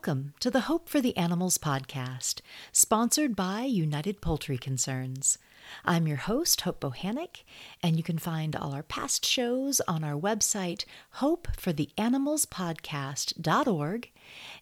Welcome 0.00 0.32
to 0.40 0.50
the 0.50 0.60
Hope 0.60 0.88
for 0.88 1.02
the 1.02 1.14
Animals 1.14 1.58
podcast, 1.58 2.40
sponsored 2.72 3.36
by 3.36 3.64
United 3.64 4.22
Poultry 4.22 4.56
Concerns. 4.56 5.36
I'm 5.84 6.08
your 6.08 6.16
host, 6.16 6.62
Hope 6.62 6.80
Bohanec, 6.80 7.42
and 7.82 7.98
you 7.98 8.02
can 8.02 8.16
find 8.16 8.56
all 8.56 8.72
our 8.72 8.82
past 8.82 9.26
shows 9.26 9.82
on 9.86 10.02
our 10.02 10.18
website, 10.18 10.86
hopefortheanimalspodcast.org, 11.16 14.10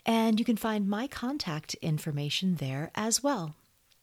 and 0.05 0.41
you 0.41 0.45
can 0.45 0.57
find 0.57 0.89
my 0.89 1.07
contact 1.07 1.75
information 1.75 2.57
there 2.57 2.91
as 2.97 3.23
well. 3.23 3.55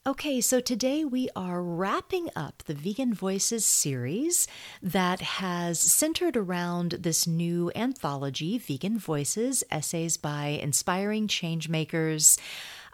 Okay, 0.08 0.40
so 0.40 0.60
today 0.60 1.04
we 1.04 1.30
are 1.36 1.64
wrapping 1.64 2.30
up 2.36 2.62
the 2.68 2.76
Vegan 2.76 3.12
Voices 3.12 3.66
series 3.66 4.48
that 4.80 5.20
has 5.20 5.80
centered 5.80 6.38
around 6.38 6.91
this 6.91 7.26
new 7.26 7.72
anthology, 7.76 8.59
Vegan 8.59 9.00
Voices 9.00 9.64
Essays 9.72 10.16
by 10.18 10.59
Inspiring 10.62 11.28
Changemakers. 11.28 12.38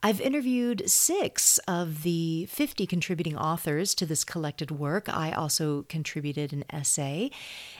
I've 0.04 0.20
interviewed 0.20 0.90
six 0.90 1.60
of 1.68 2.02
the 2.02 2.48
50 2.48 2.88
contributing 2.88 3.38
authors 3.38 3.94
to 3.96 4.06
this 4.08 4.24
collected 4.24 4.72
work. 4.72 5.08
I 5.08 5.32
also 5.32 5.84
contributed 5.90 6.52
an 6.52 6.64
essay, 6.72 7.30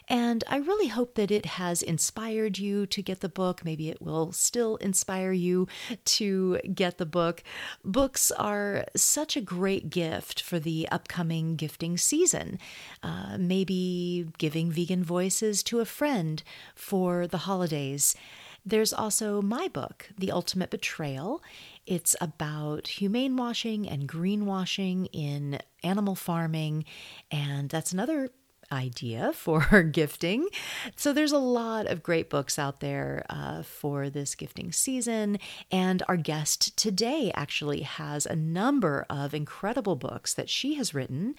and 0.08 0.44
I 0.48 0.58
really 0.58 0.90
hope 0.90 1.16
that 1.16 1.32
it 1.32 1.48
has 1.48 1.82
inspired 1.82 2.60
you 2.60 2.86
to 2.86 3.02
get 3.02 3.22
the 3.22 3.30
book. 3.30 3.66
Maybe 3.66 3.90
it 3.90 4.04
will 4.04 4.32
still 4.34 4.76
inspire 4.76 5.32
you 5.32 5.68
to 6.06 6.60
get 6.76 7.00
the 7.00 7.08
book. 7.08 7.42
Books 7.84 8.30
are 8.32 8.86
such 8.96 9.36
a 9.36 9.42
great 9.42 9.90
gift 9.90 10.44
for 10.44 10.60
the 10.60 10.88
upcoming 10.92 11.56
gifting 11.56 11.98
season. 11.98 12.60
Uh, 13.02 13.38
maybe 13.40 14.28
giving 14.38 14.72
vegan 14.72 15.04
voices 15.04 15.64
to 15.64 15.80
a 15.80 15.86
friend 15.86 16.44
for 16.76 17.26
the 17.26 17.40
holidays. 17.40 18.16
There's 18.64 18.94
also 18.94 19.42
my 19.42 19.68
book, 19.68 20.10
The 20.18 20.32
Ultimate 20.32 20.70
Betrayal. 20.70 21.42
It's 21.88 22.16
about 22.22 22.88
humane 22.88 23.36
washing 23.36 23.90
and 23.90 24.08
greenwashing 24.08 25.08
in 25.12 25.60
animal 25.84 26.16
farming, 26.16 26.86
and 27.32 27.70
that's 27.70 27.92
another 27.92 28.30
idea 28.72 29.34
for 29.36 29.84
gifting. 29.84 30.48
So 30.96 31.12
there's 31.12 31.32
a 31.32 31.38
lot 31.38 31.88
of 31.88 32.04
great 32.04 32.30
books 32.30 32.58
out 32.58 32.80
there 32.80 33.26
uh, 33.30 33.64
for 33.64 34.10
this 34.10 34.36
gifting 34.36 34.72
season. 34.72 35.40
And 35.72 36.04
our 36.08 36.18
guest 36.18 36.78
today 36.78 37.32
actually 37.36 37.82
has 37.82 38.26
a 38.26 38.36
number 38.36 39.06
of 39.10 39.34
incredible 39.34 39.96
books 39.96 40.34
that 40.36 40.50
she 40.50 40.76
has 40.76 40.94
written. 40.94 41.36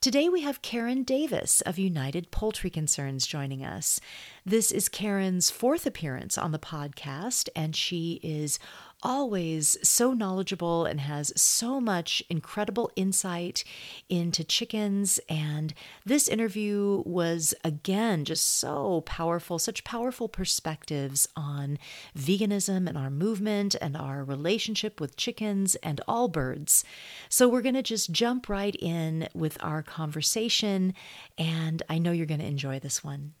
Today 0.00 0.28
we 0.28 0.42
have 0.42 0.62
Karen 0.62 1.02
Davis 1.02 1.60
of 1.62 1.76
United 1.76 2.30
Poultry 2.30 2.70
Concerns 2.70 3.26
joining 3.26 3.64
us. 3.64 3.98
This 4.46 4.70
is 4.70 4.88
Karen's 4.88 5.50
fourth 5.50 5.86
appearance 5.86 6.38
on 6.38 6.52
the 6.52 6.58
podcast, 6.60 7.48
and 7.56 7.74
she 7.74 8.20
is 8.22 8.60
always 9.02 9.76
so 9.82 10.12
knowledgeable 10.12 10.84
and 10.84 11.00
has 11.00 11.32
so 11.40 11.80
much 11.80 12.22
incredible 12.28 12.90
insight 12.96 13.64
into 14.08 14.44
chickens. 14.44 15.20
And 15.28 15.74
this 16.04 16.28
interview 16.28 17.02
was, 17.06 17.54
again, 17.64 18.24
just 18.24 18.58
so 18.58 19.02
powerful, 19.02 19.58
such 19.58 19.84
powerful 19.84 20.28
perspectives 20.28 21.28
on 21.36 21.78
veganism 22.16 22.88
and 22.88 22.98
our 22.98 23.10
movement 23.10 23.74
and 23.80 23.96
our 23.96 24.24
relationship 24.24 25.00
with 25.00 25.16
chickens 25.16 25.74
and 25.76 26.00
all 26.08 26.28
birds. 26.28 26.84
So 27.28 27.48
we're 27.48 27.62
going 27.62 27.74
to 27.74 27.82
just 27.82 28.10
jump 28.10 28.48
right 28.48 28.76
in 28.78 29.28
with 29.34 29.56
our 29.60 29.82
conversation. 29.82 30.94
And 31.36 31.82
I 31.88 31.98
know 31.98 32.12
you're 32.12 32.26
going 32.26 32.40
to 32.40 32.46
enjoy 32.46 32.78
this 32.80 33.04
one. 33.04 33.34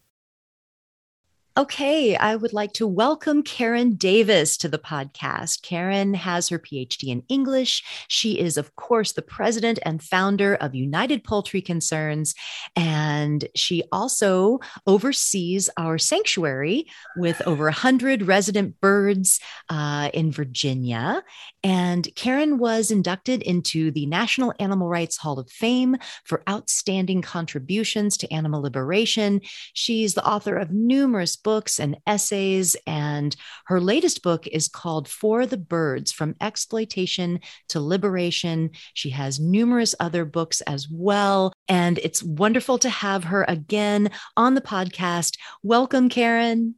Okay, 1.58 2.14
I 2.14 2.36
would 2.36 2.52
like 2.52 2.72
to 2.74 2.86
welcome 2.86 3.42
Karen 3.42 3.96
Davis 3.96 4.56
to 4.58 4.68
the 4.68 4.78
podcast. 4.78 5.62
Karen 5.62 6.14
has 6.14 6.48
her 6.50 6.58
PhD 6.60 7.08
in 7.08 7.24
English. 7.28 7.82
She 8.06 8.38
is, 8.38 8.56
of 8.56 8.76
course, 8.76 9.10
the 9.10 9.22
president 9.22 9.80
and 9.82 10.00
founder 10.00 10.54
of 10.54 10.76
United 10.76 11.24
Poultry 11.24 11.60
Concerns, 11.60 12.36
and 12.76 13.48
she 13.56 13.82
also 13.90 14.60
oversees 14.86 15.68
our 15.76 15.98
sanctuary 15.98 16.86
with 17.16 17.42
over 17.44 17.64
100 17.64 18.22
resident 18.22 18.80
birds 18.80 19.40
uh, 19.68 20.10
in 20.14 20.30
Virginia. 20.30 21.24
And 21.64 22.08
Karen 22.14 22.58
was 22.58 22.92
inducted 22.92 23.42
into 23.42 23.90
the 23.90 24.06
National 24.06 24.54
Animal 24.60 24.88
Rights 24.88 25.16
Hall 25.16 25.40
of 25.40 25.50
Fame 25.50 25.96
for 26.22 26.44
outstanding 26.48 27.20
contributions 27.20 28.16
to 28.18 28.32
animal 28.32 28.62
liberation. 28.62 29.40
She's 29.72 30.14
the 30.14 30.24
author 30.24 30.56
of 30.56 30.70
numerous 30.70 31.34
books 31.34 31.47
and 31.48 31.96
essays, 32.06 32.76
and 32.86 33.34
her 33.66 33.80
latest 33.80 34.22
book 34.22 34.46
is 34.46 34.68
called 34.68 35.08
For 35.08 35.46
the 35.46 35.56
Birds 35.56 36.12
From 36.12 36.36
Exploitation 36.40 37.40
to 37.68 37.80
Liberation. 37.80 38.70
She 38.92 39.10
has 39.10 39.40
numerous 39.40 39.94
other 39.98 40.24
books 40.24 40.60
as 40.62 40.88
well, 40.90 41.52
and 41.66 41.98
it's 41.98 42.22
wonderful 42.22 42.78
to 42.80 42.90
have 42.90 43.24
her 43.24 43.44
again 43.48 44.10
on 44.36 44.54
the 44.54 44.60
podcast. 44.60 45.38
Welcome, 45.62 46.10
Karen. 46.10 46.74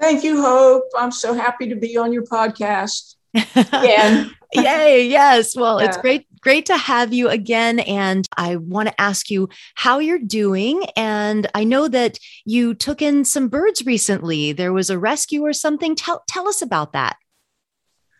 Thank 0.00 0.24
you, 0.24 0.40
Hope. 0.40 0.84
I'm 0.96 1.12
so 1.12 1.34
happy 1.34 1.68
to 1.68 1.76
be 1.76 1.98
on 1.98 2.10
your 2.10 2.24
podcast. 2.24 3.16
Again. 3.34 4.34
Yay, 4.54 5.06
yes. 5.06 5.54
Well, 5.54 5.80
yeah. 5.80 5.88
it's 5.88 5.98
great 5.98 6.26
great 6.42 6.66
to 6.66 6.76
have 6.76 7.12
you 7.12 7.28
again 7.28 7.80
and 7.80 8.26
I 8.36 8.56
want 8.56 8.88
to 8.88 9.00
ask 9.00 9.30
you 9.30 9.48
how 9.74 9.98
you're 9.98 10.18
doing 10.18 10.84
and 10.96 11.46
I 11.54 11.64
know 11.64 11.88
that 11.88 12.18
you 12.44 12.74
took 12.74 13.02
in 13.02 13.24
some 13.24 13.48
birds 13.48 13.84
recently. 13.84 14.52
There 14.52 14.72
was 14.72 14.90
a 14.90 14.98
rescue 14.98 15.42
or 15.42 15.52
something. 15.52 15.94
Tell 15.94 16.22
tell 16.28 16.48
us 16.48 16.62
about 16.62 16.92
that. 16.92 17.16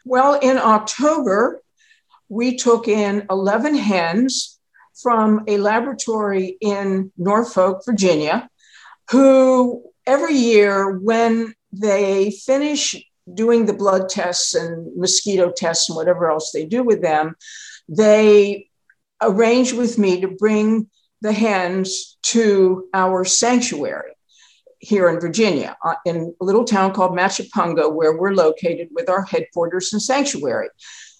Well, 0.04 0.38
in 0.40 0.58
October, 0.58 1.62
we 2.28 2.56
took 2.56 2.88
in 2.88 3.26
11 3.30 3.74
hens 3.74 4.58
from 5.02 5.44
a 5.46 5.58
laboratory 5.58 6.56
in 6.60 7.12
Norfolk, 7.16 7.82
Virginia, 7.84 8.48
who 9.10 9.82
every 10.06 10.34
year 10.34 10.98
when 10.98 11.54
they 11.72 12.30
finish 12.30 12.94
doing 13.34 13.66
the 13.66 13.72
blood 13.72 14.08
tests 14.08 14.54
and 14.54 14.96
mosquito 14.96 15.52
tests 15.54 15.88
and 15.88 15.96
whatever 15.96 16.30
else 16.30 16.50
they 16.52 16.64
do 16.64 16.82
with 16.82 17.02
them, 17.02 17.34
they 17.90 18.68
arranged 19.20 19.76
with 19.76 19.98
me 19.98 20.20
to 20.22 20.28
bring 20.28 20.88
the 21.20 21.32
hens 21.32 22.16
to 22.22 22.88
our 22.94 23.24
sanctuary 23.24 24.12
here 24.78 25.10
in 25.10 25.20
Virginia, 25.20 25.76
uh, 25.84 25.94
in 26.06 26.34
a 26.40 26.44
little 26.44 26.64
town 26.64 26.92
called 26.94 27.12
Machipongo, 27.12 27.92
where 27.92 28.16
we're 28.16 28.32
located 28.32 28.88
with 28.92 29.10
our 29.10 29.22
headquarters 29.22 29.92
and 29.92 30.00
sanctuary. 30.00 30.68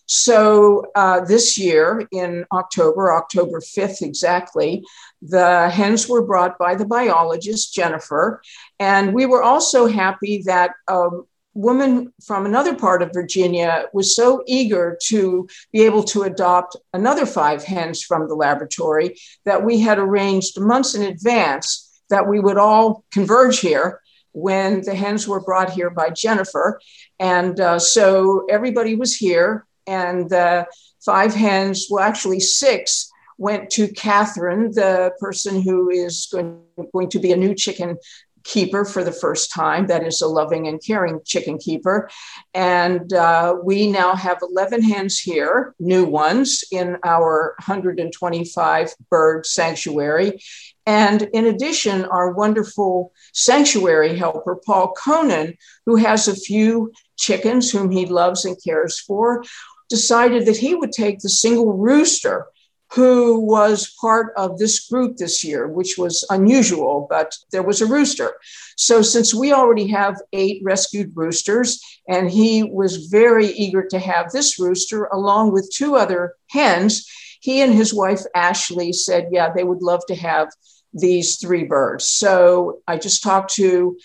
So 0.06 0.86
uh, 0.97 1.20
this 1.25 1.59
year 1.59 2.06
in 2.10 2.44
October, 2.53 3.12
October 3.12 3.60
5th 3.60 4.03
exactly, 4.03 4.82
the 5.22 5.69
hens 5.69 6.09
were 6.09 6.22
brought 6.22 6.59
by 6.59 6.75
the 6.75 6.86
biologist, 6.86 7.75
Jennifer. 7.75 8.42
And 8.78 9.14
we 9.14 9.26
were 9.26 9.42
also 9.42 9.86
happy 9.86 10.42
that 10.47 10.72
um, 10.88 11.26
woman 11.55 12.12
from 12.25 12.47
another 12.47 12.75
part 12.75 13.03
of 13.03 13.12
Virginia 13.12 13.87
was 13.93 14.15
so 14.15 14.43
eager 14.47 14.97
to 15.06 15.49
be 15.72 15.83
able 15.83 16.03
to 16.05 16.22
adopt 16.22 16.77
another 16.93 17.27
five 17.27 17.65
hens 17.65 18.03
from 18.03 18.28
the 18.28 18.34
laboratory 18.34 19.16
that 19.44 19.65
we 19.65 19.81
had 19.81 19.99
arranged 19.99 20.60
months 20.60 20.94
in 20.94 21.03
advance 21.03 22.03
that 22.09 22.28
we 22.28 22.41
would 22.41 22.59
all 22.59 23.05
converge 23.10 23.60
here 23.60 24.00
when 24.33 24.83
the 24.83 24.94
hens 24.94 25.27
were 25.27 25.41
brought 25.41 25.71
here 25.71 25.91
by 25.91 26.10
Jennifer. 26.10 26.81
And 27.19 27.59
uh, 27.59 27.78
so 27.78 28.47
everybody 28.49 28.94
was 28.94 29.16
here, 29.16 29.66
and 29.87 30.31
the 30.31 30.66
five 31.05 31.34
hens, 31.34 31.89
well, 31.91 32.05
actually 32.05 32.41
six, 32.41 33.10
went 33.39 33.71
to 33.71 33.89
Catherine, 33.89 34.71
the 34.72 35.13
person 35.19 35.63
who 35.63 35.89
is 35.91 36.28
going, 36.30 36.60
going 36.92 37.09
to 37.09 37.19
be 37.19 37.33
a 37.33 37.36
new 37.36 37.54
chicken 37.54 37.97
keeper 38.45 38.84
for 38.84 39.04
the 39.04 39.13
first 39.13 39.53
time. 39.53 39.87
That 39.87 40.07
is 40.07 40.21
a 40.22 40.28
loving 40.28 40.66
and 40.66 40.81
caring 40.84 41.21
chicken 41.25 41.59
keeper. 41.59 42.10
And 42.54 43.13
uh, 43.13 43.57
we 43.63 43.91
now 43.91 44.15
have 44.15 44.39
11 44.42 44.83
hens 44.83 45.19
here, 45.19 45.75
new 45.78 46.04
ones, 46.04 46.65
in 46.72 46.97
our 47.04 47.54
125 47.65 48.95
bird 49.10 49.47
sanctuary. 49.47 50.41
And 50.87 51.22
in 51.33 51.47
addition, 51.47 52.04
our 52.07 52.33
wonderful 52.33 53.13
sanctuary 53.33 54.16
helper, 54.16 54.59
Paul 54.65 54.93
Conan, 54.93 55.57
who 55.86 55.97
has 55.97 56.27
a 56.27 56.34
few 56.34 56.93
chickens 57.16 57.71
whom 57.71 57.91
he 57.91 58.07
loves 58.07 58.45
and 58.45 58.57
cares 58.63 58.98
for, 58.98 59.45
decided 59.89 60.47
that 60.47 60.57
he 60.57 60.75
would 60.75 60.93
take 60.93 61.19
the 61.19 61.28
single 61.28 61.77
rooster 61.77 62.47
who 62.92 63.41
was 63.41 63.95
part 64.01 64.33
of 64.37 64.59
this 64.59 64.89
group 64.89 65.16
this 65.16 65.45
year, 65.45 65.69
which 65.69 65.97
was 65.97 66.27
unusual, 66.31 67.07
but 67.09 67.37
there 67.53 67.63
was 67.63 67.81
a 67.81 67.87
rooster. 67.87 68.34
So, 68.77 69.01
since 69.03 69.33
we 69.33 69.53
already 69.53 69.87
have 69.89 70.21
eight 70.33 70.60
rescued 70.65 71.13
roosters, 71.15 71.81
and 72.09 72.31
he 72.31 72.65
was 72.65 73.07
very 73.07 73.47
eager 73.47 73.87
to 73.91 73.98
have 73.98 74.33
this 74.33 74.59
rooster 74.59 75.04
along 75.04 75.53
with 75.53 75.71
two 75.72 75.95
other 75.95 76.34
hens, 76.48 77.07
he 77.41 77.60
and 77.60 77.72
his 77.72 77.95
wife 77.95 78.22
Ashley 78.34 78.93
said, 78.93 79.28
Yeah, 79.31 79.53
they 79.54 79.65
would 79.65 79.83
love 79.83 80.04
to 80.09 80.16
have 80.16 80.48
these 80.93 81.36
three 81.36 81.65
birds. 81.65 82.09
So, 82.09 82.81
I 82.89 82.97
just 82.97 83.22
talked 83.22 83.54
to 83.54 83.97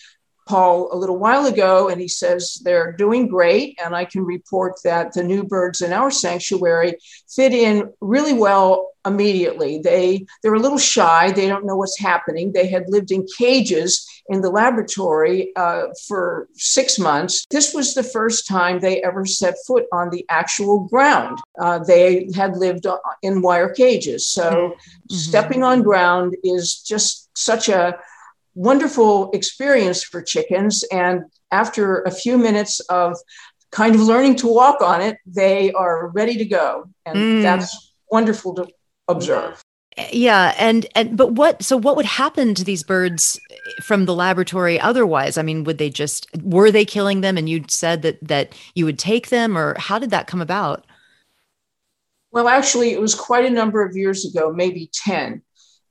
Paul 0.45 0.89
a 0.91 0.97
little 0.97 1.17
while 1.17 1.45
ago, 1.45 1.89
and 1.89 1.99
he 1.99 2.07
says 2.07 2.61
they're 2.63 2.91
doing 2.93 3.27
great. 3.27 3.79
And 3.83 3.95
I 3.95 4.05
can 4.05 4.23
report 4.23 4.75
that 4.83 5.13
the 5.13 5.23
new 5.23 5.43
birds 5.43 5.81
in 5.81 5.93
our 5.93 6.11
sanctuary 6.11 6.95
fit 7.27 7.53
in 7.53 7.91
really 8.01 8.33
well 8.33 8.91
immediately. 9.05 9.79
They 9.79 10.25
they're 10.41 10.55
a 10.55 10.59
little 10.59 10.77
shy. 10.77 11.31
They 11.31 11.47
don't 11.47 11.65
know 11.65 11.75
what's 11.75 11.99
happening. 11.99 12.51
They 12.51 12.67
had 12.67 12.89
lived 12.89 13.11
in 13.11 13.25
cages 13.37 14.05
in 14.29 14.41
the 14.41 14.49
laboratory 14.49 15.55
uh, 15.55 15.87
for 16.07 16.49
six 16.53 16.97
months. 16.97 17.45
This 17.51 17.73
was 17.73 17.93
the 17.93 18.03
first 18.03 18.47
time 18.47 18.79
they 18.79 19.03
ever 19.03 19.25
set 19.25 19.55
foot 19.67 19.85
on 19.91 20.09
the 20.09 20.25
actual 20.29 20.79
ground. 20.87 21.39
Uh, 21.59 21.79
they 21.79 22.29
had 22.35 22.57
lived 22.57 22.87
in 23.21 23.41
wire 23.41 23.69
cages. 23.69 24.27
So 24.27 24.51
mm-hmm. 24.51 25.15
stepping 25.15 25.63
on 25.63 25.83
ground 25.83 26.35
is 26.43 26.81
just 26.81 27.29
such 27.37 27.69
a 27.69 27.99
wonderful 28.55 29.29
experience 29.31 30.03
for 30.03 30.21
chickens. 30.21 30.83
And 30.91 31.23
after 31.51 32.01
a 32.01 32.11
few 32.11 32.37
minutes 32.37 32.79
of 32.81 33.17
kind 33.71 33.93
of 33.93 34.01
learning 34.01 34.37
to 34.37 34.47
walk 34.47 34.81
on 34.81 35.01
it, 35.01 35.17
they 35.25 35.71
are 35.73 36.07
ready 36.09 36.37
to 36.37 36.45
go. 36.45 36.85
And 37.05 37.17
mm. 37.17 37.41
that's 37.41 37.93
wonderful 38.09 38.55
to 38.55 38.67
observe 39.07 39.61
yeah 40.11 40.53
and 40.57 40.85
and 40.95 41.15
but 41.15 41.33
what 41.33 41.61
so 41.63 41.77
what 41.77 41.95
would 41.95 42.05
happen 42.05 42.53
to 42.53 42.63
these 42.63 42.83
birds 42.83 43.39
from 43.81 44.05
the 44.05 44.13
laboratory 44.13 44.79
otherwise 44.79 45.37
i 45.37 45.41
mean 45.41 45.63
would 45.63 45.77
they 45.77 45.89
just 45.89 46.27
were 46.43 46.69
they 46.69 46.83
killing 46.83 47.21
them 47.21 47.37
and 47.37 47.47
you 47.47 47.63
said 47.69 48.01
that 48.01 48.17
that 48.21 48.53
you 48.73 48.83
would 48.83 48.99
take 48.99 49.29
them 49.29 49.57
or 49.57 49.75
how 49.79 49.97
did 49.97 50.09
that 50.09 50.27
come 50.27 50.41
about 50.41 50.85
well 52.31 52.47
actually 52.47 52.91
it 52.91 52.99
was 52.99 53.15
quite 53.15 53.45
a 53.45 53.49
number 53.49 53.81
of 53.83 53.95
years 53.95 54.25
ago 54.25 54.51
maybe 54.51 54.89
10 54.93 55.41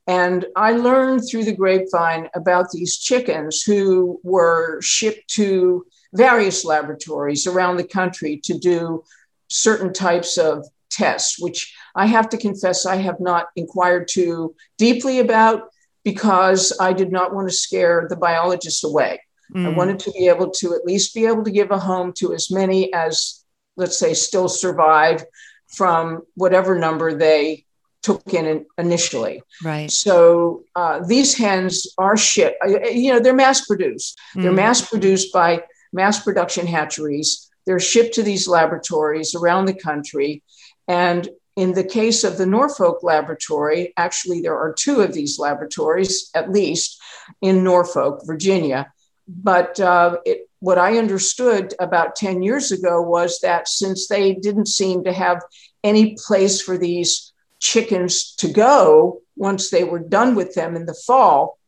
and 0.06 0.46
i 0.56 0.72
learned 0.72 1.22
through 1.28 1.44
the 1.44 1.54
grapevine 1.54 2.28
about 2.34 2.70
these 2.70 2.98
chickens 2.98 3.62
who 3.62 4.20
were 4.22 4.80
shipped 4.82 5.28
to 5.28 5.84
various 6.12 6.64
laboratories 6.64 7.46
around 7.46 7.76
the 7.76 7.86
country 7.86 8.40
to 8.44 8.58
do 8.58 9.02
certain 9.48 9.92
types 9.92 10.38
of 10.38 10.64
tests 10.90 11.40
which 11.40 11.74
I 11.94 12.06
have 12.06 12.28
to 12.30 12.36
confess 12.36 12.86
I 12.86 12.96
have 12.96 13.20
not 13.20 13.46
inquired 13.56 14.08
too 14.08 14.54
deeply 14.78 15.20
about 15.20 15.68
because 16.04 16.76
I 16.80 16.92
did 16.92 17.10
not 17.10 17.34
want 17.34 17.48
to 17.48 17.54
scare 17.54 18.06
the 18.08 18.16
biologists 18.16 18.84
away. 18.84 19.20
Mm. 19.54 19.66
I 19.66 19.68
wanted 19.70 19.98
to 20.00 20.10
be 20.12 20.28
able 20.28 20.50
to 20.50 20.74
at 20.74 20.84
least 20.84 21.14
be 21.14 21.26
able 21.26 21.44
to 21.44 21.50
give 21.50 21.70
a 21.70 21.78
home 21.78 22.12
to 22.18 22.34
as 22.34 22.50
many 22.50 22.92
as, 22.92 23.44
let's 23.76 23.98
say, 23.98 24.14
still 24.14 24.48
survive 24.48 25.24
from 25.68 26.22
whatever 26.34 26.78
number 26.78 27.14
they 27.14 27.63
took 28.04 28.34
in 28.34 28.66
initially. 28.76 29.42
Right. 29.64 29.90
So 29.90 30.64
uh, 30.76 31.00
these 31.04 31.34
hens 31.36 31.88
are 31.96 32.16
shit. 32.16 32.54
Uh, 32.64 32.88
you 32.90 33.10
know, 33.10 33.18
they're 33.18 33.34
mass 33.34 33.66
produced. 33.66 34.20
Mm. 34.36 34.42
They're 34.42 34.52
mass 34.52 34.86
produced 34.88 35.32
by 35.32 35.62
mass 35.92 36.22
production 36.22 36.66
hatcheries. 36.66 37.50
They're 37.64 37.80
shipped 37.80 38.14
to 38.16 38.22
these 38.22 38.46
laboratories 38.46 39.34
around 39.34 39.64
the 39.64 39.74
country. 39.74 40.42
And 40.86 41.26
in 41.56 41.72
the 41.72 41.84
case 41.84 42.24
of 42.24 42.36
the 42.36 42.46
Norfolk 42.46 43.02
laboratory, 43.02 43.94
actually, 43.96 44.42
there 44.42 44.58
are 44.58 44.74
two 44.74 45.00
of 45.00 45.14
these 45.14 45.38
laboratories, 45.38 46.30
at 46.34 46.52
least, 46.52 47.00
in 47.40 47.64
Norfolk, 47.64 48.20
Virginia. 48.26 48.92
But 49.26 49.80
uh, 49.80 50.18
it, 50.26 50.50
what 50.58 50.78
I 50.78 50.98
understood 50.98 51.72
about 51.80 52.16
10 52.16 52.42
years 52.42 52.70
ago 52.70 53.00
was 53.00 53.40
that 53.40 53.66
since 53.66 54.08
they 54.08 54.34
didn't 54.34 54.68
seem 54.68 55.04
to 55.04 55.12
have 55.12 55.40
any 55.82 56.16
place 56.26 56.60
for 56.60 56.76
these 56.76 57.32
chickens 57.64 58.34
to 58.36 58.46
go 58.46 59.22
once 59.36 59.70
they 59.70 59.84
were 59.84 59.98
done 59.98 60.34
with 60.34 60.54
them 60.54 60.76
in 60.76 60.84
the 60.84 61.00
fall, 61.06 61.58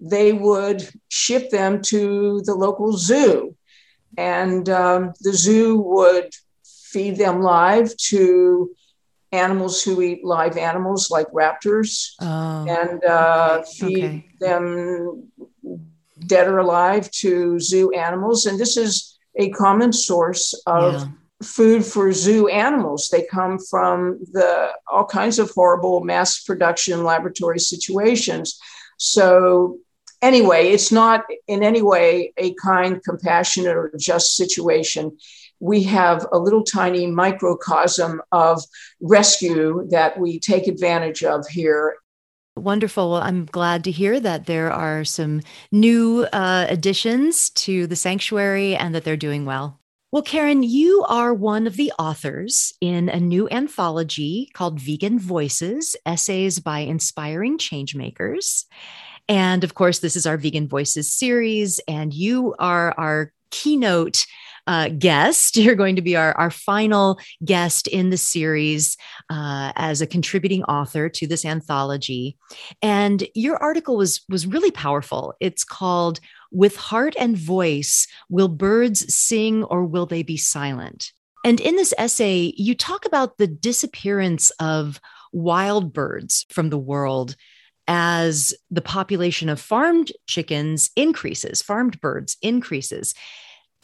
they 0.00 0.32
would 0.32 0.86
ship 1.08 1.48
them 1.50 1.80
to 1.80 2.42
the 2.44 2.54
local 2.54 2.92
zoo. 2.92 3.54
And 4.18 4.68
um, 4.68 5.14
the 5.20 5.32
zoo 5.32 5.80
would 5.80 6.30
feed 6.92 7.16
them 7.16 7.40
live 7.40 7.96
to 7.96 8.70
animals 9.32 9.82
who 9.82 10.02
eat 10.02 10.24
live 10.24 10.56
animals 10.56 11.10
like 11.10 11.28
raptors 11.30 12.14
oh, 12.20 12.66
and 12.68 13.04
uh, 13.04 13.62
feed 13.62 14.04
okay. 14.04 14.28
them 14.40 15.28
dead 16.26 16.48
or 16.48 16.58
alive 16.58 17.10
to 17.10 17.58
zoo 17.60 17.92
animals. 17.92 18.46
And 18.46 18.58
this 18.58 18.76
is 18.76 19.18
a 19.36 19.50
common 19.50 19.92
source 19.92 20.54
of 20.66 20.94
yeah. 20.94 21.06
Food 21.44 21.84
for 21.84 22.12
zoo 22.12 22.48
animals. 22.48 23.08
They 23.10 23.26
come 23.30 23.58
from 23.58 24.18
the 24.32 24.70
all 24.90 25.04
kinds 25.04 25.38
of 25.38 25.50
horrible 25.50 26.02
mass 26.02 26.42
production 26.42 27.04
laboratory 27.04 27.58
situations. 27.58 28.58
So 28.98 29.78
anyway, 30.22 30.68
it's 30.68 30.90
not 30.90 31.24
in 31.46 31.62
any 31.62 31.82
way 31.82 32.32
a 32.36 32.54
kind, 32.54 33.02
compassionate, 33.02 33.76
or 33.76 33.92
just 33.98 34.36
situation 34.36 35.16
we 35.60 35.82
have 35.82 36.26
a 36.30 36.38
little 36.38 36.62
tiny 36.62 37.06
microcosm 37.06 38.20
of 38.32 38.62
rescue 39.00 39.86
that 39.90 40.18
we 40.18 40.38
take 40.38 40.66
advantage 40.66 41.24
of 41.24 41.46
here 41.48 41.96
Wonderful. 42.56 43.10
Well, 43.10 43.20
I'm 43.20 43.46
glad 43.46 43.82
to 43.82 43.90
hear 43.90 44.20
that 44.20 44.46
there 44.46 44.70
are 44.70 45.04
some 45.04 45.40
new 45.72 46.24
uh, 46.32 46.66
additions 46.68 47.50
to 47.50 47.88
the 47.88 47.96
sanctuary 47.96 48.76
and 48.76 48.94
that 48.94 49.02
they're 49.02 49.16
doing 49.16 49.44
well. 49.44 49.80
Well, 50.14 50.22
Karen, 50.22 50.62
you 50.62 51.04
are 51.08 51.34
one 51.34 51.66
of 51.66 51.74
the 51.74 51.90
authors 51.98 52.72
in 52.80 53.08
a 53.08 53.18
new 53.18 53.48
anthology 53.50 54.48
called 54.54 54.78
Vegan 54.78 55.18
Voices 55.18 55.96
Essays 56.06 56.60
by 56.60 56.78
Inspiring 56.78 57.58
Changemakers. 57.58 58.66
And 59.28 59.64
of 59.64 59.74
course, 59.74 59.98
this 59.98 60.14
is 60.14 60.24
our 60.24 60.36
Vegan 60.36 60.68
Voices 60.68 61.12
series, 61.12 61.80
and 61.88 62.14
you 62.14 62.54
are 62.60 62.94
our 62.96 63.32
keynote 63.50 64.24
uh, 64.68 64.88
guest. 64.88 65.56
You're 65.56 65.74
going 65.74 65.96
to 65.96 66.02
be 66.02 66.14
our, 66.14 66.32
our 66.38 66.50
final 66.50 67.18
guest 67.44 67.88
in 67.88 68.10
the 68.10 68.16
series 68.16 68.96
uh, 69.30 69.72
as 69.74 70.00
a 70.00 70.06
contributing 70.06 70.62
author 70.64 71.08
to 71.08 71.26
this 71.26 71.44
anthology. 71.44 72.36
And 72.82 73.26
your 73.34 73.56
article 73.56 73.96
was, 73.96 74.24
was 74.28 74.46
really 74.46 74.70
powerful. 74.70 75.34
It's 75.40 75.64
called 75.64 76.20
With 76.54 76.76
Heart 76.76 77.16
and 77.18 77.36
Voice 77.36 78.06
Will 78.30 78.48
Birds 78.48 79.12
Sing 79.12 79.64
or 79.64 79.84
Will 79.84 80.06
They 80.06 80.22
Be 80.22 80.36
Silent? 80.36 81.12
And 81.44 81.60
in 81.60 81.76
this 81.76 81.92
essay, 81.98 82.54
you 82.56 82.74
talk 82.74 83.04
about 83.04 83.36
the 83.36 83.46
disappearance 83.46 84.50
of 84.60 85.00
wild 85.32 85.92
birds 85.92 86.46
from 86.48 86.70
the 86.70 86.78
world 86.78 87.36
as 87.86 88.54
the 88.70 88.80
population 88.80 89.48
of 89.48 89.60
farmed 89.60 90.12
chickens 90.26 90.90
increases, 90.96 91.60
farmed 91.60 92.00
birds 92.00 92.38
increases. 92.40 93.14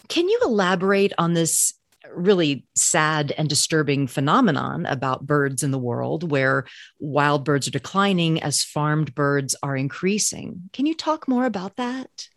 Can 0.09 0.29
you 0.29 0.41
elaborate 0.43 1.13
on 1.19 1.35
this 1.35 1.75
really 2.15 2.67
sad 2.75 3.33
and 3.37 3.49
disturbing 3.49 4.07
phenomenon 4.07 4.87
about 4.87 5.27
birds 5.27 5.63
in 5.63 5.71
the 5.71 5.79
world 5.79 6.31
where 6.31 6.65
wild 6.99 7.45
birds 7.45 7.69
are 7.69 7.73
declining 7.73 8.43
as 8.43 8.65
farmed 8.65 9.15
birds 9.15 9.55
are 9.63 9.77
increasing? 9.77 10.71
Can 10.73 10.87
you 10.87 10.95
talk 10.95 11.29
more 11.29 11.45
about 11.45 11.77
that? 11.77 12.30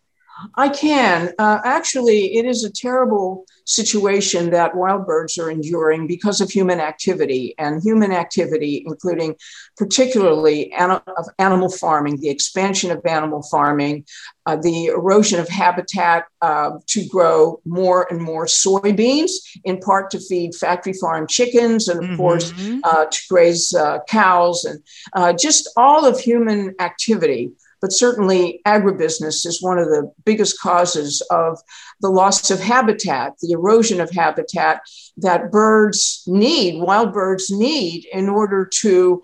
I 0.56 0.70
can. 0.70 1.32
Uh, 1.38 1.60
actually, 1.63 2.36
it 2.36 2.46
is 2.46 2.63
a 2.63 2.72
terrible 2.72 3.46
situation 3.66 4.50
that 4.50 4.75
wild 4.75 5.06
birds 5.06 5.38
are 5.38 5.50
enduring 5.50 6.08
because 6.08 6.42
of 6.42 6.50
human 6.50 6.80
activity 6.80 7.56
and 7.58 7.82
human 7.82 8.12
activity, 8.12 8.84
including 8.86 9.36
particularly 9.78 10.72
an- 10.74 11.02
of 11.18 11.25
animal 11.40 11.70
farming, 11.70 12.20
the 12.20 12.30
expansion 12.30 12.92
of 12.92 13.06
animal 13.06 13.42
farming, 13.44 14.06
uh, 14.46 14.56
the 14.58 14.88
erosion 14.88 15.40
of 15.40 15.48
habitat 15.48 16.25
uh, 16.42 16.72
to 16.88 17.08
grow 17.08 17.62
more 17.66 18.08
and 18.12 18.22
more 18.22 18.46
soybeans, 18.46 19.32
in 19.63 19.80
part 19.80 20.12
to 20.12 20.20
feed 20.20 20.54
factory 20.56 20.94
farm 20.94 21.28
chickens, 21.28 21.88
and 21.88 22.00
of 22.00 22.06
mm-hmm. 22.06 22.18
course 22.18 22.52
uh, 22.84 23.06
to 23.06 23.20
graze 23.30 23.74
uh, 23.74 24.00
cows, 24.10 24.66
and 24.66 24.84
uh, 25.13 25.32
just 25.32 25.70
all 25.78 26.06
of 26.06 26.20
human 26.20 26.75
activity 26.80 27.52
but 27.84 27.92
certainly 27.92 28.62
agribusiness 28.66 29.46
is 29.46 29.62
one 29.62 29.78
of 29.78 29.90
the 29.90 30.10
biggest 30.24 30.58
causes 30.62 31.22
of 31.30 31.60
the 32.00 32.08
loss 32.08 32.50
of 32.50 32.62
habitat, 32.62 33.34
the 33.42 33.52
erosion 33.52 34.00
of 34.00 34.10
habitat 34.10 34.80
that 35.18 35.52
birds 35.52 36.24
need, 36.25 36.82
wild 36.82 37.12
birds 37.12 37.52
need, 37.52 38.06
in 38.13 38.30
order 38.30 38.66
to 38.66 39.22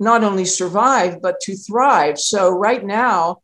not 0.00 0.24
only 0.24 0.44
survive, 0.44 1.22
but 1.22 1.38
to 1.42 1.54
thrive. 1.54 2.18
So, 2.18 2.50
right 2.50 2.84
now, 2.84 3.36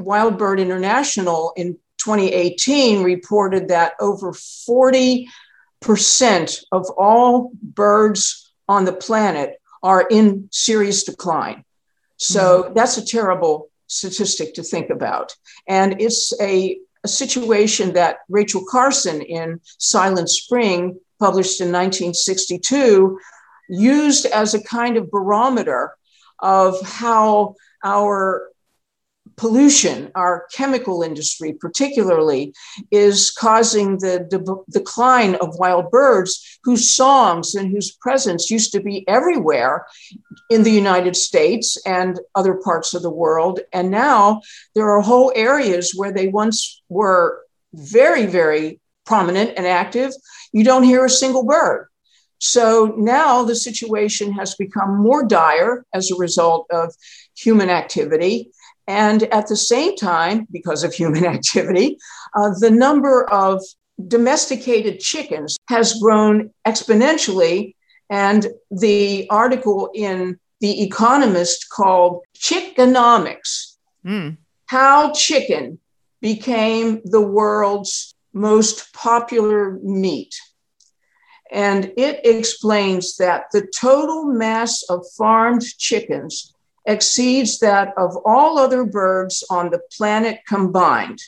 Wild 0.00 0.36
Bird 0.36 0.58
International 0.58 1.52
in 1.54 1.74
2018 1.98 3.04
reported 3.04 3.68
that 3.68 3.92
over 4.00 4.32
40% 4.32 5.28
of 6.72 6.86
all 6.98 7.52
birds 7.62 8.52
on 8.68 8.84
the 8.84 8.92
planet 8.92 9.60
are 9.80 10.04
in 10.10 10.48
serious 10.50 11.04
decline. 11.04 11.64
So 12.20 12.64
mm-hmm. 12.64 12.74
that's 12.74 12.98
a 12.98 13.04
terrible 13.04 13.70
statistic 13.86 14.54
to 14.54 14.62
think 14.62 14.90
about. 14.90 15.34
And 15.66 16.00
it's 16.00 16.38
a, 16.40 16.78
a 17.02 17.08
situation 17.08 17.94
that 17.94 18.18
Rachel 18.28 18.64
Carson 18.70 19.22
in 19.22 19.60
Silent 19.78 20.28
Spring, 20.28 21.00
published 21.18 21.60
in 21.60 21.68
1962, 21.68 23.18
used 23.68 24.26
as 24.26 24.54
a 24.54 24.62
kind 24.62 24.96
of 24.96 25.10
barometer 25.10 25.96
of 26.38 26.80
how 26.82 27.56
our 27.82 28.48
pollution, 29.40 30.12
our 30.14 30.46
chemical 30.52 31.02
industry 31.02 31.54
particularly, 31.54 32.52
is 32.90 33.30
causing 33.30 33.96
the 33.96 34.26
de- 34.28 34.78
decline 34.78 35.34
of 35.36 35.58
wild 35.58 35.90
birds 35.90 36.58
whose 36.62 36.94
songs 36.94 37.54
and 37.54 37.70
whose 37.70 37.90
presence 37.90 38.50
used 38.50 38.70
to 38.70 38.80
be 38.80 39.02
everywhere 39.08 39.86
in 40.50 40.62
the 40.62 40.70
United 40.70 41.16
States 41.16 41.78
and 41.86 42.20
other 42.34 42.60
parts 42.62 42.92
of 42.92 43.00
the 43.00 43.16
world. 43.24 43.60
And 43.72 43.90
now 43.90 44.42
there 44.74 44.90
are 44.90 45.00
whole 45.00 45.32
areas 45.34 45.94
where 45.96 46.12
they 46.12 46.28
once 46.28 46.82
were 46.90 47.40
very, 47.72 48.26
very 48.26 48.78
prominent 49.06 49.54
and 49.56 49.66
active. 49.66 50.12
You 50.52 50.64
don't 50.64 50.82
hear 50.82 51.06
a 51.06 51.10
single 51.10 51.46
bird. 51.46 51.88
So 52.40 52.94
now 52.98 53.44
the 53.44 53.56
situation 53.56 54.32
has 54.32 54.54
become 54.54 54.98
more 54.98 55.24
dire 55.24 55.86
as 55.94 56.10
a 56.10 56.16
result 56.16 56.66
of 56.70 56.94
human 57.36 57.70
activity. 57.70 58.50
And 58.90 59.22
at 59.32 59.46
the 59.46 59.56
same 59.56 59.94
time, 59.94 60.48
because 60.50 60.82
of 60.82 60.92
human 60.92 61.24
activity, 61.36 61.96
uh, 62.34 62.50
the 62.58 62.72
number 62.72 63.22
of 63.30 63.62
domesticated 64.08 64.98
chickens 64.98 65.56
has 65.68 66.00
grown 66.00 66.50
exponentially. 66.66 67.76
And 68.10 68.48
the 68.72 69.28
article 69.30 69.90
in 69.94 70.40
The 70.60 70.82
Economist 70.82 71.68
called 71.70 72.24
Chickenomics 72.36 73.76
mm. 74.04 74.36
How 74.66 75.12
Chicken 75.12 75.78
Became 76.20 77.00
the 77.04 77.20
World's 77.20 78.12
Most 78.32 78.92
Popular 78.92 79.78
Meat. 79.84 80.34
And 81.52 81.92
it 81.96 82.20
explains 82.24 83.16
that 83.18 83.44
the 83.52 83.68
total 83.72 84.24
mass 84.24 84.82
of 84.90 85.06
farmed 85.16 85.64
chickens 85.78 86.52
exceeds 86.90 87.60
that 87.60 87.94
of 87.96 88.16
all 88.24 88.58
other 88.58 88.84
birds 88.84 89.44
on 89.48 89.70
the 89.70 89.80
planet 89.96 90.40
combined. 90.46 91.20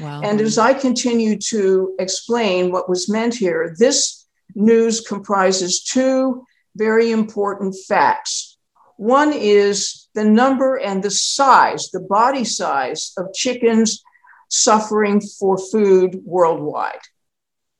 Wow. 0.00 0.22
And 0.22 0.40
as 0.40 0.58
I 0.58 0.72
continue 0.72 1.38
to 1.38 1.94
explain 1.98 2.72
what 2.72 2.88
was 2.88 3.10
meant 3.10 3.34
here, 3.34 3.74
this 3.78 4.26
news 4.54 5.00
comprises 5.00 5.82
two 5.82 6.44
very 6.74 7.10
important 7.10 7.76
facts. 7.86 8.56
One 8.96 9.32
is 9.32 10.08
the 10.14 10.24
number 10.24 10.76
and 10.76 11.02
the 11.02 11.10
size, 11.10 11.90
the 11.90 12.00
body 12.00 12.44
size 12.44 13.12
of 13.18 13.34
chickens 13.34 14.02
suffering 14.48 15.20
for 15.20 15.58
food 15.58 16.20
worldwide. 16.24 17.00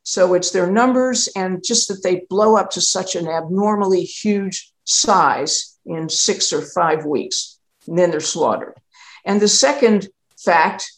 So 0.02 0.34
it's 0.34 0.50
their 0.50 0.70
numbers 0.70 1.28
and 1.36 1.62
just 1.64 1.88
that 1.88 2.02
they 2.02 2.26
blow 2.28 2.56
up 2.56 2.70
to 2.72 2.80
such 2.80 3.14
an 3.14 3.28
abnormally 3.28 4.02
huge 4.02 4.72
size 4.84 5.71
in 5.86 6.08
six 6.08 6.52
or 6.52 6.62
five 6.62 7.04
weeks. 7.04 7.58
And 7.86 7.98
then 7.98 8.10
they're 8.10 8.20
slaughtered. 8.20 8.76
And 9.24 9.40
the 9.40 9.48
second 9.48 10.08
fact 10.42 10.90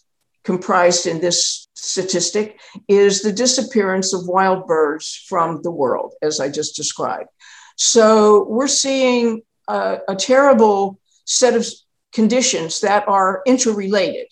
comprised 0.45 1.07
in 1.07 1.21
this 1.21 1.69
statistic 1.75 2.61
is 2.89 3.23
the 3.23 3.33
disappearance 3.33 4.13
of 4.13 4.27
wild 4.27 4.67
birds 4.67 5.25
from 5.29 5.63
the 5.63 5.71
world, 5.71 6.15
as 6.23 6.41
I 6.41 6.49
just 6.49 6.77
described. 6.77 7.29
So 7.77 8.45
we're 8.49 8.69
seeing 8.69 9.43
a, 9.69 9.99
a 10.09 10.15
terrible 10.15 10.99
set 11.25 11.55
of 11.55 11.67
conditions 12.13 12.81
that 12.81 13.09
are 13.09 13.43
interrelated. 13.47 14.27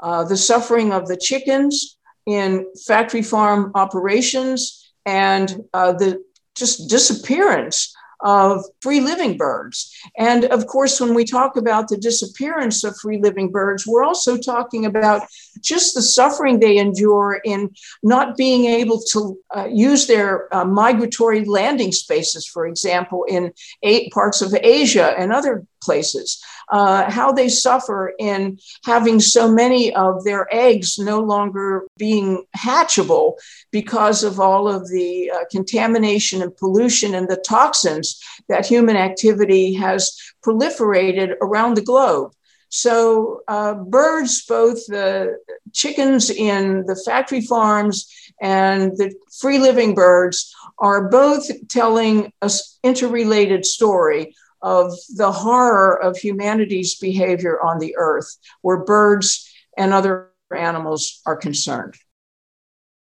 Uh, 0.00 0.24
the 0.24 0.36
suffering 0.36 0.92
of 0.92 1.06
the 1.06 1.16
chickens, 1.16 1.96
in 2.26 2.66
factory 2.86 3.22
farm 3.22 3.72
operations 3.74 4.92
and 5.04 5.62
uh, 5.74 5.92
the 5.92 6.22
just 6.54 6.88
disappearance 6.88 7.94
of 8.24 8.64
free 8.80 9.00
living 9.00 9.36
birds. 9.36 9.94
And 10.16 10.46
of 10.46 10.66
course, 10.66 10.98
when 11.00 11.14
we 11.14 11.24
talk 11.24 11.56
about 11.56 11.88
the 11.88 11.98
disappearance 11.98 12.82
of 12.82 12.96
free 12.96 13.18
living 13.18 13.50
birds, 13.50 13.86
we're 13.86 14.02
also 14.02 14.38
talking 14.38 14.86
about 14.86 15.22
just 15.60 15.94
the 15.94 16.02
suffering 16.02 16.58
they 16.58 16.78
endure 16.78 17.40
in 17.44 17.70
not 18.02 18.36
being 18.36 18.64
able 18.64 19.00
to 19.12 19.38
uh, 19.54 19.68
use 19.70 20.06
their 20.06 20.52
uh, 20.54 20.64
migratory 20.64 21.44
landing 21.44 21.92
spaces, 21.92 22.46
for 22.46 22.66
example, 22.66 23.24
in 23.28 23.52
eight 23.82 24.10
parts 24.12 24.40
of 24.40 24.54
Asia 24.54 25.14
and 25.18 25.32
other 25.32 25.66
places 25.84 26.42
uh, 26.70 27.10
how 27.10 27.32
they 27.32 27.48
suffer 27.48 28.12
in 28.18 28.58
having 28.84 29.20
so 29.20 29.50
many 29.50 29.94
of 29.94 30.24
their 30.24 30.46
eggs 30.50 30.98
no 30.98 31.20
longer 31.20 31.86
being 31.98 32.44
hatchable 32.56 33.34
because 33.70 34.24
of 34.24 34.40
all 34.40 34.68
of 34.68 34.88
the 34.88 35.30
uh, 35.30 35.44
contamination 35.50 36.42
and 36.42 36.56
pollution 36.56 37.14
and 37.14 37.28
the 37.28 37.36
toxins 37.36 38.20
that 38.48 38.66
human 38.66 38.96
activity 38.96 39.74
has 39.74 40.16
proliferated 40.44 41.34
around 41.40 41.74
the 41.74 41.82
globe. 41.82 42.32
So, 42.70 43.42
uh, 43.46 43.74
birds, 43.74 44.44
both 44.46 44.84
the 44.86 45.38
chickens 45.72 46.28
in 46.28 46.84
the 46.86 47.00
factory 47.06 47.40
farms 47.40 48.10
and 48.40 48.96
the 48.96 49.14
free 49.38 49.58
living 49.58 49.94
birds, 49.94 50.52
are 50.78 51.08
both 51.08 51.48
telling 51.68 52.32
an 52.42 52.50
interrelated 52.82 53.64
story 53.64 54.34
of 54.64 54.92
the 55.14 55.30
horror 55.30 56.02
of 56.02 56.16
humanity's 56.16 56.96
behavior 56.96 57.62
on 57.62 57.78
the 57.78 57.94
earth, 57.96 58.36
where 58.62 58.82
birds 58.82 59.48
and 59.76 59.92
other 59.92 60.30
animals 60.56 61.20
are 61.26 61.36
concerned. 61.36 61.94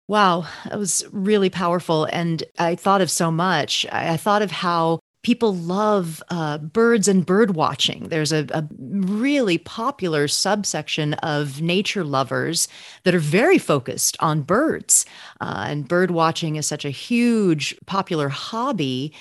Wow, 0.09 0.47
that 0.65 0.79
was 0.79 1.05
really 1.13 1.49
powerful. 1.49 2.07
And 2.07 2.43
I 2.59 2.75
thought 2.75 3.01
of 3.01 3.11
so 3.11 3.31
much. 3.31 3.87
I 3.91 4.17
thought 4.17 4.43
of 4.43 4.51
how 4.51 4.99
people 5.23 5.55
love 5.55 6.23
uh, 6.29 6.59
birds 6.59 7.09
and 7.09 7.25
bird 7.25 7.55
watching. 7.55 8.09
There's 8.09 8.33
a, 8.33 8.47
a, 8.51 8.69
really 8.79 9.57
popular 9.57 10.29
subsection 10.29 11.15
of 11.15 11.63
nature 11.63 12.05
lovers 12.05 12.69
that 13.05 13.15
are 13.15 13.21
very 13.21 13.57
focused 13.57 14.19
on 14.21 14.43
birds. 14.43 15.07
Uh, 15.41 15.65
and 15.69 15.89
bird 15.89 16.11
watching 16.11 16.57
is 16.57 16.67
such 16.67 16.85
a 16.85 16.91
huge 16.91 17.75
popular 17.87 18.29
hobby 18.29 19.15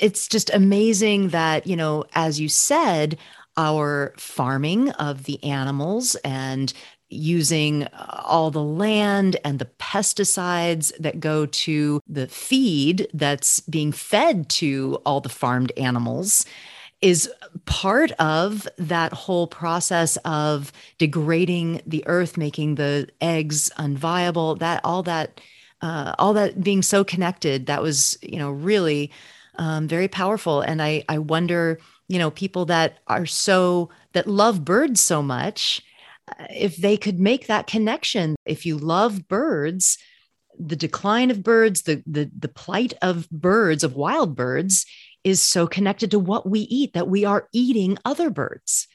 it's 0.00 0.28
just 0.28 0.50
amazing 0.54 1.28
that, 1.28 1.66
you 1.66 1.76
know, 1.76 2.04
as 2.14 2.40
you 2.40 2.48
said, 2.48 3.18
our 3.56 4.14
farming 4.16 4.90
of 4.92 5.24
the 5.24 5.42
animals 5.44 6.14
and 6.24 6.72
using 7.10 7.84
uh, 7.84 8.22
all 8.24 8.50
the 8.50 8.62
land 8.62 9.36
and 9.44 9.58
the 9.58 9.68
pesticides 9.78 10.92
that 10.98 11.20
go 11.20 11.44
to 11.46 12.00
the 12.08 12.26
feed 12.26 13.06
that's 13.12 13.60
being 13.60 13.92
fed 13.92 14.48
to 14.48 14.98
all 15.04 15.20
the 15.20 15.28
farmed 15.28 15.72
animals 15.76 16.46
is 17.02 17.30
part 17.66 18.12
of 18.12 18.66
that 18.78 19.12
whole 19.12 19.46
process 19.46 20.16
of 20.24 20.72
degrading 20.98 21.82
the 21.86 22.02
earth 22.06 22.36
making 22.36 22.76
the 22.76 23.08
eggs 23.20 23.70
unviable 23.76 24.58
that 24.58 24.80
all 24.84 25.02
that 25.02 25.40
uh, 25.82 26.14
all 26.18 26.32
that 26.32 26.62
being 26.62 26.80
so 26.80 27.02
connected 27.04 27.66
that 27.66 27.82
was 27.82 28.16
you 28.22 28.38
know 28.38 28.50
really 28.50 29.10
um, 29.58 29.88
very 29.88 30.08
powerful. 30.08 30.60
And 30.60 30.82
I, 30.82 31.04
I 31.08 31.18
wonder, 31.18 31.78
you 32.08 32.18
know, 32.18 32.30
people 32.30 32.66
that 32.66 32.98
are 33.06 33.26
so, 33.26 33.90
that 34.12 34.26
love 34.26 34.64
birds 34.64 35.00
so 35.00 35.22
much, 35.22 35.82
uh, 36.28 36.46
if 36.50 36.76
they 36.76 36.96
could 36.96 37.20
make 37.20 37.46
that 37.46 37.66
connection. 37.66 38.36
If 38.44 38.64
you 38.66 38.78
love 38.78 39.28
birds, 39.28 39.98
the 40.58 40.76
decline 40.76 41.30
of 41.30 41.42
birds, 41.42 41.82
the, 41.82 42.02
the, 42.06 42.30
the 42.38 42.48
plight 42.48 42.94
of 43.02 43.28
birds, 43.30 43.84
of 43.84 43.94
wild 43.94 44.36
birds, 44.36 44.86
is 45.24 45.40
so 45.40 45.66
connected 45.66 46.10
to 46.10 46.18
what 46.18 46.48
we 46.48 46.60
eat 46.60 46.94
that 46.94 47.08
we 47.08 47.24
are 47.24 47.48
eating 47.52 47.98
other 48.04 48.30
birds. 48.30 48.88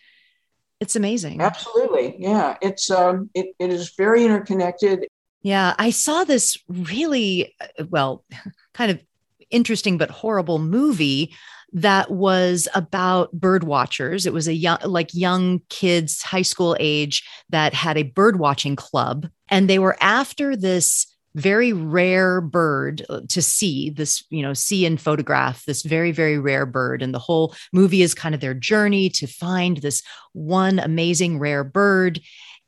It's 0.80 0.96
amazing. 0.96 1.42
Absolutely. 1.42 2.16
Yeah. 2.20 2.58
It's 2.62 2.92
um 2.92 3.30
it, 3.34 3.56
it 3.60 3.72
is 3.72 3.94
very 3.98 4.26
interconnected. 4.26 5.08
Yeah. 5.42 5.74
I 5.80 5.90
saw 5.90 6.24
this 6.24 6.58
really 6.68 7.56
uh, 7.60 7.86
well, 7.90 8.24
kind 8.74 8.92
of 8.92 9.04
interesting 9.50 9.98
but 9.98 10.10
horrible 10.10 10.60
movie 10.60 11.34
that 11.74 12.12
was 12.12 12.68
about 12.74 13.32
bird 13.34 13.64
watchers. 13.64 14.26
It 14.26 14.34
was 14.34 14.48
a 14.48 14.54
young, 14.54 14.80
like 14.84 15.14
young 15.14 15.62
kids, 15.70 16.22
high 16.22 16.42
school 16.42 16.78
age, 16.80 17.28
that 17.50 17.74
had 17.74 17.98
a 17.98 18.04
bird 18.04 18.40
watching 18.40 18.76
club. 18.76 19.28
And 19.50 19.70
they 19.70 19.80
were 19.80 19.98
after 20.00 20.56
this 20.56 21.08
very 21.36 21.72
rare 21.72 22.42
bird 22.42 23.06
uh, 23.10 23.22
to 23.30 23.44
see 23.44 23.92
this 23.92 24.24
you 24.32 24.42
know 24.42 24.54
see 24.54 24.88
and 24.88 25.00
photograph 25.00 25.64
this 25.66 25.84
very 25.84 26.12
very 26.12 26.40
rare 26.40 26.66
bird 26.66 27.04
and 27.04 27.14
the 27.14 27.20
whole 27.20 27.54
movie 27.72 28.02
is 28.02 28.16
kind 28.16 28.34
of 28.34 28.42
their 28.42 28.56
journey 28.56 29.08
to 29.08 29.28
find 29.28 29.78
this 29.78 30.02
one 30.34 30.80
amazing 30.80 31.38
rare 31.38 31.64
bird 31.64 32.20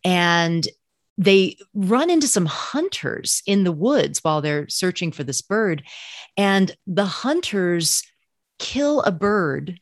and 0.05 0.67
they 1.19 1.57
run 1.73 2.09
into 2.09 2.27
some 2.27 2.45
hunters 2.45 3.43
in 3.45 3.65
the 3.65 3.73
woods 3.73 4.19
while 4.23 4.41
they're 4.41 4.69
searching 4.69 5.11
for 5.11 5.25
this 5.25 5.41
bird. 5.41 5.83
And 6.37 6.75
the 6.87 7.05
hunters 7.05 8.03
kill 8.57 9.01
a 9.01 9.11
bird 9.11 9.79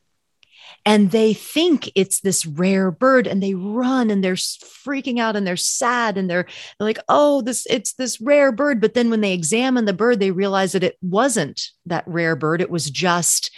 and 0.83 1.11
they 1.11 1.33
think 1.33 1.91
it's 1.95 2.21
this 2.21 2.45
rare 2.45 2.89
bird 2.89 3.27
and 3.27 3.43
they 3.43 3.53
run 3.53 4.09
and 4.09 4.23
they're 4.23 4.33
freaking 4.33 5.19
out 5.19 5.35
and 5.35 5.45
they're 5.45 5.55
sad 5.55 6.17
and 6.17 6.29
they're, 6.29 6.45
they're 6.79 6.87
like 6.87 6.99
oh 7.09 7.41
this 7.41 7.65
it's 7.69 7.93
this 7.93 8.21
rare 8.21 8.51
bird 8.51 8.79
but 8.79 8.93
then 8.93 9.09
when 9.09 9.21
they 9.21 9.33
examine 9.33 9.85
the 9.85 9.93
bird 9.93 10.19
they 10.19 10.31
realize 10.31 10.71
that 10.71 10.83
it 10.83 10.97
wasn't 11.01 11.69
that 11.85 12.03
rare 12.07 12.35
bird 12.35 12.61
it 12.61 12.69
was 12.69 12.89
just 12.89 13.51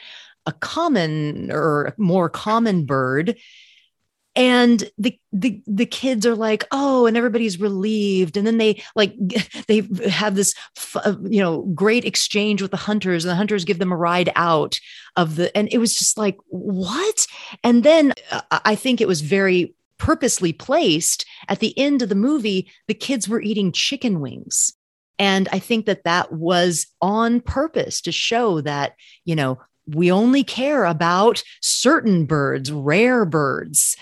a 0.46 0.54
common 0.54 1.52
or 1.52 1.94
more 1.98 2.30
common 2.30 2.86
bird 2.86 3.38
and 4.40 4.90
the 4.98 5.20
the 5.34 5.62
the 5.68 5.86
kids 5.86 6.26
are 6.26 6.34
like 6.34 6.66
oh 6.72 7.06
and 7.06 7.18
everybody's 7.18 7.60
relieved. 7.60 8.38
And 8.38 8.48
then 8.48 8.58
they 8.58 8.82
like 8.96 9.14
they 9.68 9.88
have 10.10 10.36
this 10.36 10.56
uh, 10.96 11.16
you 11.24 11.42
know 11.42 11.64
great 11.76 12.06
exchange 12.06 12.62
with 12.62 12.72
the 12.72 12.78
hunters 12.78 13.26
and 13.26 13.30
the 13.30 13.36
hunters 13.36 13.66
give 13.66 13.80
them 13.80 13.92
a 13.92 13.98
ride 13.98 14.32
out 14.38 14.80
of 15.18 15.36
the 15.36 15.56
and 15.56 15.68
it 15.74 15.78
was 15.78 15.94
just 15.94 16.18
like 16.18 16.38
what? 16.48 17.28
And 17.64 17.84
then 17.84 18.14
uh, 18.32 18.42
i 18.64 18.76
think 18.76 19.02
it 19.02 19.08
was 19.08 19.22
very 19.22 19.76
purposely 19.98 20.54
placed 20.54 21.26
at 21.50 21.60
the 21.60 21.78
end 21.78 22.02
of 22.02 22.08
the 22.08 22.16
movie 22.16 22.72
the 22.88 22.94
kids 22.94 23.28
were 23.28 23.42
eating 23.42 23.72
chicken 23.74 24.22
wings. 24.22 24.74
And 25.22 25.50
I 25.52 25.60
think 25.60 25.86
that 25.86 26.06
that 26.06 26.32
was 26.32 26.88
on 27.02 27.42
purpose 27.42 28.00
to 28.02 28.12
show 28.14 28.62
that, 28.62 28.94
you 29.26 29.36
know, 29.36 29.60
we 29.94 30.12
only 30.12 30.44
care 30.44 30.86
about 30.86 31.44
certain 31.62 32.26
birds, 32.26 32.72
rare 32.72 33.26
birds. 33.26 33.96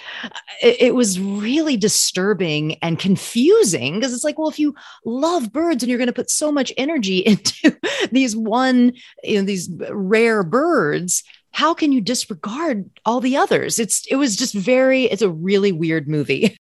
It, 0.61 0.81
it 0.81 0.95
was 0.95 1.19
really 1.19 1.77
disturbing 1.77 2.75
and 2.75 2.99
confusing 2.99 3.95
because 3.95 4.13
it's 4.13 4.23
like, 4.23 4.37
well, 4.37 4.49
if 4.49 4.59
you 4.59 4.75
love 5.05 5.51
birds 5.51 5.83
and 5.83 5.89
you're 5.89 5.97
going 5.97 6.07
to 6.07 6.13
put 6.13 6.29
so 6.29 6.51
much 6.51 6.73
energy 6.77 7.17
into 7.25 7.77
these 8.11 8.35
one, 8.35 8.93
you 9.23 9.39
know, 9.39 9.45
these 9.45 9.69
rare 9.89 10.43
birds, 10.43 11.23
how 11.51 11.73
can 11.73 11.91
you 11.91 12.01
disregard 12.01 12.89
all 13.05 13.19
the 13.19 13.37
others? 13.37 13.79
It's 13.79 14.05
it 14.07 14.15
was 14.15 14.35
just 14.35 14.53
very, 14.53 15.05
it's 15.05 15.21
a 15.21 15.29
really 15.29 15.71
weird 15.71 16.07
movie. 16.07 16.57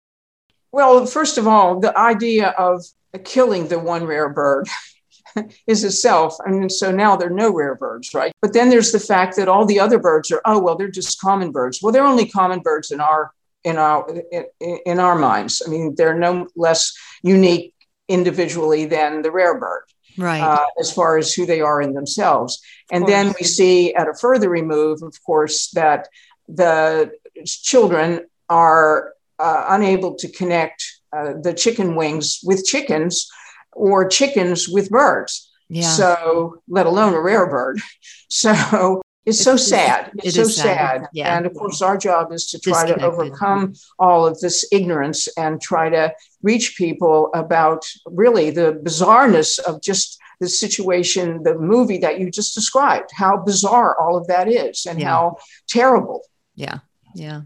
Well, 0.71 1.05
first 1.05 1.37
of 1.37 1.47
all, 1.47 1.79
the 1.79 1.95
idea 1.97 2.49
of 2.57 2.83
killing 3.23 3.67
the 3.67 3.77
one 3.77 4.05
rare 4.05 4.29
bird 4.29 4.67
is 5.67 5.83
itself. 5.83 6.37
I 6.45 6.51
mean, 6.51 6.69
so 6.69 6.91
now 6.91 7.15
there 7.15 7.29
are 7.29 7.33
no 7.33 7.53
rare 7.53 7.75
birds, 7.75 8.13
right? 8.13 8.31
But 8.41 8.53
then 8.53 8.69
there's 8.69 8.91
the 8.91 8.99
fact 8.99 9.35
that 9.37 9.47
all 9.47 9.65
the 9.65 9.79
other 9.79 9.99
birds 9.99 10.31
are, 10.31 10.41
oh, 10.45 10.59
well, 10.59 10.75
they're 10.75 10.89
just 10.89 11.19
common 11.19 11.51
birds. 11.51 11.81
Well, 11.81 11.91
they're 11.91 12.05
only 12.05 12.27
common 12.27 12.59
birds 12.59 12.91
in 12.91 12.99
our 12.99 13.31
in 13.63 13.77
our 13.77 14.09
in, 14.31 14.45
in 14.85 14.99
our 14.99 15.17
minds. 15.17 15.61
I 15.65 15.69
mean, 15.69 15.95
they're 15.95 16.17
no 16.17 16.47
less 16.55 16.93
unique 17.21 17.73
individually 18.07 18.85
than 18.85 19.21
the 19.21 19.31
rare 19.31 19.59
bird. 19.59 19.83
Right. 20.17 20.41
Uh, 20.41 20.67
as 20.79 20.93
far 20.93 21.17
as 21.17 21.33
who 21.33 21.47
they 21.47 21.61
are 21.61 21.81
in 21.81 21.93
themselves. 21.93 22.61
And 22.91 23.07
then 23.07 23.33
we 23.39 23.47
see 23.47 23.95
at 23.95 24.07
a 24.07 24.13
further 24.13 24.47
remove, 24.47 25.01
of 25.01 25.15
course, 25.25 25.71
that 25.71 26.07
the 26.47 27.11
children 27.45 28.27
are 28.47 29.13
uh, 29.39 29.65
unable 29.69 30.13
to 30.15 30.29
connect 30.29 30.85
uh, 31.11 31.33
the 31.41 31.53
chicken 31.53 31.95
wings 31.95 32.41
with 32.43 32.63
chickens 32.63 33.27
or 33.75 34.07
chickens 34.07 34.67
with 34.69 34.89
birds. 34.89 35.51
Yeah. 35.69 35.87
So, 35.89 36.61
let 36.67 36.85
alone 36.85 37.13
a 37.13 37.21
rare 37.21 37.47
bird. 37.47 37.79
So, 38.35 39.03
it's, 39.27 39.39
so 39.39 39.55
sad. 39.55 40.09
It's 40.23 40.35
so 40.35 40.45
sad. 40.45 40.63
sad. 40.63 41.07
Yeah. 41.13 41.37
And 41.37 41.45
of 41.45 41.53
course, 41.53 41.83
our 41.83 41.97
job 41.97 42.33
is 42.33 42.47
to 42.47 42.59
try 42.59 42.87
to 42.87 42.99
overcome 43.05 43.73
all 43.99 44.25
of 44.25 44.39
this 44.39 44.65
ignorance 44.71 45.27
and 45.37 45.61
try 45.61 45.89
to 45.89 46.15
reach 46.41 46.75
people 46.75 47.29
about 47.35 47.85
really 48.07 48.49
the 48.49 48.81
bizarreness 48.83 49.59
of 49.59 49.83
just 49.83 50.17
the 50.39 50.49
situation, 50.49 51.43
the 51.43 51.57
movie 51.57 51.99
that 51.99 52.19
you 52.19 52.31
just 52.31 52.55
described, 52.55 53.11
how 53.13 53.37
bizarre 53.37 53.95
all 54.01 54.17
of 54.17 54.25
that 54.27 54.47
is 54.47 54.87
and 54.87 54.99
yeah. 54.99 55.09
how 55.09 55.37
terrible. 55.67 56.23
Yeah. 56.55 56.79
Yeah. 57.15 57.41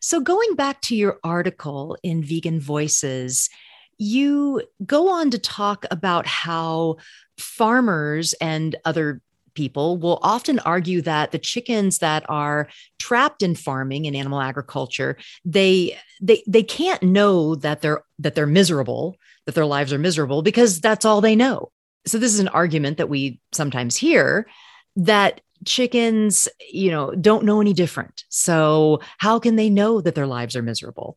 So, 0.00 0.20
going 0.20 0.54
back 0.54 0.80
to 0.82 0.94
your 0.94 1.18
article 1.24 1.96
in 2.02 2.22
Vegan 2.22 2.60
Voices, 2.60 3.50
you 3.98 4.62
go 4.84 5.08
on 5.08 5.30
to 5.30 5.38
talk 5.38 5.86
about 5.90 6.26
how 6.26 6.96
farmers 7.38 8.34
and 8.34 8.76
other 8.84 9.20
people 9.54 9.96
will 9.96 10.18
often 10.22 10.58
argue 10.60 11.00
that 11.02 11.32
the 11.32 11.38
chickens 11.38 11.98
that 11.98 12.24
are 12.28 12.68
trapped 12.98 13.42
in 13.42 13.54
farming 13.54 14.06
and 14.06 14.14
animal 14.14 14.40
agriculture 14.40 15.16
they 15.44 15.96
they 16.20 16.42
they 16.46 16.62
can't 16.62 17.02
know 17.02 17.54
that 17.54 17.80
they're 17.80 18.02
that 18.18 18.34
they're 18.34 18.46
miserable 18.46 19.16
that 19.46 19.54
their 19.54 19.66
lives 19.66 19.92
are 19.92 19.98
miserable 19.98 20.42
because 20.42 20.80
that's 20.80 21.06
all 21.06 21.22
they 21.22 21.34
know 21.34 21.70
so 22.06 22.18
this 22.18 22.34
is 22.34 22.40
an 22.40 22.48
argument 22.48 22.98
that 22.98 23.08
we 23.08 23.40
sometimes 23.52 23.96
hear 23.96 24.46
that 24.94 25.40
chickens, 25.64 26.48
you 26.70 26.90
know, 26.90 27.14
don't 27.14 27.44
know 27.44 27.60
any 27.60 27.72
different. 27.72 28.24
So 28.28 29.00
how 29.18 29.38
can 29.38 29.56
they 29.56 29.70
know 29.70 30.00
that 30.00 30.14
their 30.14 30.26
lives 30.26 30.56
are 30.56 30.62
miserable? 30.62 31.16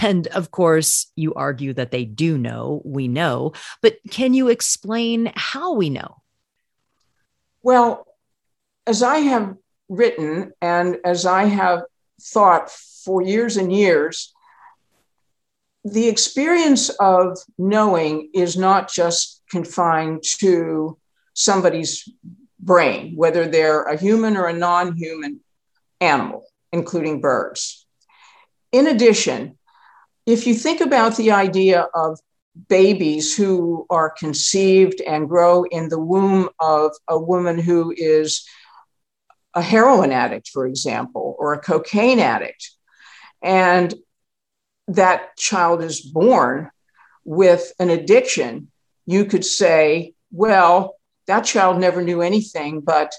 And 0.00 0.26
of 0.28 0.50
course, 0.50 1.10
you 1.16 1.34
argue 1.34 1.74
that 1.74 1.90
they 1.90 2.04
do 2.04 2.38
know, 2.38 2.80
we 2.84 3.08
know, 3.08 3.52
but 3.82 3.98
can 4.10 4.32
you 4.32 4.48
explain 4.48 5.32
how 5.34 5.74
we 5.74 5.90
know? 5.90 6.22
Well, 7.62 8.06
as 8.86 9.02
I 9.02 9.18
have 9.18 9.56
written 9.88 10.52
and 10.62 10.96
as 11.04 11.26
I 11.26 11.44
have 11.44 11.82
thought 12.20 12.70
for 12.70 13.22
years 13.22 13.56
and 13.56 13.72
years, 13.72 14.32
the 15.84 16.08
experience 16.08 16.88
of 17.00 17.38
knowing 17.58 18.30
is 18.34 18.56
not 18.56 18.90
just 18.90 19.42
confined 19.50 20.22
to 20.38 20.98
somebody's 21.34 22.08
brain, 22.58 23.14
whether 23.14 23.46
they're 23.46 23.82
a 23.82 23.96
human 23.96 24.36
or 24.36 24.46
a 24.46 24.52
non 24.52 24.96
human 24.96 25.40
animal, 26.00 26.44
including 26.72 27.20
birds. 27.20 27.86
In 28.72 28.86
addition, 28.88 29.55
if 30.26 30.46
you 30.46 30.54
think 30.54 30.80
about 30.80 31.16
the 31.16 31.30
idea 31.30 31.86
of 31.94 32.18
babies 32.68 33.36
who 33.36 33.86
are 33.90 34.10
conceived 34.10 35.00
and 35.00 35.28
grow 35.28 35.64
in 35.64 35.88
the 35.88 36.00
womb 36.00 36.48
of 36.58 36.92
a 37.08 37.18
woman 37.18 37.58
who 37.58 37.94
is 37.96 38.46
a 39.54 39.62
heroin 39.62 40.12
addict, 40.12 40.48
for 40.48 40.66
example, 40.66 41.36
or 41.38 41.52
a 41.52 41.60
cocaine 41.60 42.18
addict, 42.18 42.70
and 43.42 43.94
that 44.88 45.36
child 45.36 45.82
is 45.82 46.00
born 46.00 46.70
with 47.24 47.72
an 47.78 47.90
addiction, 47.90 48.70
you 49.06 49.24
could 49.24 49.44
say, 49.44 50.14
well, 50.30 50.96
that 51.26 51.42
child 51.42 51.78
never 51.78 52.02
knew 52.02 52.22
anything 52.22 52.80
but 52.80 53.14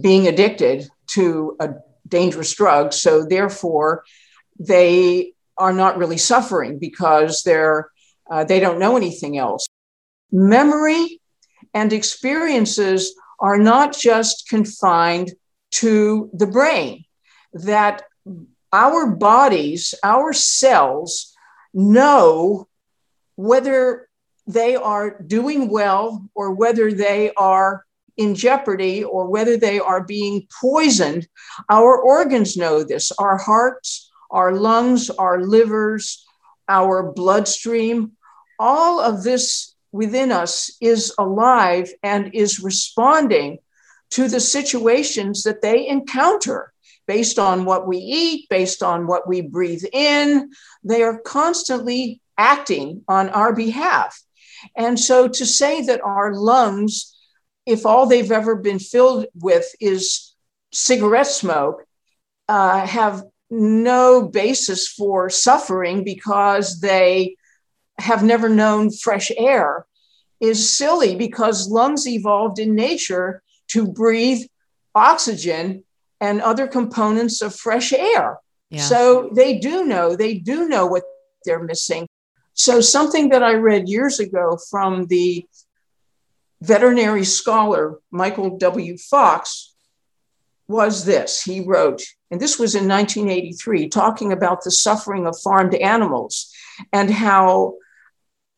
being 0.00 0.26
addicted 0.26 0.88
to 1.06 1.56
a 1.60 1.70
dangerous 2.08 2.54
drug. 2.54 2.92
So 2.92 3.24
therefore, 3.24 4.04
they 4.58 5.32
are 5.58 5.72
not 5.72 5.98
really 5.98 6.18
suffering 6.18 6.78
because 6.78 7.42
they're 7.42 7.90
uh, 8.30 8.44
they 8.44 8.60
don't 8.60 8.78
know 8.78 8.96
anything 8.96 9.36
else. 9.36 9.66
Memory 10.30 11.20
and 11.74 11.92
experiences 11.92 13.14
are 13.40 13.58
not 13.58 13.96
just 13.96 14.48
confined 14.48 15.32
to 15.72 16.30
the 16.32 16.46
brain. 16.46 17.04
That 17.52 18.02
our 18.72 19.06
bodies, 19.06 19.94
our 20.02 20.32
cells 20.32 21.34
know 21.74 22.68
whether 23.36 24.08
they 24.46 24.76
are 24.76 25.20
doing 25.22 25.68
well 25.68 26.28
or 26.34 26.52
whether 26.52 26.92
they 26.92 27.32
are 27.36 27.84
in 28.16 28.34
jeopardy 28.34 29.02
or 29.04 29.28
whether 29.28 29.56
they 29.56 29.80
are 29.80 30.04
being 30.04 30.46
poisoned. 30.60 31.26
Our 31.68 31.96
organs 31.96 32.56
know 32.56 32.82
this 32.82 33.12
our 33.12 33.38
hearts, 33.38 34.11
our 34.32 34.52
lungs, 34.52 35.10
our 35.10 35.40
livers, 35.40 36.24
our 36.68 37.12
bloodstream. 37.12 38.12
All 38.58 39.00
of 39.00 39.22
this 39.22 39.74
within 39.92 40.32
us 40.32 40.74
is 40.80 41.14
alive 41.18 41.92
and 42.02 42.34
is 42.34 42.60
responding 42.60 43.58
to 44.10 44.28
the 44.28 44.40
situations 44.40 45.42
that 45.44 45.62
they 45.62 45.86
encounter 45.86 46.72
based 47.06 47.38
on 47.38 47.64
what 47.64 47.86
we 47.86 47.98
eat, 47.98 48.48
based 48.48 48.82
on 48.82 49.06
what 49.06 49.28
we 49.28 49.40
breathe 49.40 49.84
in. 49.92 50.50
They 50.84 51.02
are 51.02 51.18
constantly 51.20 52.20
acting 52.38 53.02
on 53.08 53.28
our 53.30 53.54
behalf. 53.54 54.20
And 54.76 54.98
so 54.98 55.28
to 55.28 55.46
say 55.46 55.82
that 55.82 56.00
our 56.02 56.34
lungs, 56.34 57.14
if 57.66 57.84
all 57.84 58.06
they've 58.06 58.32
ever 58.32 58.56
been 58.56 58.78
filled 58.78 59.26
with 59.34 59.66
is 59.80 60.34
cigarette 60.72 61.26
smoke, 61.26 61.84
uh, 62.48 62.86
have 62.86 63.24
no 63.52 64.22
basis 64.22 64.88
for 64.88 65.28
suffering 65.28 66.04
because 66.04 66.80
they 66.80 67.36
have 67.98 68.24
never 68.24 68.48
known 68.48 68.90
fresh 68.90 69.30
air 69.36 69.86
is 70.40 70.68
silly 70.68 71.14
because 71.14 71.68
lungs 71.68 72.08
evolved 72.08 72.58
in 72.58 72.74
nature 72.74 73.42
to 73.68 73.86
breathe 73.86 74.44
oxygen 74.94 75.84
and 76.20 76.40
other 76.40 76.66
components 76.66 77.42
of 77.42 77.54
fresh 77.54 77.92
air. 77.92 78.38
Yeah. 78.70 78.80
So 78.80 79.30
they 79.34 79.58
do 79.58 79.84
know, 79.84 80.16
they 80.16 80.34
do 80.34 80.66
know 80.66 80.86
what 80.86 81.04
they're 81.44 81.62
missing. 81.62 82.06
So, 82.54 82.80
something 82.80 83.30
that 83.30 83.42
I 83.42 83.54
read 83.54 83.88
years 83.88 84.20
ago 84.20 84.58
from 84.70 85.06
the 85.06 85.46
veterinary 86.60 87.24
scholar 87.24 87.98
Michael 88.10 88.58
W. 88.58 88.98
Fox 88.98 89.71
was 90.72 91.04
this. 91.04 91.42
He 91.42 91.60
wrote, 91.60 92.02
and 92.30 92.40
this 92.40 92.58
was 92.58 92.74
in 92.74 92.88
1983, 92.88 93.88
talking 93.88 94.32
about 94.32 94.64
the 94.64 94.70
suffering 94.70 95.26
of 95.26 95.38
farmed 95.38 95.74
animals 95.74 96.52
and 96.92 97.10
how 97.10 97.74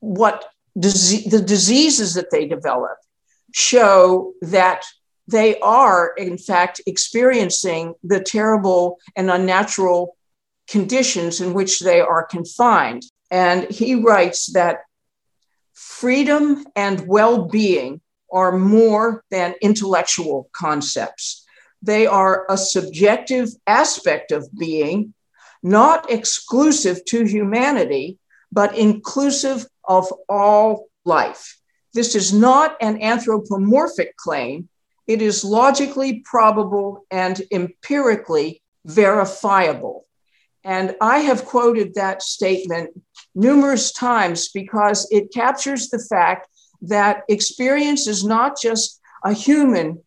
what 0.00 0.46
the 0.77 1.42
diseases 1.44 2.14
that 2.14 2.31
they 2.31 2.46
develop 2.46 2.96
show 3.53 4.33
that 4.42 4.85
they 5.27 5.59
are, 5.61 6.12
in 6.16 6.38
fact, 6.38 6.81
experiencing 6.87 7.94
the 8.03 8.20
terrible 8.20 8.98
and 9.16 9.31
unnatural 9.31 10.16
conditions 10.68 11.40
in 11.40 11.55
which 11.55 11.81
they 11.81 12.00
are 12.00 12.24
confined. 12.24 13.05
And 13.31 13.70
he 13.70 13.94
writes 13.94 14.53
that 14.53 14.81
freedom 15.72 16.64
and 16.77 17.07
well 17.07 17.46
being 17.46 18.00
are 18.33 18.57
more 18.59 19.24
than 19.31 19.55
intellectual 19.62 20.48
concepts. 20.53 21.43
They 21.85 22.07
are 22.07 22.47
a 22.49 22.57
subjective 22.57 23.51
aspect 23.66 24.33
of 24.33 24.49
being, 24.59 25.12
not 25.62 26.11
exclusive 26.11 27.05
to 27.07 27.25
humanity, 27.25 28.18
but 28.51 28.75
inclusive 28.79 29.66
of 29.87 30.11
all 30.27 30.87
life. 31.05 31.59
This 31.92 32.14
is 32.14 32.33
not 32.33 32.79
an 32.81 33.03
anthropomorphic 33.03 34.16
claim. 34.16 34.70
It 35.07 35.20
is 35.20 35.44
logically 35.44 36.23
probable 36.25 37.05
and 37.11 37.42
empirically 37.53 38.62
verifiable. 38.87 40.07
And 40.64 40.97
I 41.03 41.18
have 41.18 41.44
quoted 41.44 41.97
that 41.97 42.23
statement 42.23 42.99
numerous 43.35 43.92
times 43.92 44.49
because 44.49 45.07
it 45.11 45.35
captures 45.35 45.90
the 45.90 45.99
fact 45.99 46.49
that 46.81 47.25
experience 47.29 48.07
is 48.07 48.25
not 48.25 48.59
just 48.59 49.01
a 49.23 49.35
human 49.35 50.03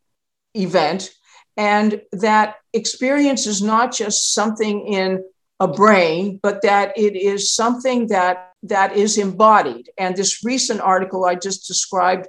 event, 0.56 1.12
and 1.58 2.02
that 2.12 2.56
experience 2.74 3.48
is 3.48 3.62
not 3.62 3.92
just 3.92 4.34
something 4.34 4.88
in 4.88 5.24
a 5.60 5.68
brain, 5.68 6.40
but 6.44 6.62
that 6.62 6.96
it 6.98 7.16
is 7.16 7.54
something 7.54 8.08
that 8.08 8.52
that 8.64 8.96
is 8.96 9.18
embodied. 9.18 9.90
And 9.98 10.16
this 10.16 10.44
recent 10.44 10.82
article 10.82 11.26
I 11.26 11.36
just 11.36 11.68
described, 11.68 12.28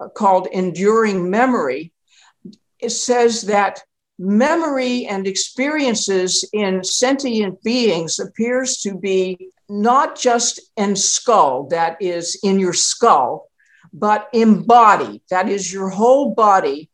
uh, 0.00 0.08
called 0.08 0.46
"Enduring 0.52 1.28
Memory," 1.28 1.92
it 2.78 2.90
says 2.90 3.42
that 3.42 3.82
memory 4.18 5.06
and 5.06 5.26
experiences 5.26 6.48
in 6.52 6.82
sentient 6.82 7.62
beings 7.62 8.18
appears 8.18 8.78
to 8.78 8.96
be 8.96 9.50
not 9.68 10.18
just 10.18 10.60
in 10.76 10.96
skull 10.96 11.68
that 11.68 12.00
is 12.00 12.38
in 12.42 12.58
your 12.58 12.72
skull, 12.72 13.48
but 13.92 14.28
embodied, 14.32 15.20
that 15.30 15.48
is, 15.48 15.72
your 15.72 15.88
whole 15.88 16.34
body 16.34 16.90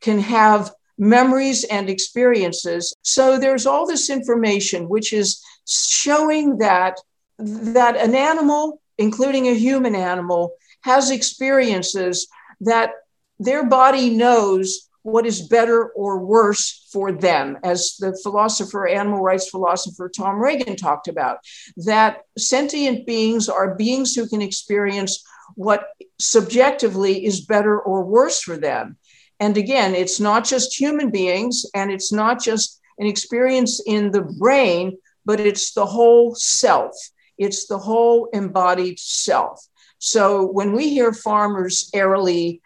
can 0.00 0.18
have 0.20 0.72
memories 0.98 1.64
and 1.64 1.90
experiences. 1.90 2.94
So 3.02 3.38
there's 3.38 3.66
all 3.66 3.86
this 3.86 4.10
information 4.10 4.88
which 4.88 5.12
is 5.12 5.42
showing 5.66 6.58
that 6.58 6.98
that 7.38 7.96
an 7.96 8.14
animal, 8.14 8.80
including 8.98 9.48
a 9.48 9.54
human 9.54 9.94
animal, 9.94 10.54
has 10.82 11.10
experiences 11.10 12.28
that 12.60 12.92
their 13.38 13.66
body 13.66 14.10
knows 14.10 14.88
what 15.02 15.26
is 15.26 15.48
better 15.48 15.88
or 15.90 16.18
worse 16.24 16.88
for 16.90 17.12
them, 17.12 17.58
as 17.62 17.96
the 17.98 18.18
philosopher, 18.22 18.86
animal 18.86 19.20
rights 19.20 19.50
philosopher 19.50 20.08
Tom 20.08 20.40
Regan 20.40 20.76
talked 20.76 21.08
about, 21.08 21.38
that 21.76 22.22
sentient 22.38 23.06
beings 23.06 23.48
are 23.48 23.74
beings 23.74 24.14
who 24.14 24.26
can 24.26 24.40
experience 24.40 25.22
what 25.56 25.88
subjectively 26.18 27.24
is 27.24 27.42
better 27.42 27.78
or 27.78 28.04
worse 28.04 28.40
for 28.40 28.56
them. 28.56 28.96
And 29.40 29.56
again, 29.56 29.94
it's 29.94 30.20
not 30.20 30.44
just 30.44 30.78
human 30.78 31.10
beings 31.10 31.66
and 31.74 31.90
it's 31.90 32.12
not 32.12 32.42
just 32.42 32.80
an 32.98 33.06
experience 33.06 33.82
in 33.86 34.10
the 34.10 34.22
brain, 34.22 34.96
but 35.24 35.40
it's 35.40 35.72
the 35.72 35.86
whole 35.86 36.34
self, 36.34 36.94
it's 37.38 37.66
the 37.66 37.78
whole 37.78 38.28
embodied 38.32 38.98
self. 38.98 39.66
So 39.98 40.46
when 40.46 40.72
we 40.72 40.90
hear 40.90 41.12
farmers 41.12 41.90
airily 41.94 42.60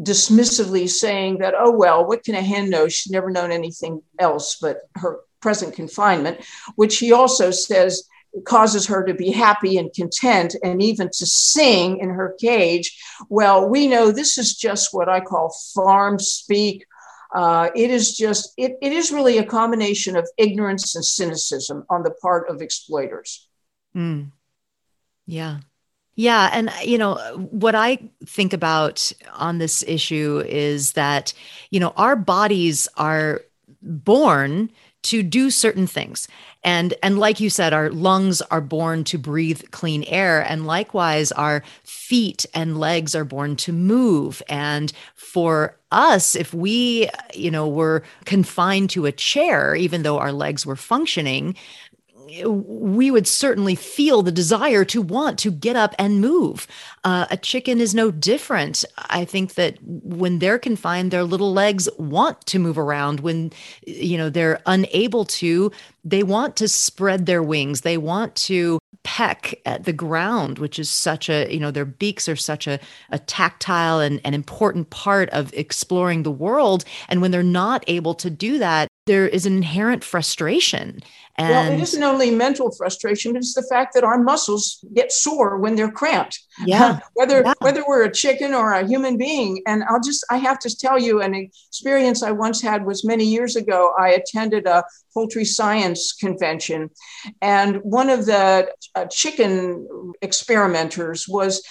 dismissively 0.00 0.88
saying 0.88 1.38
that, 1.38 1.54
oh, 1.56 1.70
well, 1.70 2.06
what 2.06 2.24
can 2.24 2.34
a 2.34 2.42
hen 2.42 2.70
know? 2.70 2.88
She's 2.88 3.12
never 3.12 3.30
known 3.30 3.52
anything 3.52 4.02
else 4.18 4.56
but 4.60 4.78
her 4.96 5.20
present 5.40 5.74
confinement, 5.74 6.40
which 6.76 6.98
he 6.98 7.12
also 7.12 7.50
says 7.50 8.04
causes 8.44 8.86
her 8.86 9.04
to 9.04 9.14
be 9.14 9.30
happy 9.30 9.78
and 9.78 9.92
content 9.94 10.54
and 10.62 10.82
even 10.82 11.08
to 11.08 11.26
sing 11.26 11.98
in 11.98 12.10
her 12.10 12.36
cage. 12.40 12.96
Well, 13.28 13.68
we 13.68 13.86
know 13.86 14.10
this 14.10 14.36
is 14.36 14.54
just 14.54 14.92
what 14.92 15.08
I 15.08 15.20
call 15.20 15.54
farm 15.74 16.18
speak. 16.18 16.84
Uh, 17.34 17.70
it 17.74 17.90
is 17.90 18.16
just, 18.16 18.52
it, 18.56 18.76
it 18.80 18.92
is 18.92 19.10
really 19.10 19.38
a 19.38 19.44
combination 19.44 20.16
of 20.16 20.28
ignorance 20.38 20.94
and 20.94 21.04
cynicism 21.04 21.84
on 21.90 22.02
the 22.02 22.10
part 22.10 22.48
of 22.48 22.62
exploiters. 22.62 23.48
Mm. 23.94 24.30
Yeah. 25.26 25.58
Yeah. 26.14 26.48
And, 26.52 26.70
you 26.82 26.96
know, 26.96 27.16
what 27.50 27.74
I 27.74 28.10
think 28.24 28.52
about 28.52 29.12
on 29.34 29.58
this 29.58 29.82
issue 29.86 30.42
is 30.46 30.92
that, 30.92 31.34
you 31.70 31.80
know, 31.80 31.92
our 31.96 32.16
bodies 32.16 32.88
are 32.96 33.42
born 33.82 34.70
to 35.06 35.22
do 35.22 35.50
certain 35.50 35.86
things. 35.86 36.28
And 36.64 36.94
and 37.02 37.18
like 37.18 37.38
you 37.38 37.48
said 37.48 37.72
our 37.72 37.90
lungs 37.90 38.42
are 38.42 38.60
born 38.60 39.04
to 39.04 39.18
breathe 39.18 39.62
clean 39.70 40.02
air 40.04 40.40
and 40.42 40.66
likewise 40.66 41.30
our 41.32 41.62
feet 41.84 42.44
and 42.54 42.78
legs 42.78 43.14
are 43.14 43.24
born 43.24 43.56
to 43.56 43.72
move. 43.72 44.42
And 44.48 44.92
for 45.14 45.76
us 45.92 46.34
if 46.34 46.52
we 46.52 47.08
you 47.32 47.50
know 47.50 47.68
were 47.68 48.02
confined 48.24 48.90
to 48.90 49.06
a 49.06 49.12
chair 49.12 49.76
even 49.76 50.02
though 50.02 50.18
our 50.18 50.32
legs 50.32 50.66
were 50.66 50.74
functioning 50.76 51.54
we 52.44 53.10
would 53.10 53.26
certainly 53.26 53.74
feel 53.74 54.22
the 54.22 54.32
desire 54.32 54.84
to 54.86 55.00
want 55.00 55.38
to 55.40 55.50
get 55.50 55.76
up 55.76 55.94
and 55.98 56.20
move. 56.20 56.66
Uh, 57.04 57.26
a 57.30 57.36
chicken 57.36 57.80
is 57.80 57.94
no 57.94 58.10
different. 58.10 58.84
I 58.96 59.24
think 59.24 59.54
that 59.54 59.78
when 59.82 60.38
they're 60.38 60.58
confined, 60.58 61.10
their 61.10 61.24
little 61.24 61.52
legs 61.52 61.88
want 61.98 62.44
to 62.46 62.58
move 62.58 62.78
around. 62.78 63.20
When 63.20 63.52
you 63.86 64.18
know 64.18 64.30
they're 64.30 64.60
unable 64.66 65.24
to, 65.26 65.70
they 66.06 66.22
want 66.22 66.54
to 66.56 66.68
spread 66.68 67.26
their 67.26 67.42
wings. 67.42 67.80
They 67.80 67.98
want 67.98 68.36
to 68.36 68.78
peck 69.02 69.60
at 69.66 69.84
the 69.84 69.92
ground, 69.92 70.58
which 70.58 70.78
is 70.78 70.88
such 70.88 71.28
a 71.28 71.52
you 71.52 71.58
know 71.58 71.72
their 71.72 71.84
beaks 71.84 72.28
are 72.28 72.36
such 72.36 72.66
a, 72.66 72.78
a 73.10 73.18
tactile 73.18 74.00
and 74.00 74.20
an 74.24 74.32
important 74.32 74.90
part 74.90 75.28
of 75.30 75.52
exploring 75.52 76.22
the 76.22 76.30
world. 76.30 76.84
And 77.08 77.20
when 77.20 77.32
they're 77.32 77.42
not 77.42 77.84
able 77.88 78.14
to 78.14 78.30
do 78.30 78.58
that, 78.58 78.88
there 79.06 79.26
is 79.26 79.46
an 79.46 79.56
inherent 79.56 80.04
frustration 80.04 81.02
and 81.38 81.50
well, 81.50 81.72
it 81.72 81.82
isn't 81.82 82.02
only 82.02 82.30
mental 82.30 82.70
frustration, 82.70 83.36
it's 83.36 83.54
the 83.54 83.66
fact 83.70 83.92
that 83.94 84.04
our 84.04 84.18
muscles 84.18 84.82
get 84.94 85.12
sore 85.12 85.58
when 85.58 85.76
they're 85.76 85.90
cramped. 85.90 86.40
Yeah. 86.64 87.00
whether 87.14 87.42
yeah. 87.42 87.52
whether 87.60 87.84
we're 87.86 88.04
a 88.04 88.12
chicken 88.12 88.54
or 88.54 88.72
a 88.72 88.86
human 88.86 89.18
being. 89.18 89.62
And 89.66 89.84
I'll 89.84 90.00
just 90.00 90.24
I 90.30 90.38
have 90.38 90.58
to 90.60 90.74
tell 90.74 90.98
you 90.98 91.20
an 91.20 91.34
experience 91.34 92.22
I 92.22 92.30
once 92.30 92.62
had 92.62 92.86
was 92.86 93.04
many 93.04 93.24
years 93.24 93.54
ago. 93.54 93.92
I 93.98 94.10
attended 94.10 94.66
a 94.66 94.84
poultry 95.12 95.44
science 95.44 95.95
convention, 96.12 96.90
and 97.40 97.76
one 97.82 98.10
of 98.10 98.26
the 98.26 98.72
uh, 98.94 99.06
chicken 99.06 99.86
experimenters 100.22 101.26
was 101.28 101.62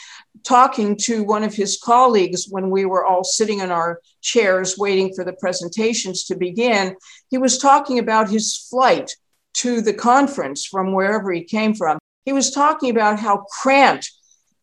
talking 0.43 0.97
to 0.97 1.23
one 1.23 1.43
of 1.43 1.53
his 1.53 1.79
colleagues 1.81 2.47
when 2.49 2.69
we 2.69 2.85
were 2.85 3.05
all 3.05 3.23
sitting 3.23 3.59
in 3.59 3.71
our 3.71 4.01
chairs 4.21 4.77
waiting 4.77 5.13
for 5.13 5.23
the 5.23 5.33
presentations 5.33 6.25
to 6.25 6.35
begin. 6.35 6.95
He 7.29 7.38
was 7.38 7.57
talking 7.57 7.99
about 7.99 8.29
his 8.29 8.57
flight 8.69 9.15
to 9.55 9.81
the 9.81 9.93
conference 9.93 10.65
from 10.65 10.91
wherever 10.91 11.31
he 11.31 11.43
came 11.43 11.73
from, 11.73 11.97
he 12.25 12.33
was 12.33 12.51
talking 12.51 12.89
about 12.89 13.19
how 13.19 13.45
cramped 13.61 14.11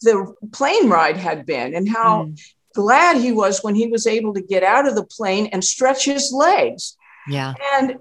the 0.03 0.35
plane 0.53 0.89
ride 0.89 1.17
had 1.17 1.47
been 1.47 1.75
and 1.75 1.89
how 1.89 2.25
mm. 2.25 2.41
glad 2.75 3.17
he 3.17 3.33
was 3.33 3.63
when 3.63 3.75
he 3.75 3.87
was 3.87 4.07
able 4.07 4.35
to 4.35 4.43
get 4.43 4.63
out 4.63 4.87
of 4.87 4.97
the 4.97 5.05
plane 5.05 5.47
and 5.47 5.65
stretch 5.65 6.05
his 6.05 6.33
legs. 6.33 6.97
Yeah. 7.29 7.55
And 7.75 7.99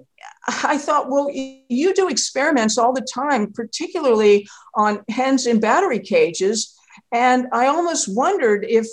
I 0.48 0.78
thought, 0.78 1.10
well, 1.10 1.30
you 1.32 1.94
do 1.94 2.10
experiments 2.10 2.78
all 2.78 2.94
the 2.94 3.08
time, 3.14 3.52
particularly 3.54 4.48
on 4.76 5.04
hens 5.10 5.46
in 5.46 5.60
battery 5.60 6.00
cages. 6.00 6.76
And 7.12 7.48
I 7.52 7.68
almost 7.68 8.14
wondered 8.14 8.66
if 8.68 8.88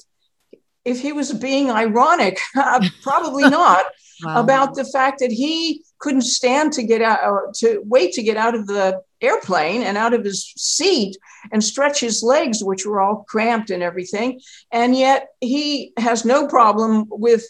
if 0.84 1.00
he 1.00 1.12
was 1.12 1.32
being 1.32 1.70
ironic, 1.70 2.38
uh, 2.56 2.87
probably 3.02 3.42
not, 3.50 3.87
wow. 4.24 4.40
about 4.40 4.74
the 4.74 4.84
fact 4.84 5.20
that 5.20 5.30
he 5.30 5.84
couldn't 5.98 6.22
stand 6.22 6.72
to 6.72 6.82
get 6.82 7.02
out 7.02 7.20
or 7.22 7.50
to 7.56 7.82
wait 7.84 8.12
to 8.12 8.22
get 8.22 8.37
out 8.37 8.54
of 8.54 8.66
the 8.66 9.00
airplane 9.20 9.82
and 9.82 9.96
out 9.96 10.14
of 10.14 10.24
his 10.24 10.52
seat 10.56 11.16
and 11.52 11.62
stretch 11.62 12.00
his 12.00 12.22
legs, 12.22 12.62
which 12.62 12.87
were 12.87 13.00
all 13.00 13.24
cramped 13.28 13.70
and 13.70 13.82
everything. 13.82 14.40
And 14.72 14.96
yet 14.96 15.28
he 15.40 15.92
has 15.98 16.24
no 16.24 16.46
problem 16.46 17.06
with 17.08 17.44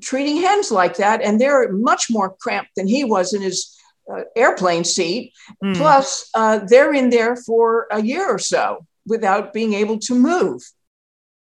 treating 0.00 0.38
hens 0.38 0.70
like 0.70 0.96
that. 0.96 1.22
And 1.22 1.40
they're 1.40 1.72
much 1.72 2.10
more 2.10 2.36
cramped 2.40 2.70
than 2.76 2.86
he 2.86 3.04
was 3.04 3.32
in 3.32 3.42
his 3.42 3.76
uh, 4.10 4.22
airplane 4.36 4.84
seat. 4.84 5.32
Mm. 5.62 5.76
Plus, 5.76 6.28
uh, 6.34 6.60
they're 6.66 6.92
in 6.92 7.10
there 7.10 7.36
for 7.36 7.86
a 7.90 8.02
year 8.02 8.26
or 8.26 8.38
so 8.38 8.86
without 9.06 9.52
being 9.52 9.74
able 9.74 9.98
to 9.98 10.14
move. 10.14 10.62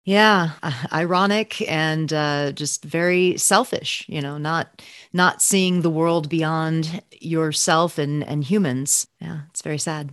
Yeah, 0.06 0.51
uh, 0.62 0.73
ironic 0.91 1.62
and 1.69 2.12
uh, 2.12 2.51
just 2.51 2.84
very 2.84 3.38
selfish. 3.38 4.06
You 4.10 4.21
know, 4.21 4.38
not 4.38 4.82
not 5.13 5.41
seeing 5.41 5.82
the 5.82 5.89
world 5.89 6.27
beyond 6.27 7.01
yourself 7.21 7.97
and 7.97 8.23
and 8.23 8.43
humans. 8.43 9.08
Yeah, 9.21 9.41
it's 9.49 9.62
very 9.62 9.77
sad. 9.77 10.12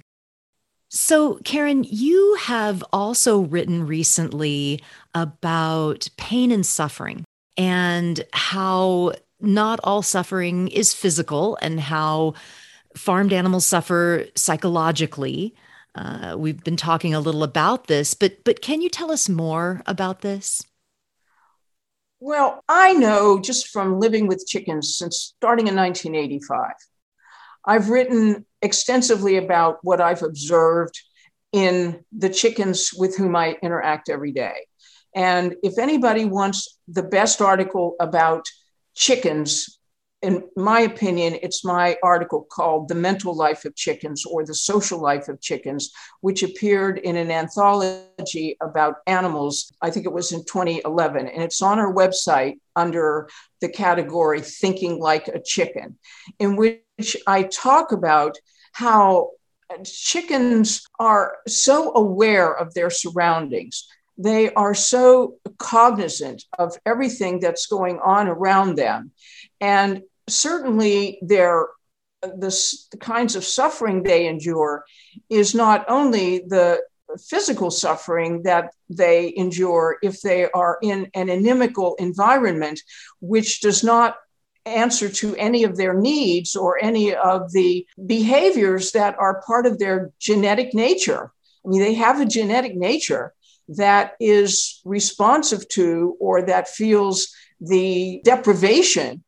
So, 0.92 1.36
Karen, 1.44 1.84
you 1.88 2.36
have 2.40 2.82
also 2.92 3.40
written 3.40 3.86
recently 3.86 4.80
about 5.14 6.08
pain 6.16 6.50
and 6.50 6.66
suffering 6.66 7.24
and 7.60 8.24
how 8.32 9.12
not 9.38 9.80
all 9.84 10.00
suffering 10.00 10.68
is 10.68 10.94
physical 10.94 11.58
and 11.60 11.78
how 11.78 12.32
farmed 12.96 13.34
animals 13.34 13.66
suffer 13.66 14.24
psychologically. 14.34 15.54
Uh, 15.94 16.36
we've 16.38 16.64
been 16.64 16.78
talking 16.78 17.12
a 17.12 17.20
little 17.20 17.42
about 17.42 17.86
this, 17.86 18.14
but 18.14 18.42
but 18.44 18.62
can 18.62 18.80
you 18.80 18.88
tell 18.88 19.12
us 19.12 19.28
more 19.28 19.82
about 19.84 20.22
this? 20.22 20.64
Well, 22.18 22.64
I 22.66 22.94
know 22.94 23.38
just 23.38 23.68
from 23.68 24.00
living 24.00 24.26
with 24.26 24.46
chickens 24.46 24.96
since 24.96 25.34
starting 25.36 25.68
in 25.68 25.76
1985. 25.76 26.72
I've 27.66 27.90
written 27.90 28.46
extensively 28.62 29.36
about 29.36 29.80
what 29.82 30.00
I've 30.00 30.22
observed 30.22 30.98
in 31.52 32.04
the 32.10 32.30
chickens 32.30 32.90
with 32.96 33.18
whom 33.18 33.36
I 33.36 33.58
interact 33.62 34.08
every 34.08 34.32
day. 34.32 34.54
And 35.14 35.56
if 35.62 35.78
anybody 35.78 36.24
wants 36.24 36.78
the 36.88 37.02
best 37.02 37.40
article 37.40 37.96
about 38.00 38.44
chickens 38.94 39.80
in 40.22 40.44
my 40.54 40.80
opinion, 40.80 41.38
it's 41.42 41.64
my 41.64 41.96
article 42.02 42.46
called 42.50 42.88
The 42.88 42.94
Mental 42.94 43.34
Life 43.34 43.64
of 43.64 43.74
Chickens 43.74 44.26
or 44.26 44.44
The 44.44 44.54
Social 44.54 45.00
Life 45.00 45.28
of 45.28 45.40
Chickens, 45.40 45.92
which 46.20 46.42
appeared 46.42 46.98
in 46.98 47.16
an 47.16 47.30
anthology 47.30 48.56
about 48.60 48.96
animals. 49.06 49.72
I 49.80 49.90
think 49.90 50.04
it 50.04 50.12
was 50.12 50.32
in 50.32 50.40
2011. 50.40 51.26
And 51.26 51.42
it's 51.42 51.62
on 51.62 51.78
our 51.78 51.92
website 51.92 52.58
under 52.76 53.30
the 53.62 53.70
category 53.70 54.42
Thinking 54.42 55.00
Like 55.00 55.28
a 55.28 55.40
Chicken, 55.42 55.98
in 56.38 56.56
which 56.56 57.16
I 57.26 57.44
talk 57.44 57.92
about 57.92 58.36
how 58.72 59.30
chickens 59.84 60.82
are 60.98 61.38
so 61.48 61.94
aware 61.94 62.52
of 62.52 62.74
their 62.74 62.90
surroundings. 62.90 63.88
They 64.22 64.52
are 64.52 64.74
so 64.74 65.38
cognizant 65.58 66.44
of 66.58 66.76
everything 66.84 67.40
that's 67.40 67.66
going 67.66 67.98
on 68.00 68.28
around 68.28 68.76
them. 68.76 69.12
And 69.60 70.02
certainly 70.28 71.18
their 71.22 71.68
the, 72.22 72.54
the 72.90 72.98
kinds 72.98 73.34
of 73.34 73.44
suffering 73.44 74.02
they 74.02 74.26
endure 74.26 74.84
is 75.30 75.54
not 75.54 75.86
only 75.88 76.40
the 76.40 76.82
physical 77.28 77.70
suffering 77.70 78.42
that 78.42 78.74
they 78.90 79.32
endure 79.36 79.96
if 80.02 80.20
they 80.20 80.50
are 80.50 80.78
in 80.82 81.10
an 81.14 81.28
inimical 81.28 81.94
environment, 81.96 82.80
which 83.20 83.62
does 83.62 83.82
not 83.82 84.16
answer 84.66 85.08
to 85.08 85.34
any 85.36 85.64
of 85.64 85.76
their 85.76 85.94
needs 85.94 86.54
or 86.54 86.82
any 86.82 87.14
of 87.14 87.50
the 87.52 87.86
behaviors 88.06 88.92
that 88.92 89.18
are 89.18 89.42
part 89.46 89.66
of 89.66 89.78
their 89.78 90.12
genetic 90.18 90.74
nature. 90.74 91.32
I 91.64 91.68
mean, 91.68 91.80
they 91.80 91.94
have 91.94 92.20
a 92.20 92.26
genetic 92.26 92.76
nature 92.76 93.32
that 93.76 94.12
is 94.20 94.80
responsive 94.84 95.66
to 95.68 96.16
or 96.20 96.42
that 96.42 96.68
feels 96.68 97.32
the 97.60 98.20
deprivation 98.24 99.22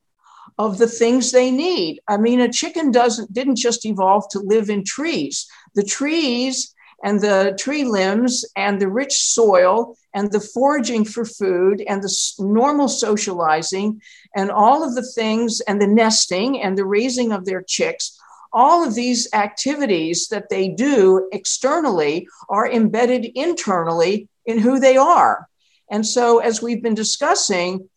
of 0.59 0.79
the 0.79 0.87
things 0.87 1.31
they 1.31 1.51
need. 1.51 2.01
I 2.09 2.17
mean, 2.17 2.41
a 2.41 2.53
chicken 2.53 2.91
doesn't 2.91 3.33
didn't 3.33 3.57
just 3.57 3.87
evolve 3.87 4.29
to 4.31 4.41
live 4.41 4.69
in 4.69 4.85
trees. 4.85 5.47
The 5.75 5.85
trees 5.85 6.75
and 7.05 7.21
the 7.21 7.57
tree 7.59 7.85
limbs 7.85 8.45
and 8.57 8.81
the 8.81 8.89
rich 8.89 9.15
soil 9.15 9.97
and 10.15 10.31
the 10.31 10.41
foraging 10.41 11.05
for 11.05 11.25
food 11.25 11.83
and 11.89 12.03
the 12.03 12.33
normal 12.39 12.89
socializing 12.89 14.01
and 14.37 14.51
all 14.51 14.85
of 14.85 14.95
the 14.95 15.07
things 15.15 15.61
and 15.63 15.81
the 15.81 15.87
nesting 15.87 16.61
and 16.61 16.77
the 16.77 16.85
raising 16.85 17.33
of 17.33 17.45
their 17.45 17.63
chicks 17.63 18.19
all 18.53 18.87
of 18.87 18.95
these 18.95 19.29
activities 19.33 20.29
that 20.29 20.49
they 20.51 20.69
do 20.69 21.29
externally 21.33 22.29
are 22.49 22.71
embedded 22.71 23.25
internally 23.35 24.29
in 24.47 24.59
who 24.59 24.79
they 24.79 24.97
are. 24.97 25.49
And 25.91 26.07
so, 26.07 26.39
as 26.39 26.63
we've 26.63 26.83
been 26.83 26.95
discussing, 26.95 27.89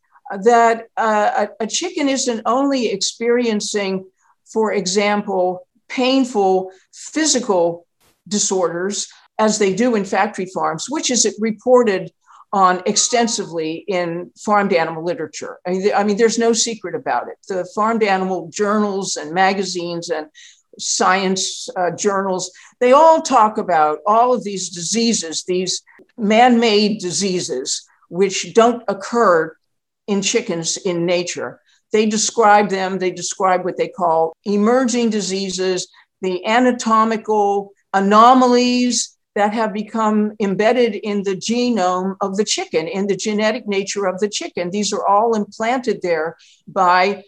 that 0.44 0.88
uh, 0.98 1.48
a, 1.60 1.64
a 1.64 1.68
chicken 1.68 2.10
isn't 2.10 2.42
only 2.46 2.88
experiencing, 2.88 4.06
for 4.52 4.74
example, 4.74 5.68
painful 5.88 6.72
physical 6.94 7.86
disorders 8.28 9.08
as 9.38 9.60
they 9.60 9.74
do 9.74 9.96
in 9.96 10.06
factory 10.06 10.48
farms, 10.48 10.88
which 10.90 11.12
is 11.12 11.36
reported 11.40 12.12
on 12.54 12.82
extensively 12.86 13.84
in 13.88 14.32
farmed 14.38 14.72
animal 14.72 15.04
literature. 15.04 15.60
I 15.68 15.72
mean, 15.72 15.92
I 15.94 16.04
mean, 16.04 16.18
there's 16.18 16.40
no 16.40 16.54
secret 16.54 16.96
about 16.96 17.28
it. 17.28 17.38
The 17.48 17.68
farmed 17.76 18.02
animal 18.02 18.50
journals 18.50 19.18
and 19.18 19.34
magazines 19.34 20.10
and 20.10 20.28
science 20.80 21.70
uh, 21.76 21.92
journals, 21.92 22.52
they 22.80 22.94
all 22.94 23.22
talk 23.22 23.58
about 23.58 24.00
all 24.08 24.34
of 24.34 24.44
these 24.44 24.70
diseases, 24.70 25.44
these 25.44 25.84
man 26.18 26.60
made 26.60 27.00
diseases, 27.00 27.88
which 28.10 28.54
don't 28.54 28.84
occur 28.88 29.56
in 30.08 30.22
chickens 30.22 30.78
in 30.78 31.06
nature. 31.06 31.60
They 31.92 32.06
describe 32.06 32.70
them, 32.70 33.00
they 33.00 33.12
describe 33.12 33.64
what 33.64 33.78
they 33.78 33.88
call 33.88 34.34
emerging 34.44 35.10
diseases, 35.10 35.88
the 36.22 36.46
anatomical 36.46 37.72
anomalies 37.94 39.16
that 39.36 39.54
have 39.54 39.74
become 39.74 40.34
embedded 40.40 40.96
in 40.96 41.24
the 41.24 41.36
genome 41.36 42.16
of 42.22 42.38
the 42.38 42.46
chicken, 42.46 42.88
in 42.88 43.08
the 43.08 43.16
genetic 43.16 43.68
nature 43.68 44.06
of 44.06 44.20
the 44.20 44.30
chicken. 44.30 44.70
These 44.70 44.94
are 44.94 45.06
all 45.06 45.36
implanted 45.36 46.02
there 46.02 46.38
by 46.68 47.24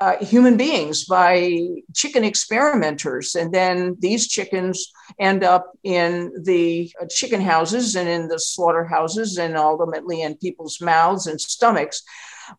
uh, 0.00 0.16
human 0.24 0.56
beings, 0.56 1.04
by 1.06 1.66
chicken 1.94 2.24
experimenters. 2.24 3.34
And 3.34 3.52
then 3.52 3.96
these 3.98 4.28
chickens 4.28 4.92
end 5.18 5.42
up 5.42 5.72
in 5.84 6.32
the 6.42 6.92
uh, 7.00 7.06
chicken 7.06 7.40
houses 7.40 7.96
and 7.96 8.08
in 8.08 8.28
the 8.28 8.38
slaughterhouses 8.38 9.38
and 9.38 9.56
ultimately 9.56 10.22
in 10.22 10.36
people's 10.36 10.80
mouths 10.80 11.26
and 11.26 11.40
stomachs. 11.40 12.02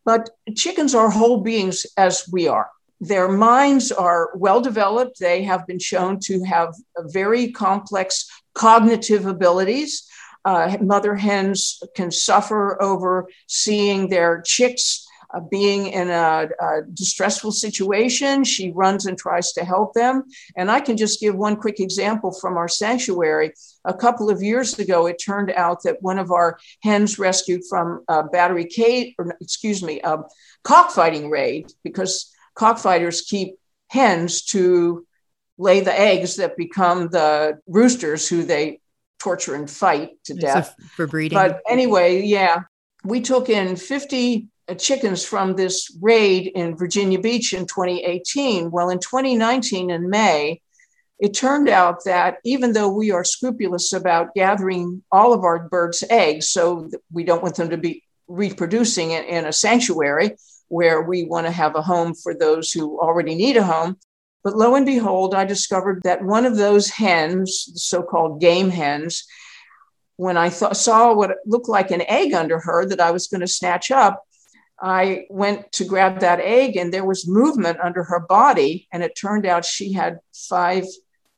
But 0.03 0.29
chickens 0.55 0.95
are 0.95 1.09
whole 1.09 1.41
beings 1.41 1.85
as 1.95 2.27
we 2.31 2.47
are. 2.47 2.69
Their 2.99 3.27
minds 3.27 3.91
are 3.91 4.31
well 4.35 4.59
developed. 4.59 5.19
They 5.19 5.43
have 5.43 5.67
been 5.67 5.79
shown 5.79 6.19
to 6.21 6.43
have 6.43 6.73
very 7.13 7.51
complex 7.51 8.27
cognitive 8.55 9.27
abilities. 9.27 10.09
Uh, 10.43 10.77
mother 10.81 11.15
hens 11.15 11.83
can 11.95 12.09
suffer 12.09 12.81
over 12.81 13.27
seeing 13.47 14.09
their 14.09 14.41
chicks 14.43 15.06
uh, 15.33 15.39
being 15.39 15.87
in 15.87 16.09
a, 16.09 16.47
a, 16.59 16.81
distressful 16.93 17.51
situation. 17.51 18.43
She 18.43 18.71
runs 18.71 19.05
and 19.05 19.17
tries 19.17 19.51
to 19.53 19.65
help 19.65 19.93
them. 19.93 20.23
And 20.55 20.71
I 20.71 20.79
can 20.79 20.97
just 20.97 21.19
give 21.19 21.35
one 21.35 21.55
quick 21.55 21.79
example 21.79 22.31
from 22.31 22.57
our 22.57 22.67
sanctuary. 22.67 23.53
A 23.85 23.93
couple 23.93 24.29
of 24.29 24.41
years 24.41 24.77
ago, 24.79 25.05
it 25.07 25.21
turned 25.23 25.51
out 25.51 25.83
that 25.83 26.01
one 26.01 26.19
of 26.19 26.31
our 26.31 26.57
hens 26.81 27.19
rescued 27.19 27.61
from 27.69 28.03
a 28.07 28.23
battery 28.23 28.65
cage, 28.65 29.15
or 29.17 29.35
excuse 29.41 29.83
me, 29.83 29.99
a 30.03 30.19
cockfighting 30.63 31.29
raid, 31.29 31.71
because 31.83 32.33
cockfighters 32.57 33.25
keep 33.25 33.55
hens 33.89 34.43
to 34.43 35.05
lay 35.57 35.79
the 35.79 35.99
eggs 35.99 36.35
that 36.37 36.55
become 36.55 37.07
the 37.09 37.59
roosters 37.67 38.27
who 38.27 38.43
they 38.43 38.79
torture 39.19 39.55
and 39.55 39.69
fight 39.69 40.11
to 40.25 40.33
death. 40.35 40.75
So 40.79 40.87
for 40.95 41.07
breeding. 41.07 41.35
But 41.35 41.61
anyway, 41.67 42.21
yeah, 42.23 42.61
we 43.03 43.21
took 43.21 43.49
in 43.49 43.75
50 43.75 44.37
uh, 44.37 44.56
Uh, 44.69 44.73
chickens 44.75 45.23
from 45.23 45.55
this 45.55 45.95
raid 46.01 46.51
in 46.53 46.75
Virginia 46.75 47.19
Beach 47.19 47.53
in 47.53 47.65
2018. 47.65 48.69
Well, 48.69 48.89
in 48.89 48.99
2019, 48.99 49.89
in 49.89 50.09
May, 50.09 50.61
it 51.19 51.33
turned 51.33 51.69
out 51.69 52.03
that 52.03 52.37
even 52.43 52.73
though 52.73 52.89
we 52.89 53.11
are 53.11 53.23
scrupulous 53.23 53.93
about 53.93 54.35
gathering 54.35 55.03
all 55.11 55.33
of 55.33 55.43
our 55.43 55.67
birds' 55.69 56.03
eggs, 56.09 56.49
so 56.49 56.89
we 57.11 57.23
don't 57.23 57.41
want 57.41 57.55
them 57.55 57.69
to 57.69 57.77
be 57.77 58.03
reproducing 58.27 59.11
in, 59.11 59.23
in 59.23 59.45
a 59.45 59.53
sanctuary 59.53 60.35
where 60.67 61.01
we 61.01 61.23
want 61.23 61.47
to 61.47 61.51
have 61.51 61.75
a 61.75 61.81
home 61.81 62.13
for 62.13 62.33
those 62.35 62.71
who 62.71 62.99
already 62.99 63.35
need 63.35 63.55
a 63.55 63.63
home. 63.63 63.97
But 64.43 64.57
lo 64.57 64.75
and 64.75 64.85
behold, 64.85 65.33
I 65.33 65.45
discovered 65.45 66.03
that 66.03 66.23
one 66.23 66.45
of 66.45 66.57
those 66.57 66.89
hens, 66.89 67.69
the 67.73 67.79
so 67.79 68.03
called 68.03 68.41
game 68.41 68.69
hens, 68.69 69.25
when 70.17 70.35
I 70.35 70.49
th- 70.49 70.75
saw 70.75 71.13
what 71.13 71.37
looked 71.45 71.69
like 71.69 71.91
an 71.91 72.03
egg 72.07 72.33
under 72.33 72.59
her 72.59 72.85
that 72.85 72.99
I 72.99 73.11
was 73.11 73.27
going 73.27 73.41
to 73.41 73.47
snatch 73.47 73.91
up, 73.91 74.26
I 74.79 75.25
went 75.29 75.71
to 75.73 75.85
grab 75.85 76.19
that 76.19 76.39
egg 76.39 76.77
and 76.77 76.93
there 76.93 77.05
was 77.05 77.27
movement 77.27 77.79
under 77.79 78.03
her 78.03 78.19
body. 78.19 78.87
And 78.91 79.03
it 79.03 79.15
turned 79.15 79.45
out 79.45 79.65
she 79.65 79.93
had 79.93 80.19
five 80.33 80.85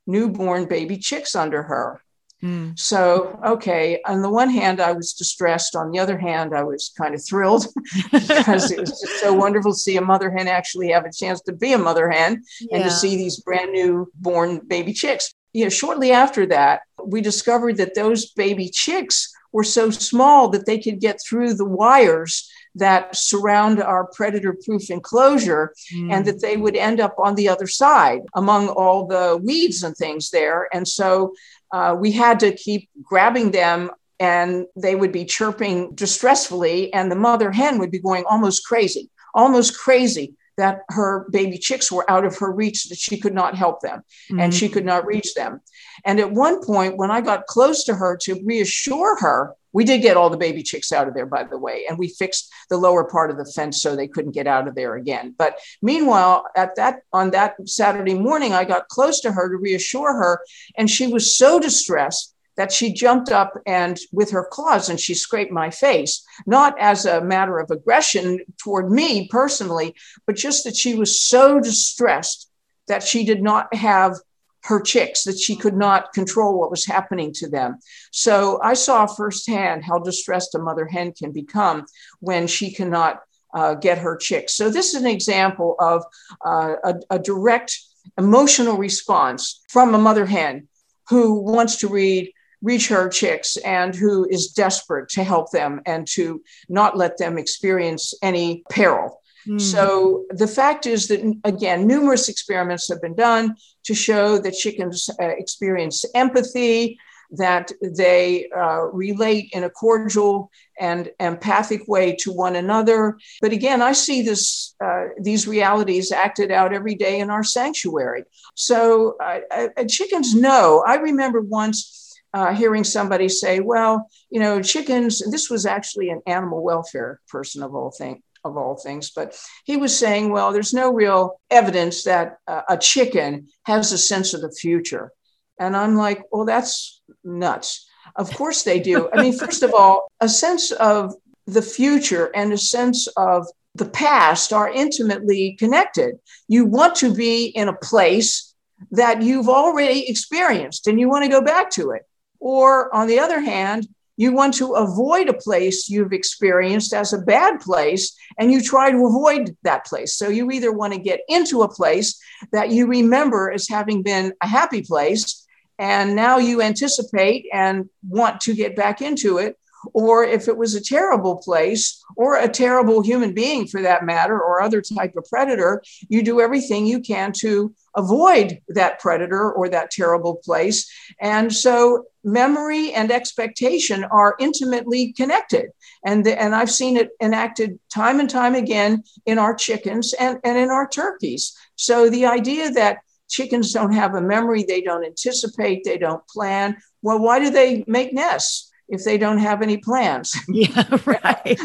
newborn 0.05 0.65
baby 0.65 0.97
chicks 0.97 1.35
under 1.35 1.63
her. 1.63 2.01
Mm. 2.43 2.79
So, 2.79 3.37
okay, 3.45 3.99
on 4.05 4.21
the 4.21 4.29
one 4.29 4.49
hand, 4.49 4.79
I 4.79 4.93
was 4.93 5.13
distressed. 5.13 5.75
On 5.75 5.91
the 5.91 5.99
other 5.99 6.17
hand, 6.17 6.55
I 6.55 6.63
was 6.63 6.91
kind 6.97 7.13
of 7.13 7.23
thrilled 7.23 7.65
because 8.11 8.71
it 8.71 8.79
was 8.79 8.91
just 8.91 9.19
so 9.19 9.33
wonderful 9.33 9.73
to 9.73 9.77
see 9.77 9.97
a 9.97 10.01
mother 10.01 10.29
hen 10.29 10.47
actually 10.47 10.89
have 10.91 11.05
a 11.05 11.11
chance 11.11 11.41
to 11.41 11.53
be 11.53 11.73
a 11.73 11.77
mother 11.77 12.09
hen 12.09 12.43
yeah. 12.61 12.77
and 12.77 12.85
to 12.85 12.91
see 12.91 13.17
these 13.17 13.41
brand 13.41 13.71
new 13.71 14.09
born 14.15 14.61
baby 14.67 14.93
chicks. 14.93 15.33
You 15.51 15.65
know, 15.65 15.69
shortly 15.69 16.11
after 16.11 16.45
that, 16.47 16.81
we 17.03 17.21
discovered 17.21 17.77
that 17.77 17.95
those 17.95 18.31
baby 18.31 18.69
chicks 18.69 19.33
were 19.51 19.63
so 19.63 19.89
small 19.89 20.47
that 20.49 20.65
they 20.65 20.79
could 20.79 21.01
get 21.01 21.19
through 21.27 21.55
the 21.55 21.65
wires 21.65 22.49
that 22.79 23.15
surround 23.15 23.81
our 23.81 24.07
predator 24.07 24.57
proof 24.65 24.89
enclosure 24.89 25.73
mm. 25.93 26.11
and 26.11 26.25
that 26.25 26.41
they 26.41 26.57
would 26.57 26.75
end 26.75 26.99
up 26.99 27.15
on 27.17 27.35
the 27.35 27.47
other 27.47 27.67
side 27.67 28.21
among 28.35 28.67
all 28.69 29.05
the 29.07 29.39
weeds 29.43 29.83
and 29.83 29.95
things 29.95 30.31
there. 30.31 30.67
And 30.73 30.87
so 30.87 31.33
uh, 31.71 31.95
we 31.97 32.11
had 32.11 32.39
to 32.41 32.51
keep 32.51 32.89
grabbing 33.03 33.51
them 33.51 33.91
and 34.19 34.65
they 34.75 34.95
would 34.95 35.11
be 35.11 35.25
chirping 35.25 35.95
distressfully 35.95 36.89
and 36.93 37.11
the 37.11 37.15
mother 37.15 37.51
hen 37.51 37.79
would 37.79 37.91
be 37.91 37.99
going 37.99 38.25
almost 38.29 38.65
crazy, 38.65 39.09
almost 39.33 39.77
crazy 39.77 40.35
that 40.57 40.81
her 40.89 41.25
baby 41.31 41.57
chicks 41.57 41.89
were 41.89 42.09
out 42.11 42.25
of 42.25 42.37
her 42.37 42.51
reach, 42.51 42.89
that 42.89 42.97
she 42.97 43.17
could 43.17 43.33
not 43.33 43.55
help 43.55 43.79
them 43.79 43.99
mm-hmm. 44.29 44.41
and 44.41 44.53
she 44.53 44.67
could 44.67 44.83
not 44.83 45.05
reach 45.05 45.33
them. 45.33 45.61
And 46.03 46.19
at 46.19 46.31
one 46.31 46.63
point, 46.63 46.97
when 46.97 47.11
I 47.11 47.21
got 47.21 47.47
close 47.47 47.85
to 47.85 47.95
her 47.95 48.17
to 48.23 48.41
reassure 48.43 49.17
her, 49.19 49.55
we 49.73 49.83
did 49.83 50.01
get 50.01 50.17
all 50.17 50.29
the 50.29 50.37
baby 50.37 50.63
chicks 50.63 50.91
out 50.91 51.07
of 51.07 51.13
there, 51.13 51.25
by 51.25 51.43
the 51.43 51.57
way, 51.57 51.85
and 51.87 51.97
we 51.97 52.07
fixed 52.07 52.51
the 52.69 52.77
lower 52.77 53.03
part 53.03 53.31
of 53.31 53.37
the 53.37 53.45
fence 53.45 53.81
so 53.81 53.95
they 53.95 54.07
couldn't 54.07 54.31
get 54.31 54.47
out 54.47 54.67
of 54.67 54.75
there 54.75 54.95
again. 54.95 55.35
But 55.37 55.59
meanwhile, 55.81 56.45
at 56.55 56.75
that 56.75 57.01
on 57.13 57.31
that 57.31 57.55
Saturday 57.67 58.15
morning, 58.15 58.53
I 58.53 58.63
got 58.63 58.87
close 58.87 59.19
to 59.21 59.31
her 59.31 59.49
to 59.49 59.57
reassure 59.57 60.13
her, 60.13 60.41
and 60.77 60.89
she 60.89 61.07
was 61.07 61.35
so 61.35 61.59
distressed 61.59 62.33
that 62.59 62.73
she 62.73 62.91
jumped 62.91 63.31
up 63.31 63.53
and 63.65 63.97
with 64.11 64.31
her 64.31 64.45
claws 64.51 64.89
and 64.89 64.99
she 64.99 65.13
scraped 65.13 65.49
my 65.51 65.69
face, 65.69 66.25
not 66.45 66.77
as 66.77 67.05
a 67.05 67.21
matter 67.21 67.57
of 67.57 67.71
aggression 67.71 68.37
toward 68.57 68.91
me 68.91 69.29
personally, 69.29 69.95
but 70.27 70.35
just 70.35 70.65
that 70.65 70.75
she 70.75 70.93
was 70.93 71.21
so 71.21 71.61
distressed 71.61 72.51
that 72.89 73.01
she 73.01 73.23
did 73.23 73.41
not 73.41 73.73
have 73.73 74.17
her 74.63 74.81
chicks, 74.81 75.23
that 75.23 75.39
she 75.39 75.55
could 75.55 75.75
not 75.75 76.13
control 76.13 76.59
what 76.59 76.71
was 76.71 76.85
happening 76.85 77.31
to 77.33 77.49
them. 77.49 77.77
So 78.11 78.59
I 78.63 78.73
saw 78.73 79.05
firsthand 79.05 79.83
how 79.83 79.99
distressed 79.99 80.55
a 80.55 80.59
mother 80.59 80.85
hen 80.85 81.13
can 81.13 81.31
become 81.31 81.85
when 82.19 82.47
she 82.47 82.71
cannot 82.71 83.21
uh, 83.53 83.75
get 83.75 83.97
her 83.97 84.15
chicks. 84.15 84.55
So 84.55 84.69
this 84.69 84.93
is 84.93 85.01
an 85.01 85.07
example 85.07 85.75
of 85.79 86.03
uh, 86.45 86.75
a, 86.83 86.95
a 87.11 87.19
direct 87.19 87.79
emotional 88.17 88.77
response 88.77 89.61
from 89.69 89.95
a 89.95 89.97
mother 89.97 90.25
hen 90.25 90.67
who 91.09 91.41
wants 91.41 91.77
to 91.77 91.87
read 91.87 92.31
reach 92.61 92.89
her 92.89 93.07
chicks 93.07 93.57
and 93.57 93.95
who 93.95 94.27
is 94.29 94.51
desperate 94.51 95.09
to 95.09 95.23
help 95.23 95.51
them 95.51 95.81
and 95.85 96.05
to 96.05 96.41
not 96.67 96.97
let 96.97 97.17
them 97.17 97.37
experience 97.37 98.13
any 98.21 98.63
peril. 98.69 99.18
Mm. 99.47 99.61
So 99.61 100.25
the 100.29 100.47
fact 100.47 100.85
is 100.85 101.07
that, 101.07 101.21
again, 101.43 101.87
numerous 101.87 102.29
experiments 102.29 102.89
have 102.89 103.01
been 103.01 103.15
done 103.15 103.55
to 103.85 103.93
show 103.93 104.37
that 104.37 104.53
chickens 104.53 105.09
uh, 105.21 105.25
experience 105.25 106.05
empathy, 106.13 106.97
that 107.31 107.71
they 107.81 108.49
uh, 108.55 108.85
relate 108.91 109.49
in 109.53 109.63
a 109.63 109.69
cordial 109.69 110.49
and 110.79 111.11
empathic 111.19 111.87
way 111.87 112.15
to 112.19 112.31
one 112.31 112.55
another. 112.55 113.19
But 113.41 113.51
again, 113.51 113.81
I 113.81 113.93
see 113.93 114.21
this 114.21 114.75
uh, 114.83 115.05
these 115.21 115.47
realities 115.47 116.11
acted 116.11 116.51
out 116.51 116.73
every 116.73 116.95
day 116.95 117.19
in 117.19 117.29
our 117.29 117.43
sanctuary. 117.43 118.23
So 118.55 119.15
uh, 119.23 119.39
uh 119.51 119.83
chickens 119.87 120.33
know. 120.33 120.83
I 120.87 120.95
remember 120.95 121.41
once 121.41 121.99
uh, 122.33 122.53
hearing 122.53 122.83
somebody 122.83 123.29
say, 123.29 123.59
well, 123.59 124.07
you 124.29 124.39
know, 124.39 124.61
chickens, 124.61 125.21
this 125.31 125.49
was 125.49 125.65
actually 125.65 126.09
an 126.09 126.21
animal 126.25 126.63
welfare 126.63 127.19
person 127.27 127.63
of 127.63 127.75
all 127.75 127.91
things. 127.91 128.21
Of 128.49 128.57
all 128.57 128.75
things, 128.75 129.11
but 129.11 129.37
he 129.63 129.77
was 129.77 129.95
saying, 129.95 130.31
well, 130.31 130.51
there's 130.51 130.73
no 130.73 130.91
real 130.91 131.39
evidence 131.51 132.03
that 132.03 132.37
uh, 132.47 132.63
a 132.67 132.77
chicken 132.77 133.47
has 133.63 133.91
a 133.91 133.97
sense 133.97 134.33
of 134.33 134.41
the 134.41 134.51
future. 134.51 135.11
And 135.59 135.77
I'm 135.77 135.95
like, 135.95 136.23
well, 136.31 136.45
that's 136.45 137.01
nuts. 137.23 137.87
Of 138.15 138.33
course 138.33 138.63
they 138.63 138.79
do. 138.79 139.07
I 139.13 139.21
mean, 139.21 139.37
first 139.37 139.61
of 139.61 139.73
all, 139.73 140.11
a 140.19 140.27
sense 140.27 140.71
of 140.71 141.13
the 141.45 141.61
future 141.61 142.31
and 142.33 142.51
a 142.51 142.57
sense 142.57 143.07
of 143.17 143.45
the 143.75 143.85
past 143.85 144.51
are 144.51 144.69
intimately 144.69 145.55
connected. 145.59 146.15
You 146.47 146.65
want 146.65 146.95
to 146.95 147.13
be 147.13 147.45
in 147.45 147.67
a 147.67 147.77
place 147.91 148.55
that 148.91 149.21
you've 149.21 149.49
already 149.49 150.09
experienced 150.09 150.87
and 150.87 150.99
you 150.99 151.07
want 151.07 151.23
to 151.25 151.29
go 151.29 151.41
back 151.41 151.69
to 151.71 151.91
it. 151.91 152.03
Or 152.39 152.93
on 152.95 153.07
the 153.07 153.19
other 153.19 153.41
hand, 153.41 153.87
you 154.19 154.33
want 154.33 154.53
to 154.53 154.73
avoid 154.73 155.29
a 155.29 155.33
place 155.33 155.87
you've 155.87 156.11
experienced 156.11 156.93
as 156.93 157.13
a 157.13 157.21
bad 157.21 157.61
place 157.61 158.17
and 158.37 158.51
you 158.51 158.61
try 158.61 158.91
to 158.91 159.05
avoid 159.05 159.55
that 159.63 159.85
place. 159.85 160.17
So 160.17 160.27
you 160.27 160.51
either 160.51 160.73
want 160.73 160.91
to 160.91 160.99
get 160.99 161.21
into 161.29 161.61
a 161.61 161.73
place 161.73 162.21
that 162.51 162.69
you 162.69 162.85
remember 162.85 163.49
as 163.49 163.69
having 163.69 164.03
been 164.03 164.33
a 164.41 164.47
happy 164.47 164.81
place 164.81 165.47
and 165.77 166.17
now 166.17 166.37
you 166.37 166.61
anticipate 166.61 167.45
and 167.53 167.89
want 168.09 168.41
to 168.41 168.53
get 168.53 168.75
back 168.75 169.01
into 169.01 169.37
it, 169.37 169.57
or 169.93 170.23
if 170.23 170.47
it 170.47 170.57
was 170.57 170.75
a 170.75 170.83
terrible 170.83 171.37
place 171.37 172.03
or 172.15 172.37
a 172.37 172.47
terrible 172.47 173.01
human 173.01 173.33
being 173.33 173.67
for 173.67 173.81
that 173.81 174.05
matter 174.05 174.39
or 174.39 174.61
other 174.61 174.81
type 174.81 175.15
of 175.15 175.25
predator 175.29 175.81
you 176.07 176.21
do 176.21 176.41
everything 176.41 176.85
you 176.85 176.99
can 176.99 177.31
to 177.31 177.73
avoid 177.95 178.59
that 178.69 178.99
predator 178.99 179.51
or 179.51 179.69
that 179.69 179.91
terrible 179.91 180.35
place. 180.35 180.89
And 181.19 181.53
so 181.53 182.05
memory 182.23 182.93
and 182.93 183.11
expectation 183.11 184.03
are 184.05 184.35
intimately 184.39 185.13
connected. 185.13 185.67
And 186.05 186.25
the, 186.25 186.41
and 186.41 186.55
I've 186.55 186.71
seen 186.71 186.97
it 186.97 187.09
enacted 187.21 187.79
time 187.93 188.19
and 188.19 188.29
time 188.29 188.55
again 188.55 189.03
in 189.25 189.37
our 189.37 189.53
chickens 189.53 190.13
and, 190.13 190.39
and 190.43 190.57
in 190.57 190.69
our 190.69 190.87
turkeys. 190.87 191.55
So 191.75 192.09
the 192.09 192.25
idea 192.25 192.71
that 192.71 192.99
chickens 193.29 193.73
don't 193.73 193.93
have 193.93 194.15
a 194.15 194.21
memory 194.21 194.63
they 194.63 194.81
don't 194.81 195.05
anticipate 195.05 195.83
they 195.83 195.99
don't 195.99 196.27
plan 196.27 196.75
well 197.03 197.19
why 197.19 197.37
do 197.37 197.51
they 197.51 197.83
make 197.85 198.11
nests 198.11 198.68
if 198.89 199.03
they 199.03 199.17
don't 199.17 199.37
have 199.37 199.61
any 199.61 199.77
plans. 199.77 200.35
Yeah, 200.49 200.97
right. 201.05 201.59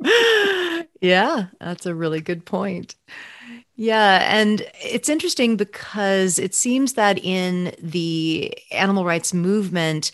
yeah, 1.00 1.46
that's 1.60 1.86
a 1.86 1.94
really 1.94 2.20
good 2.20 2.44
point. 2.44 2.94
Yeah, 3.76 4.26
and 4.32 4.66
it's 4.82 5.08
interesting 5.08 5.56
because 5.56 6.38
it 6.38 6.54
seems 6.54 6.94
that 6.94 7.18
in 7.18 7.74
the 7.80 8.56
animal 8.72 9.04
rights 9.04 9.34
movement, 9.34 10.10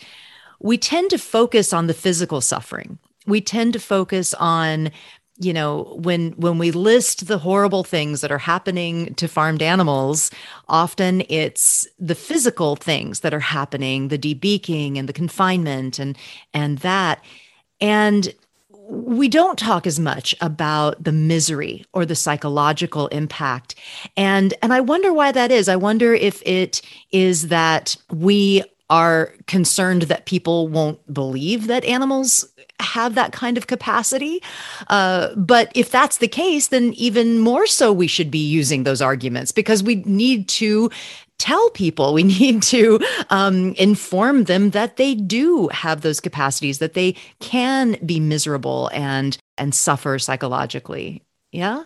we 0.59 0.77
tend 0.77 1.09
to 1.11 1.17
focus 1.17 1.73
on 1.73 1.87
the 1.87 1.93
physical 1.93 2.41
suffering. 2.41 2.99
We 3.27 3.41
tend 3.41 3.73
to 3.73 3.79
focus 3.79 4.33
on 4.35 4.91
you 5.37 5.51
know 5.53 5.97
when 6.01 6.31
when 6.33 6.57
we 6.57 6.71
list 6.71 7.27
the 7.27 7.37
horrible 7.37 7.83
things 7.83 8.21
that 8.21 8.31
are 8.31 8.37
happening 8.37 9.13
to 9.15 9.27
farmed 9.27 9.61
animals 9.61 10.31
often 10.69 11.23
it's 11.27 11.85
the 11.99 12.15
physical 12.15 12.75
things 12.75 13.19
that 13.19 13.33
are 13.33 13.39
happening 13.39 14.07
the 14.07 14.17
debeaking 14.17 14.97
and 14.97 15.09
the 15.09 15.13
confinement 15.13 15.99
and 15.99 16.17
and 16.53 16.79
that. 16.79 17.23
And 17.81 18.33
we 18.87 19.27
don't 19.27 19.57
talk 19.57 19.87
as 19.87 19.99
much 19.99 20.35
about 20.41 21.03
the 21.03 21.11
misery 21.11 21.85
or 21.93 22.05
the 22.05 22.15
psychological 22.15 23.07
impact. 23.07 23.75
And 24.15 24.53
and 24.61 24.73
i 24.73 24.79
wonder 24.79 25.11
why 25.11 25.31
that 25.31 25.51
is. 25.51 25.67
I 25.67 25.75
wonder 25.75 26.13
if 26.13 26.41
it 26.45 26.81
is 27.11 27.47
that 27.49 27.95
we 28.11 28.63
are 28.89 29.33
concerned 29.47 30.03
that 30.03 30.25
people 30.25 30.67
won't 30.67 31.13
believe 31.13 31.67
that 31.67 31.83
animals 31.85 32.47
have 32.79 33.15
that 33.15 33.31
kind 33.31 33.57
of 33.57 33.67
capacity. 33.67 34.41
Uh, 34.87 35.33
but 35.35 35.71
if 35.75 35.89
that's 35.89 36.17
the 36.17 36.27
case, 36.27 36.67
then 36.67 36.93
even 36.93 37.39
more 37.39 37.65
so 37.65 37.91
we 37.91 38.07
should 38.07 38.29
be 38.29 38.45
using 38.45 38.83
those 38.83 39.01
arguments 39.01 39.51
because 39.51 39.81
we 39.81 39.95
need 40.05 40.47
to 40.49 40.89
tell 41.39 41.69
people. 41.71 42.13
We 42.13 42.23
need 42.39 42.63
to 42.63 42.99
um, 43.29 43.73
inform 43.73 44.45
them 44.45 44.71
that 44.71 44.97
they 44.97 45.15
do 45.15 45.67
have 45.69 46.01
those 46.01 46.19
capacities 46.19 46.79
that 46.79 46.93
they 46.93 47.15
can 47.39 47.97
be 48.05 48.19
miserable 48.19 48.89
and 48.93 49.37
and 49.57 49.73
suffer 49.73 50.19
psychologically. 50.19 51.23
Yeah? 51.51 51.85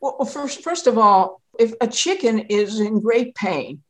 Well 0.00 0.24
first 0.24 0.62
first 0.62 0.86
of 0.86 0.98
all 0.98 1.40
if 1.58 1.72
a 1.80 1.86
chicken 1.86 2.40
is 2.40 2.80
in 2.80 3.00
great 3.00 3.34
pain 3.34 3.82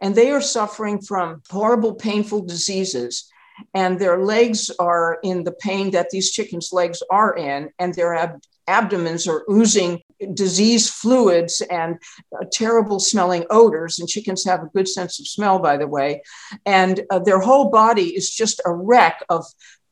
and 0.00 0.14
they 0.14 0.30
are 0.30 0.40
suffering 0.40 1.00
from 1.00 1.42
horrible 1.50 1.94
painful 1.94 2.42
diseases 2.42 3.30
and 3.74 3.98
their 3.98 4.18
legs 4.24 4.70
are 4.78 5.18
in 5.22 5.44
the 5.44 5.52
pain 5.52 5.90
that 5.92 6.10
these 6.10 6.32
chickens' 6.32 6.72
legs 6.72 7.02
are 7.10 7.36
in, 7.36 7.70
and 7.78 7.94
their 7.94 8.14
ab- 8.14 8.42
abdomens 8.66 9.26
are 9.26 9.44
oozing 9.50 10.00
disease 10.34 10.88
fluids 10.88 11.60
and 11.70 11.98
uh, 12.34 12.44
terrible 12.52 13.00
smelling 13.00 13.44
odors. 13.50 13.98
And 13.98 14.08
chickens 14.08 14.44
have 14.44 14.62
a 14.62 14.70
good 14.74 14.88
sense 14.88 15.18
of 15.18 15.26
smell, 15.26 15.58
by 15.58 15.76
the 15.76 15.86
way. 15.86 16.22
And 16.66 17.00
uh, 17.10 17.20
their 17.20 17.40
whole 17.40 17.70
body 17.70 18.14
is 18.16 18.30
just 18.30 18.60
a 18.64 18.72
wreck 18.72 19.24
of 19.28 19.44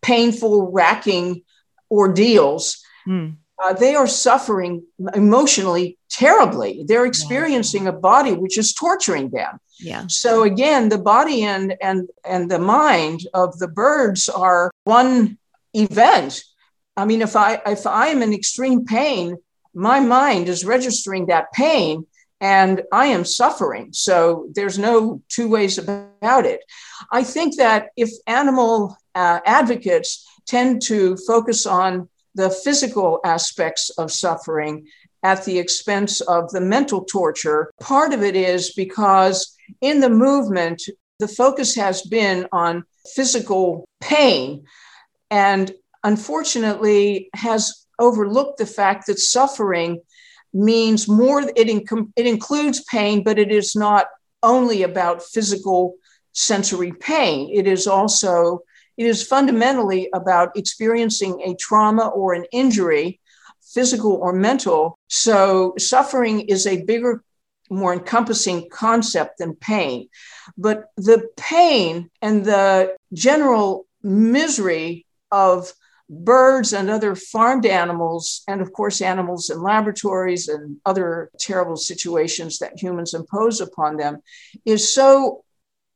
painful, 0.03 0.71
racking 0.71 1.43
ordeals. 1.91 2.83
Mm. 3.07 3.37
Uh, 3.63 3.73
they 3.73 3.95
are 3.95 4.07
suffering 4.07 4.85
emotionally 5.15 5.99
terribly. 6.11 6.85
They're 6.87 7.07
experiencing 7.07 7.85
yeah. 7.85 7.91
a 7.91 7.93
body 7.93 8.33
which 8.33 8.57
is 8.57 8.73
torturing 8.73 9.31
them. 9.31 9.59
Yeah. 9.81 10.05
So 10.09 10.43
again, 10.43 10.89
the 10.89 10.99
body 10.99 11.45
and 11.45 11.75
and 11.81 12.09
and 12.25 12.51
the 12.51 12.59
mind 12.59 13.21
of 13.35 13.59
the 13.59 13.69
birds 13.69 14.29
are 14.29 14.71
one 14.85 15.39
event. 15.75 16.43
I 16.97 17.05
mean, 17.05 17.23
if 17.23 17.37
I 17.37 17.61
if 17.67 17.87
I 17.87 18.09
am 18.09 18.23
in 18.23 18.33
extreme 18.33 18.85
pain, 18.85 19.37
my 19.75 20.01
mind 20.01 20.49
is 20.49 20.65
registering 20.65 21.27
that 21.27 21.53
pain 21.53 22.07
and 22.41 22.83
I 22.93 23.07
am 23.07 23.25
suffering. 23.25 23.91
So 23.93 24.49
there's 24.55 24.79
no 24.79 25.23
two 25.29 25.49
ways 25.49 25.79
about 25.79 26.47
it. 26.47 26.61
I 27.11 27.25
think 27.25 27.57
that 27.57 27.89
if 27.97 28.11
animal 28.27 28.97
uh, 29.15 29.41
advocates 29.45 30.27
tend 30.47 30.83
to 30.83 31.17
focus 31.27 31.67
on 31.67 32.09
the 32.35 32.51
physical 32.51 33.21
aspects 33.25 33.91
of 33.91 34.13
suffering 34.13 34.87
at 35.23 35.45
the 35.45 35.59
expense 35.59 36.21
of 36.21 36.51
the 36.51 36.61
mental 36.61 37.05
torture, 37.05 37.71
part 37.81 38.13
of 38.13 38.23
it 38.23 38.37
is 38.37 38.73
because 38.75 39.57
in 39.81 40.01
the 40.01 40.11
movement, 40.11 40.83
the 41.19 41.29
focus 41.29 41.75
has 41.75 42.03
been 42.03 42.47
on 42.53 42.85
physical 43.15 43.85
pain 44.01 44.65
and 45.31 45.73
unfortunately 46.05 47.29
has 47.35 47.87
overlooked 47.99 48.59
the 48.59 48.67
fact 48.67 49.07
that 49.07 49.19
suffering 49.19 50.01
means 50.55 51.09
more, 51.09 51.41
it, 51.41 51.69
inc- 51.69 52.13
it 52.17 52.27
includes 52.27 52.85
pain, 52.85 53.23
but 53.23 53.39
it 53.39 53.51
is 53.51 53.75
not 53.75 54.07
only 54.43 54.83
about 54.83 55.23
physical 55.23 55.95
sensory 56.33 56.93
pain. 56.93 57.51
It 57.53 57.67
is 57.67 57.87
also, 57.87 58.61
it 58.99 59.07
is 59.07 59.23
fundamentally 59.23 60.11
about 60.13 60.57
experiencing 60.57 61.41
a 61.45 61.55
trauma 61.55 62.09
or 62.09 62.35
an 62.35 62.45
injury, 62.51 63.21
physical 63.63 64.15
or 64.15 64.33
mental. 64.33 64.99
So 65.07 65.75
suffering 65.79 66.41
is 66.41 66.67
a 66.67 66.83
bigger, 66.83 67.23
more 67.71 67.93
encompassing 67.93 68.69
concept 68.71 69.39
than 69.39 69.55
pain. 69.55 70.09
But 70.57 70.87
the 70.97 71.29
pain 71.37 72.11
and 72.21 72.45
the 72.45 72.97
general 73.13 73.87
misery 74.03 75.07
of 75.31 75.73
birds 76.11 76.73
and 76.73 76.91
other 76.91 77.15
farmed 77.15 77.67
animals, 77.67 78.43
and 78.49 78.61
of 78.61 78.73
course, 78.73 79.01
animals 79.01 79.49
in 79.51 79.63
laboratories 79.63 80.49
and 80.49 80.79
other 80.85 81.31
terrible 81.39 81.77
situations 81.77 82.59
that 82.59 82.83
humans 82.83 83.15
impose 83.15 83.61
upon 83.61 83.97
them, 83.97 84.23
is 84.65 84.93
so 84.93 85.45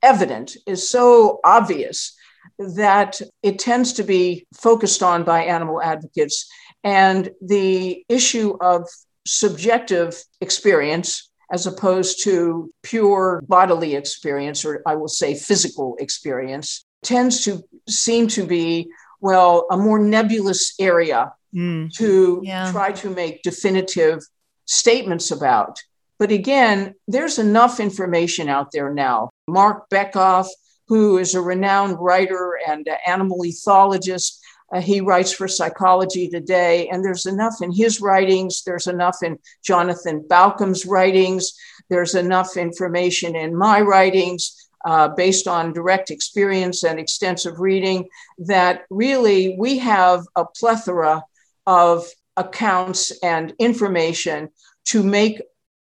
evident, 0.03 0.57
is 0.67 0.89
so 0.89 1.41
obvious 1.43 2.17
that 2.59 3.21
it 3.43 3.59
tends 3.59 3.93
to 3.95 4.03
be 4.03 4.47
focused 4.55 5.03
on 5.03 5.25
by 5.25 5.45
animal 5.45 5.83
advocates. 5.83 6.51
And 6.85 7.31
the 7.41 8.05
issue 8.09 8.57
of 8.61 8.89
subjective 9.27 10.23
experience 10.41 11.31
as 11.53 11.67
opposed 11.67 12.25
to 12.25 12.73
pure 12.83 13.43
bodily 13.47 13.95
experience, 13.95 14.65
or 14.65 14.83
I 14.87 14.95
will 14.95 15.09
say 15.09 15.35
physical 15.35 15.97
experience, 16.01 16.85
tends 17.03 17.45
to 17.45 17.63
seem 17.89 18.27
to 18.29 18.47
be 18.47 18.89
well, 19.23 19.67
a 19.71 19.77
more 19.77 20.01
nebulous 20.01 20.75
area 20.79 21.33
mm. 21.55 21.91
to 21.95 22.43
yeah. 22.45 22.71
try 22.73 22.93
to 22.93 23.09
make 23.09 23.43
definitive 23.43 24.19
statements 24.67 25.31
about. 25.31 25.79
But 26.19 26.33
again, 26.33 26.95
there's 27.09 27.39
enough 27.39 27.81
information 27.81 28.49
out 28.49 28.73
there 28.73 28.93
now. 28.93 29.31
Marc 29.49 29.89
Bekoff, 29.91 30.49
who 30.93 31.17
is 31.17 31.35
a 31.35 31.41
renowned 31.41 31.97
writer 31.99 32.59
and 32.69 32.87
animal 33.07 33.39
ethologist, 33.47 34.39
uh, 34.75 34.79
he 34.79 35.01
writes 35.01 35.33
for 35.33 35.49
Psychology 35.49 36.29
Today, 36.29 36.87
and 36.89 37.03
there's 37.03 37.25
enough 37.25 37.55
in 37.63 37.73
his 37.73 38.03
writings, 38.03 38.63
there's 38.67 38.87
enough 38.87 39.17
in 39.23 39.39
Jonathan 39.65 40.23
Balcombe's 40.29 40.85
writings, 40.85 41.55
there's 41.89 42.15
enough 42.15 42.59
information 42.59 43.35
in 43.35 43.57
my 43.57 43.81
writings 43.81 44.69
uh, 44.85 45.09
based 45.09 45.49
on 45.49 45.73
direct 45.73 46.11
experience 46.11 46.85
and 46.85 47.01
extensive 47.01 47.59
reading, 47.59 48.07
that 48.37 48.83
really 48.91 49.57
we 49.59 49.79
have 49.79 50.21
a 50.37 50.45
plethora 50.45 51.25
of 51.67 52.05
accounts 52.37 53.19
and 53.23 53.55
information 53.59 54.51
to 54.85 55.03
make 55.03 55.41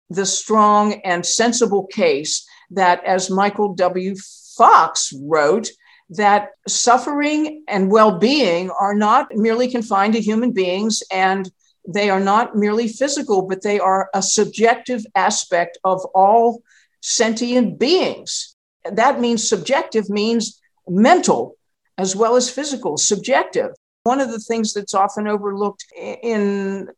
the 0.08 0.24
strong 0.24 1.00
and 1.02 1.26
sensible 1.26 1.88
case 1.88 2.46
that, 2.70 3.02
as 3.04 3.28
Michael 3.28 3.74
W. 3.74 4.14
Fox 4.60 5.12
wrote, 5.22 5.70
that 6.12 6.50
suffering 6.66 7.62
and 7.68 7.90
well 7.90 8.18
being 8.18 8.68
are 8.70 8.94
not 8.94 9.28
merely 9.32 9.68
confined 9.70 10.12
to 10.14 10.20
human 10.20 10.52
beings 10.52 11.04
and 11.12 11.50
they 11.86 12.10
are 12.10 12.20
not 12.20 12.56
merely 12.56 12.88
physical, 12.88 13.42
but 13.42 13.62
they 13.62 13.78
are 13.78 14.10
a 14.12 14.20
subjective 14.20 15.02
aspect 15.14 15.78
of 15.84 16.04
all 16.14 16.62
sentient 17.00 17.78
beings 17.78 18.56
that 18.84 19.20
means 19.20 19.48
subjective 19.48 20.08
means 20.08 20.60
mental 20.88 21.56
as 21.98 22.16
well 22.16 22.36
as 22.36 22.50
physical, 22.50 22.96
subjective. 22.96 23.70
One 24.04 24.20
of 24.20 24.30
the 24.30 24.38
things 24.38 24.72
that's 24.72 24.94
often 24.94 25.28
overlooked 25.28 25.84
in 25.96 26.88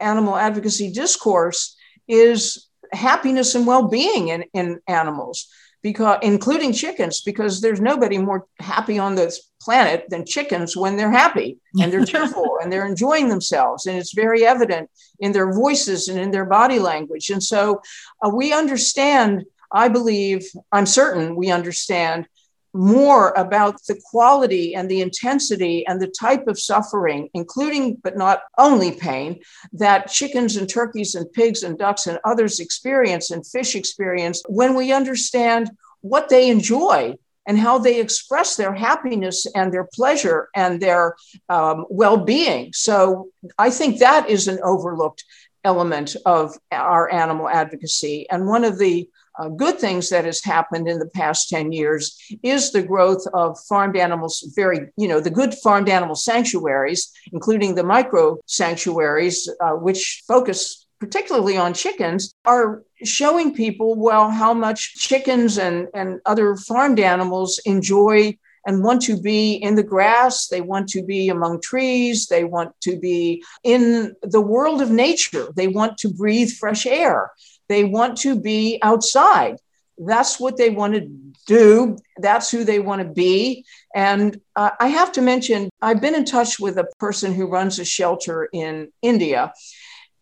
animal 0.00 0.36
advocacy 0.36 0.90
discourse 0.90 1.76
is 2.08 2.68
happiness 2.92 3.54
and 3.54 3.66
well-being 3.66 4.28
in, 4.28 4.44
in 4.54 4.80
animals 4.88 5.48
because 5.86 6.18
including 6.22 6.72
chickens 6.72 7.20
because 7.20 7.60
there's 7.60 7.80
nobody 7.80 8.18
more 8.18 8.44
happy 8.58 8.98
on 8.98 9.14
this 9.14 9.52
planet 9.60 10.04
than 10.08 10.26
chickens 10.26 10.76
when 10.76 10.96
they're 10.96 11.12
happy 11.12 11.60
and 11.80 11.92
they're 11.92 12.04
cheerful 12.12 12.58
and 12.60 12.72
they're 12.72 12.88
enjoying 12.88 13.28
themselves. 13.28 13.86
And 13.86 13.96
it's 13.96 14.12
very 14.12 14.44
evident 14.44 14.90
in 15.20 15.30
their 15.30 15.52
voices 15.52 16.08
and 16.08 16.18
in 16.18 16.32
their 16.32 16.44
body 16.44 16.80
language. 16.80 17.30
And 17.30 17.40
so 17.40 17.80
uh, 18.20 18.30
we 18.34 18.52
understand 18.52 19.44
I 19.72 19.88
believe, 19.88 20.46
I'm 20.70 20.86
certain 20.86 21.34
we 21.34 21.50
understand 21.50 22.28
more 22.76 23.30
about 23.36 23.82
the 23.86 24.00
quality 24.10 24.74
and 24.74 24.90
the 24.90 25.00
intensity 25.00 25.86
and 25.86 26.00
the 26.00 26.08
type 26.08 26.46
of 26.46 26.60
suffering, 26.60 27.28
including 27.34 27.96
but 27.96 28.16
not 28.16 28.42
only 28.58 28.92
pain, 28.92 29.40
that 29.72 30.08
chickens 30.08 30.56
and 30.56 30.68
turkeys 30.68 31.14
and 31.14 31.32
pigs 31.32 31.62
and 31.62 31.78
ducks 31.78 32.06
and 32.06 32.18
others 32.24 32.60
experience 32.60 33.30
and 33.30 33.46
fish 33.46 33.74
experience 33.74 34.42
when 34.48 34.74
we 34.74 34.92
understand 34.92 35.70
what 36.00 36.28
they 36.28 36.48
enjoy 36.50 37.14
and 37.46 37.58
how 37.58 37.78
they 37.78 38.00
express 38.00 38.56
their 38.56 38.74
happiness 38.74 39.46
and 39.54 39.72
their 39.72 39.88
pleasure 39.94 40.48
and 40.54 40.80
their 40.80 41.16
um, 41.48 41.86
well 41.88 42.16
being. 42.16 42.72
So 42.72 43.28
I 43.58 43.70
think 43.70 44.00
that 44.00 44.28
is 44.28 44.48
an 44.48 44.58
overlooked 44.62 45.24
element 45.64 46.16
of 46.26 46.56
our 46.70 47.12
animal 47.12 47.48
advocacy. 47.48 48.28
And 48.30 48.46
one 48.46 48.64
of 48.64 48.78
the 48.78 49.08
uh, 49.38 49.48
good 49.48 49.78
things 49.78 50.08
that 50.10 50.24
has 50.24 50.42
happened 50.42 50.88
in 50.88 50.98
the 50.98 51.08
past 51.08 51.48
10 51.48 51.72
years 51.72 52.16
is 52.42 52.72
the 52.72 52.82
growth 52.82 53.24
of 53.34 53.58
farmed 53.68 53.96
animals, 53.96 54.44
very, 54.54 54.88
you 54.96 55.08
know, 55.08 55.20
the 55.20 55.30
good 55.30 55.54
farmed 55.54 55.88
animal 55.88 56.14
sanctuaries, 56.14 57.10
including 57.32 57.74
the 57.74 57.84
micro 57.84 58.38
sanctuaries, 58.46 59.48
uh, 59.60 59.72
which 59.72 60.22
focus 60.26 60.86
particularly 60.98 61.56
on 61.56 61.74
chickens, 61.74 62.34
are 62.46 62.82
showing 63.04 63.54
people, 63.54 63.94
well, 63.96 64.30
how 64.30 64.54
much 64.54 64.94
chickens 64.94 65.58
and, 65.58 65.88
and 65.92 66.20
other 66.24 66.56
farmed 66.56 66.98
animals 66.98 67.60
enjoy 67.66 68.34
and 68.66 68.82
want 68.82 69.00
to 69.02 69.20
be 69.20 69.54
in 69.54 69.76
the 69.76 69.82
grass. 69.82 70.48
They 70.48 70.60
want 70.60 70.88
to 70.90 71.02
be 71.02 71.28
among 71.28 71.60
trees. 71.60 72.26
They 72.26 72.44
want 72.44 72.72
to 72.82 72.98
be 72.98 73.44
in 73.62 74.14
the 74.22 74.40
world 74.40 74.82
of 74.82 74.90
nature. 74.90 75.48
They 75.54 75.68
want 75.68 75.98
to 75.98 76.12
breathe 76.12 76.50
fresh 76.50 76.84
air. 76.84 77.30
They 77.68 77.84
want 77.84 78.18
to 78.18 78.38
be 78.38 78.78
outside. 78.82 79.56
That's 79.98 80.38
what 80.38 80.56
they 80.56 80.70
want 80.70 80.94
to 80.94 81.08
do. 81.46 81.96
That's 82.18 82.50
who 82.50 82.64
they 82.64 82.80
want 82.80 83.02
to 83.02 83.08
be. 83.08 83.64
And 83.94 84.40
uh, 84.54 84.70
I 84.78 84.88
have 84.88 85.12
to 85.12 85.22
mention, 85.22 85.70
I've 85.80 86.00
been 86.00 86.14
in 86.14 86.24
touch 86.24 86.58
with 86.60 86.78
a 86.78 86.86
person 86.98 87.34
who 87.34 87.46
runs 87.46 87.78
a 87.78 87.84
shelter 87.84 88.48
in 88.52 88.92
India, 89.02 89.52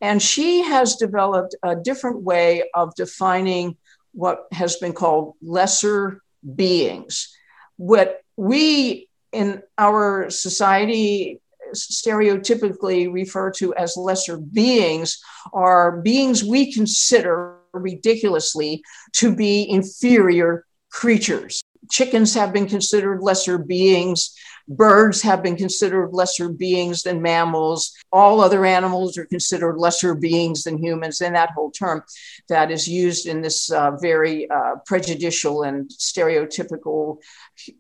and 0.01 0.23
she 0.23 0.63
has 0.63 0.97
developed 0.97 1.55
a 1.63 1.75
different 1.75 2.23
way 2.23 2.65
of 2.75 2.95
defining 2.95 3.77
what 4.13 4.47
has 4.53 4.77
been 4.77 4.93
called 4.93 5.35
lesser 5.43 6.23
beings. 6.55 7.37
What 7.77 8.21
we 8.37 9.09
in 9.33 9.63
our 9.77 10.31
society 10.31 11.41
stereotypically 11.75 13.13
refer 13.13 13.51
to 13.53 13.75
as 13.75 13.97
lesser 13.97 14.37
beings 14.37 15.19
are 15.53 16.01
beings 16.01 16.43
we 16.45 16.73
consider 16.73 17.59
ridiculously 17.73 18.83
to 19.13 19.35
be 19.35 19.69
inferior 19.69 20.65
creatures. 20.91 21.63
Chickens 21.91 22.35
have 22.35 22.53
been 22.53 22.67
considered 22.67 23.21
lesser 23.21 23.59
beings. 23.59 24.35
Birds 24.67 25.21
have 25.23 25.43
been 25.43 25.57
considered 25.57 26.11
lesser 26.13 26.49
beings 26.49 27.03
than 27.03 27.21
mammals. 27.21 27.93
All 28.11 28.41
other 28.41 28.65
animals 28.65 29.19
are 29.19 29.27
considered 29.27 29.77
lesser 29.77 30.15
beings 30.15 30.65
than 30.65 30.83
humans. 30.83 31.21
And 31.21 31.35
that 31.35 31.51
whole 31.51 31.71
term 31.71 32.03
that 32.49 32.71
is 32.71 32.89
used 32.89 33.27
in 33.27 33.43
this 33.43 33.71
uh, 33.71 33.93
very 34.01 34.49
uh, 34.51 34.77
prejudicial 34.87 35.63
and 35.63 35.91
stereotypical, 35.91 37.19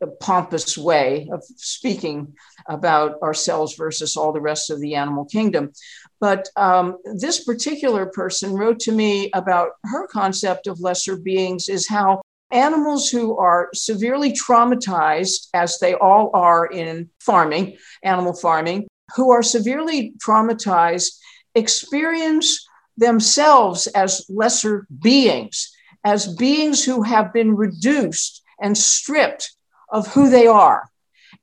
uh, 0.02 0.06
pompous 0.20 0.76
way 0.76 1.28
of 1.32 1.42
speaking 1.56 2.34
about 2.68 3.20
ourselves 3.22 3.74
versus 3.76 4.16
all 4.16 4.32
the 4.32 4.40
rest 4.40 4.70
of 4.70 4.80
the 4.80 4.94
animal 4.94 5.24
kingdom. 5.24 5.72
But 6.20 6.48
um, 6.56 6.98
this 7.14 7.44
particular 7.44 8.06
person 8.06 8.52
wrote 8.52 8.80
to 8.80 8.92
me 8.92 9.30
about 9.32 9.72
her 9.84 10.06
concept 10.06 10.66
of 10.66 10.80
lesser 10.80 11.16
beings 11.16 11.68
is 11.68 11.88
how 11.88 12.22
animals 12.54 13.10
who 13.10 13.36
are 13.36 13.68
severely 13.74 14.32
traumatized, 14.32 15.48
as 15.52 15.78
they 15.78 15.94
all 15.94 16.30
are 16.32 16.66
in 16.66 17.10
farming, 17.20 17.76
animal 18.02 18.32
farming, 18.32 18.86
who 19.16 19.30
are 19.30 19.42
severely 19.42 20.14
traumatized 20.24 21.10
experience 21.54 22.66
themselves 22.96 23.86
as 23.88 24.24
lesser 24.28 24.86
beings, 25.02 25.70
as 26.04 26.34
beings 26.36 26.84
who 26.84 27.02
have 27.02 27.32
been 27.32 27.54
reduced 27.56 28.42
and 28.60 28.78
stripped 28.78 29.52
of 29.90 30.06
who 30.14 30.30
they 30.30 30.46
are. 30.46 30.88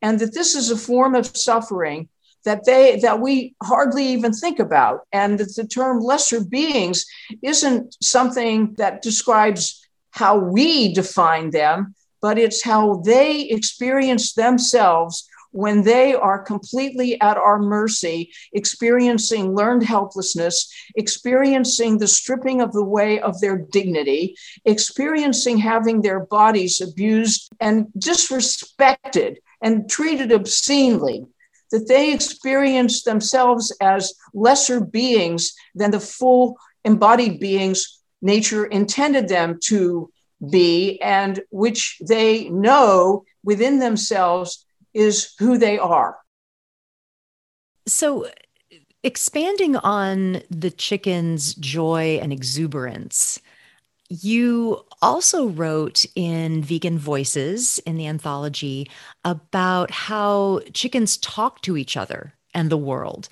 And 0.02 0.20
that 0.20 0.34
this 0.34 0.56
is 0.56 0.72
a 0.72 0.78
form 0.78 1.14
of 1.14 1.36
suffering 1.38 2.10
that 2.44 2.66
they 2.66 3.00
that 3.02 3.20
we 3.20 3.56
hardly 3.62 4.06
even 4.08 4.34
think 4.34 4.60
about 4.60 5.02
and 5.12 5.40
that 5.40 5.56
the 5.56 5.68
term 5.68 6.00
lesser 6.00 6.44
beings 6.44 7.06
isn't 7.44 7.96
something 8.02 8.74
that 8.78 9.02
describes 9.02 9.81
how 10.12 10.38
we 10.38 10.94
define 10.94 11.52
them, 11.52 11.96
but 12.22 12.38
it's 12.38 12.64
how 12.64 13.02
they 13.06 13.42
experience 13.42 14.34
themselves 14.34 15.28
when 15.52 15.84
they 15.84 16.14
are 16.14 16.40
completely 16.40 17.20
at 17.20 17.38
our 17.38 17.60
mercy, 17.60 18.32
experiencing 18.54 19.54
learned 19.54 19.84
helplessness, 19.84 20.72
experiencing 20.96 21.98
the 21.98 22.08
stripping 22.08 22.62
of 22.62 22.72
the 22.72 22.84
way 22.84 23.20
of 23.20 23.40
their 23.42 23.58
dignity, 23.58 24.36
experiencing 24.66 25.58
having 25.58 26.02
their 26.02 26.22
bodies 26.22 26.80
abused 26.80 27.50
and 27.60 27.88
disrespected 27.98 29.38
and 29.62 29.90
treated 29.90 30.32
obscenely, 30.32 31.26
that 31.72 31.88
they 31.88 32.14
experience 32.14 33.04
themselves 33.04 33.76
as 33.82 34.14
lesser 34.34 34.80
beings 34.80 35.54
than 35.76 35.92
the 35.92 36.00
full 36.00 36.58
embodied 36.84 37.40
beings 37.40 38.01
nature 38.22 38.66
intended 38.66 39.28
them 39.28 39.60
to 39.66 40.12
be, 40.50 41.00
and 41.02 41.42
which 41.50 41.98
they 42.08 42.50
know 42.50 43.26
within 43.44 43.80
themselves 43.80 44.66
is 44.94 45.34
who 45.40 45.58
they 45.58 45.78
are. 45.78 46.18
So, 47.88 48.28
expanding 49.04 49.76
on 49.78 50.44
the 50.50 50.72
chicken's 50.72 51.56
joy 51.56 52.20
and 52.22 52.32
exuberance, 52.32 53.40
you 54.10 54.84
also 55.02 55.48
wrote 55.48 56.06
in 56.16 56.62
Vegan 56.62 57.00
Voices 57.00 57.80
in 57.80 57.98
the 57.98 58.08
anthology 58.08 58.90
about 59.24 59.90
how 59.90 60.60
chickens 60.74 61.18
talk 61.18 61.62
to 61.62 61.78
each 61.78 61.96
other 61.96 62.34
and 62.54 62.70
the 62.70 62.78
world. 62.78 63.30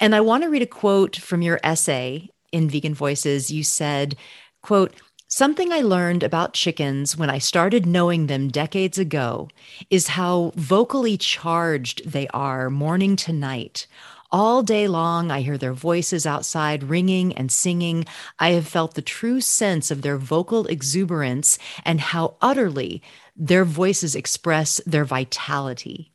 And 0.00 0.14
I 0.14 0.20
want 0.20 0.42
to 0.42 0.48
read 0.48 0.62
a 0.62 0.66
quote 0.66 1.16
from 1.16 1.42
your 1.42 1.60
essay 1.62 2.30
in 2.52 2.68
Vegan 2.68 2.94
Voices. 2.94 3.50
You 3.50 3.64
said, 3.64 4.16
quote, 4.62 4.94
Something 5.26 5.72
I 5.72 5.80
learned 5.80 6.22
about 6.22 6.52
chickens 6.52 7.16
when 7.16 7.30
I 7.30 7.38
started 7.38 7.86
knowing 7.86 8.26
them 8.26 8.48
decades 8.48 8.98
ago 8.98 9.48
is 9.88 10.08
how 10.08 10.52
vocally 10.56 11.16
charged 11.16 12.10
they 12.10 12.28
are 12.28 12.68
morning 12.68 13.16
to 13.16 13.32
night. 13.32 13.86
All 14.30 14.62
day 14.62 14.88
long, 14.88 15.30
I 15.30 15.40
hear 15.40 15.56
their 15.56 15.72
voices 15.72 16.26
outside 16.26 16.84
ringing 16.84 17.32
and 17.34 17.50
singing. 17.50 18.04
I 18.38 18.50
have 18.50 18.68
felt 18.68 18.94
the 18.94 19.02
true 19.02 19.40
sense 19.40 19.90
of 19.90 20.02
their 20.02 20.18
vocal 20.18 20.66
exuberance 20.66 21.58
and 21.82 21.98
how 22.00 22.36
utterly 22.42 23.02
their 23.34 23.64
voices 23.64 24.14
express 24.14 24.82
their 24.84 25.06
vitality. 25.06 26.11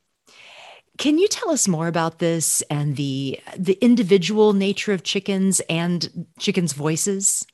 Can 0.98 1.20
you 1.20 1.28
tell 1.28 1.52
us 1.52 1.68
more 1.68 1.88
about 1.88 2.20
this 2.20 2.64
and 2.64 2.95
the 2.95 3.39
the 3.56 3.78
individual 3.82 4.54
nature 4.54 4.93
of 4.93 5.04
chickens 5.04 5.60
and 5.70 6.28
chickens' 6.39 6.74
voices? 6.74 7.45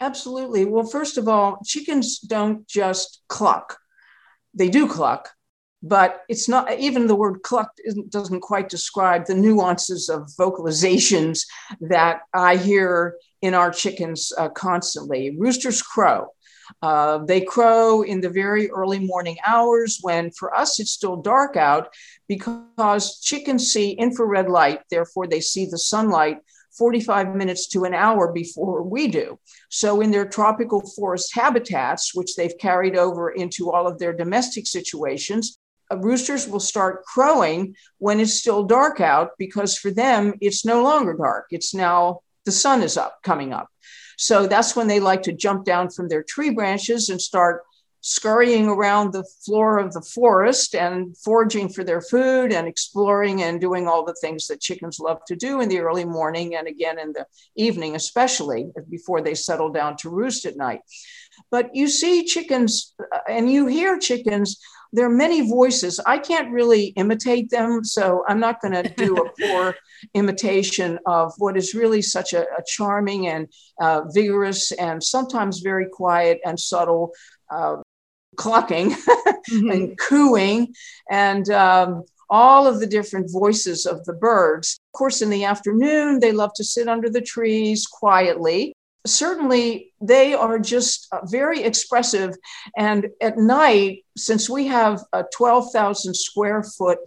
Absolutely. 0.00 0.64
Well, 0.64 0.84
first 0.84 1.18
of 1.18 1.26
all, 1.26 1.58
chickens 1.64 2.18
don't 2.18 2.66
just 2.68 3.22
cluck. 3.28 3.78
They 4.54 4.68
do 4.68 4.88
cluck, 4.88 5.30
but 5.82 6.22
it's 6.28 6.48
not 6.48 6.72
even 6.78 7.06
the 7.06 7.16
word 7.16 7.42
cluck 7.42 7.70
doesn't 8.10 8.40
quite 8.40 8.68
describe 8.68 9.26
the 9.26 9.34
nuances 9.34 10.08
of 10.08 10.30
vocalizations 10.38 11.46
that 11.80 12.20
I 12.32 12.56
hear 12.56 13.16
in 13.42 13.54
our 13.54 13.70
chickens 13.70 14.32
uh, 14.36 14.50
constantly. 14.50 15.36
Roosters 15.38 15.82
crow. 15.82 16.28
Uh, 16.82 17.18
they 17.18 17.40
crow 17.40 18.02
in 18.02 18.20
the 18.20 18.30
very 18.30 18.70
early 18.70 18.98
morning 18.98 19.36
hours 19.46 19.98
when 20.02 20.30
for 20.30 20.54
us 20.54 20.80
it's 20.80 20.90
still 20.90 21.16
dark 21.16 21.56
out 21.56 21.88
because 22.28 23.20
chickens 23.20 23.72
see 23.72 23.92
infrared 23.92 24.48
light, 24.48 24.80
therefore, 24.90 25.26
they 25.26 25.40
see 25.40 25.66
the 25.66 25.78
sunlight 25.78 26.38
45 26.76 27.34
minutes 27.34 27.68
to 27.68 27.84
an 27.84 27.94
hour 27.94 28.32
before 28.32 28.82
we 28.82 29.08
do. 29.08 29.38
So, 29.70 30.00
in 30.00 30.10
their 30.10 30.28
tropical 30.28 30.80
forest 30.80 31.34
habitats, 31.34 32.14
which 32.14 32.36
they've 32.36 32.58
carried 32.58 32.96
over 32.96 33.30
into 33.30 33.72
all 33.72 33.86
of 33.86 33.98
their 33.98 34.12
domestic 34.12 34.66
situations, 34.66 35.58
uh, 35.90 35.98
roosters 35.98 36.48
will 36.48 36.60
start 36.60 37.04
crowing 37.04 37.74
when 37.98 38.20
it's 38.20 38.34
still 38.34 38.64
dark 38.64 39.00
out 39.00 39.30
because 39.38 39.78
for 39.78 39.90
them, 39.90 40.34
it's 40.40 40.64
no 40.64 40.82
longer 40.82 41.14
dark. 41.14 41.46
It's 41.50 41.74
now 41.74 42.20
the 42.44 42.52
sun 42.52 42.82
is 42.82 42.96
up, 42.96 43.18
coming 43.22 43.52
up. 43.52 43.68
So, 44.16 44.46
that's 44.46 44.74
when 44.74 44.88
they 44.88 45.00
like 45.00 45.22
to 45.22 45.32
jump 45.32 45.64
down 45.64 45.90
from 45.90 46.08
their 46.08 46.22
tree 46.22 46.50
branches 46.50 47.08
and 47.08 47.20
start 47.20 47.62
scurrying 48.06 48.68
around 48.68 49.12
the 49.12 49.24
floor 49.44 49.78
of 49.78 49.92
the 49.92 50.00
forest 50.00 50.76
and 50.76 51.16
foraging 51.18 51.68
for 51.68 51.82
their 51.82 52.00
food 52.00 52.52
and 52.52 52.68
exploring 52.68 53.42
and 53.42 53.60
doing 53.60 53.88
all 53.88 54.04
the 54.04 54.14
things 54.20 54.46
that 54.46 54.60
chickens 54.60 55.00
love 55.00 55.18
to 55.26 55.34
do 55.34 55.60
in 55.60 55.68
the 55.68 55.80
early 55.80 56.04
morning 56.04 56.54
and 56.54 56.68
again 56.68 57.00
in 57.00 57.12
the 57.14 57.26
evening, 57.56 57.96
especially 57.96 58.70
before 58.88 59.22
they 59.22 59.34
settle 59.34 59.72
down 59.72 59.96
to 59.96 60.08
roost 60.08 60.46
at 60.46 60.56
night. 60.56 60.82
But 61.50 61.74
you 61.74 61.88
see 61.88 62.24
chickens 62.24 62.94
uh, 63.00 63.18
and 63.28 63.50
you 63.50 63.66
hear 63.66 63.98
chickens. 63.98 64.60
There 64.96 65.06
are 65.06 65.10
many 65.10 65.46
voices. 65.46 66.00
I 66.06 66.16
can't 66.16 66.50
really 66.50 66.86
imitate 66.96 67.50
them, 67.50 67.84
so 67.84 68.24
I'm 68.26 68.40
not 68.40 68.62
going 68.62 68.72
to 68.82 68.88
do 68.96 69.16
a 69.18 69.30
poor 69.38 69.76
imitation 70.14 70.98
of 71.06 71.34
what 71.36 71.56
is 71.56 71.74
really 71.74 72.00
such 72.00 72.32
a, 72.32 72.42
a 72.42 72.62
charming 72.66 73.28
and 73.28 73.46
uh, 73.78 74.02
vigorous 74.12 74.72
and 74.72 75.04
sometimes 75.04 75.60
very 75.60 75.86
quiet 75.92 76.40
and 76.46 76.58
subtle 76.58 77.12
uh, 77.50 77.76
clucking 78.36 78.90
mm-hmm. 79.50 79.70
and 79.70 79.98
cooing 79.98 80.74
and 81.10 81.50
um, 81.50 82.02
all 82.30 82.66
of 82.66 82.80
the 82.80 82.86
different 82.86 83.30
voices 83.30 83.84
of 83.84 84.02
the 84.06 84.14
birds. 84.14 84.78
Of 84.94 84.98
course, 84.98 85.20
in 85.20 85.28
the 85.28 85.44
afternoon, 85.44 86.20
they 86.20 86.32
love 86.32 86.52
to 86.56 86.64
sit 86.64 86.88
under 86.88 87.10
the 87.10 87.20
trees 87.20 87.86
quietly. 87.86 88.74
Certainly, 89.06 89.92
they 90.00 90.34
are 90.34 90.58
just 90.58 91.08
uh, 91.12 91.20
very 91.24 91.62
expressive. 91.62 92.36
And 92.76 93.08
at 93.20 93.38
night, 93.38 94.04
since 94.16 94.50
we 94.50 94.66
have 94.66 95.00
a 95.12 95.24
12,000 95.34 96.14
square 96.14 96.62
foot 96.62 96.98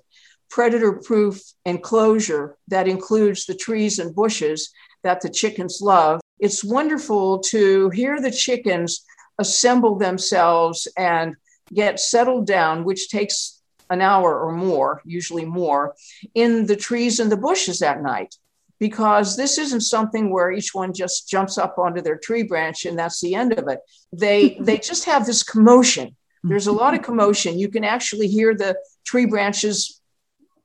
predator 0.50 0.94
proof 0.94 1.42
enclosure 1.66 2.58
that 2.68 2.88
includes 2.88 3.46
the 3.46 3.56
trees 3.56 4.00
and 4.00 4.16
bushes 4.16 4.72
that 5.04 5.22
the 5.22 5.30
chickens 5.30 5.80
love, 5.82 6.20
it's 6.40 6.64
wonderful 6.64 7.40
to 7.40 7.90
hear 7.90 8.20
the 8.20 8.32
chickens 8.32 9.06
assemble 9.38 9.98
themselves 9.98 10.88
and 10.98 11.36
get 11.74 12.00
settled 12.00 12.48
down, 12.48 12.84
which 12.84 13.10
takes 13.10 13.62
an 13.90 14.02
hour 14.02 14.40
or 14.40 14.52
more, 14.52 15.02
usually 15.06 15.46
more, 15.46 15.96
in 16.36 16.66
the 16.66 16.76
trees 16.76 17.20
and 17.20 17.32
the 17.32 17.38
bushes 17.38 17.82
at 17.82 18.02
night. 18.02 18.36
Because 18.80 19.36
this 19.36 19.58
isn't 19.58 19.82
something 19.82 20.32
where 20.32 20.52
each 20.52 20.74
one 20.74 20.94
just 20.94 21.30
jumps 21.30 21.58
up 21.58 21.78
onto 21.78 22.02
their 22.02 22.18
tree 22.18 22.44
branch 22.44 22.86
and 22.86 22.98
that's 22.98 23.20
the 23.20 23.36
end 23.36 23.54
of 23.54 23.68
it. 23.68 23.80
They 24.14 24.58
they 24.62 24.78
just 24.78 25.06
have 25.06 25.26
this 25.26 25.44
commotion. 25.44 26.16
There's 26.44 26.68
a 26.68 26.72
lot 26.72 26.94
of 26.94 27.02
commotion. 27.10 27.60
You 27.60 27.70
can 27.70 27.84
actually 27.84 28.28
hear 28.28 28.56
the 28.56 28.78
tree 29.06 29.26
branches 29.26 30.00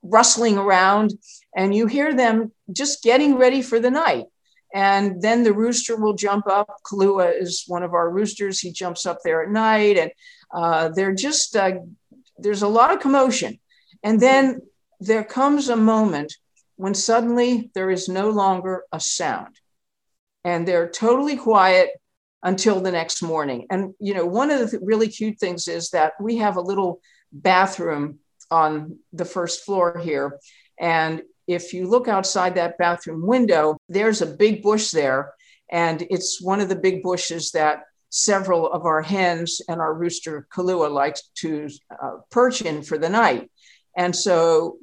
rustling 0.01 0.57
around, 0.57 1.13
and 1.55 1.73
you 1.73 1.87
hear 1.87 2.13
them 2.13 2.51
just 2.71 3.03
getting 3.03 3.35
ready 3.37 3.61
for 3.61 3.79
the 3.79 3.89
night. 3.89 4.25
And 4.73 5.21
then 5.21 5.43
the 5.43 5.53
rooster 5.53 5.95
will 5.95 6.13
jump 6.13 6.47
up. 6.47 6.67
Kalua 6.85 7.41
is 7.41 7.63
one 7.67 7.81
of 7.81 7.93
our 7.93 8.09
roosters. 8.09 8.59
He 8.59 8.71
jumps 8.71 9.05
up 9.05 9.19
there 9.23 9.41
at 9.43 9.49
night, 9.49 9.97
and 9.97 10.11
uh, 10.53 10.89
they're 10.89 11.15
just 11.15 11.55
uh, 11.55 11.79
there's 12.37 12.61
a 12.61 12.67
lot 12.67 12.91
of 12.91 12.99
commotion. 12.99 13.59
And 14.03 14.19
then 14.19 14.61
there 14.99 15.23
comes 15.23 15.69
a 15.69 15.75
moment 15.75 16.35
when 16.75 16.93
suddenly 16.93 17.71
there 17.73 17.89
is 17.89 18.09
no 18.09 18.29
longer 18.29 18.83
a 18.91 18.99
sound, 18.99 19.55
and 20.43 20.67
they're 20.67 20.89
totally 20.89 21.37
quiet 21.37 21.89
until 22.43 22.79
the 22.79 22.91
next 22.91 23.21
morning. 23.21 23.67
And 23.69 23.93
you 23.99 24.13
know, 24.13 24.25
one 24.25 24.51
of 24.51 24.71
the 24.71 24.79
really 24.81 25.07
cute 25.07 25.39
things 25.39 25.67
is 25.67 25.89
that 25.91 26.13
we 26.19 26.37
have 26.37 26.57
a 26.57 26.61
little 26.61 26.99
bathroom 27.31 28.19
on 28.51 28.99
the 29.13 29.25
first 29.25 29.65
floor 29.65 29.99
here, 30.03 30.39
and 30.79 31.21
if 31.47 31.73
you 31.73 31.87
look 31.87 32.07
outside 32.07 32.55
that 32.55 32.77
bathroom 32.77 33.25
window, 33.25 33.77
there's 33.87 34.21
a 34.21 34.25
big 34.25 34.63
bush 34.63 34.91
there. 34.91 35.33
And 35.71 36.01
it's 36.09 36.41
one 36.41 36.59
of 36.59 36.69
the 36.69 36.75
big 36.75 37.03
bushes 37.03 37.51
that 37.51 37.83
several 38.09 38.71
of 38.71 38.85
our 38.85 39.01
hens 39.01 39.61
and 39.67 39.79
our 39.79 39.93
rooster 39.93 40.47
Kalua 40.53 40.89
likes 40.89 41.29
to 41.35 41.69
uh, 42.01 42.17
perch 42.31 42.61
in 42.61 42.81
for 42.81 42.97
the 42.97 43.09
night. 43.09 43.51
And 43.97 44.15
so 44.15 44.77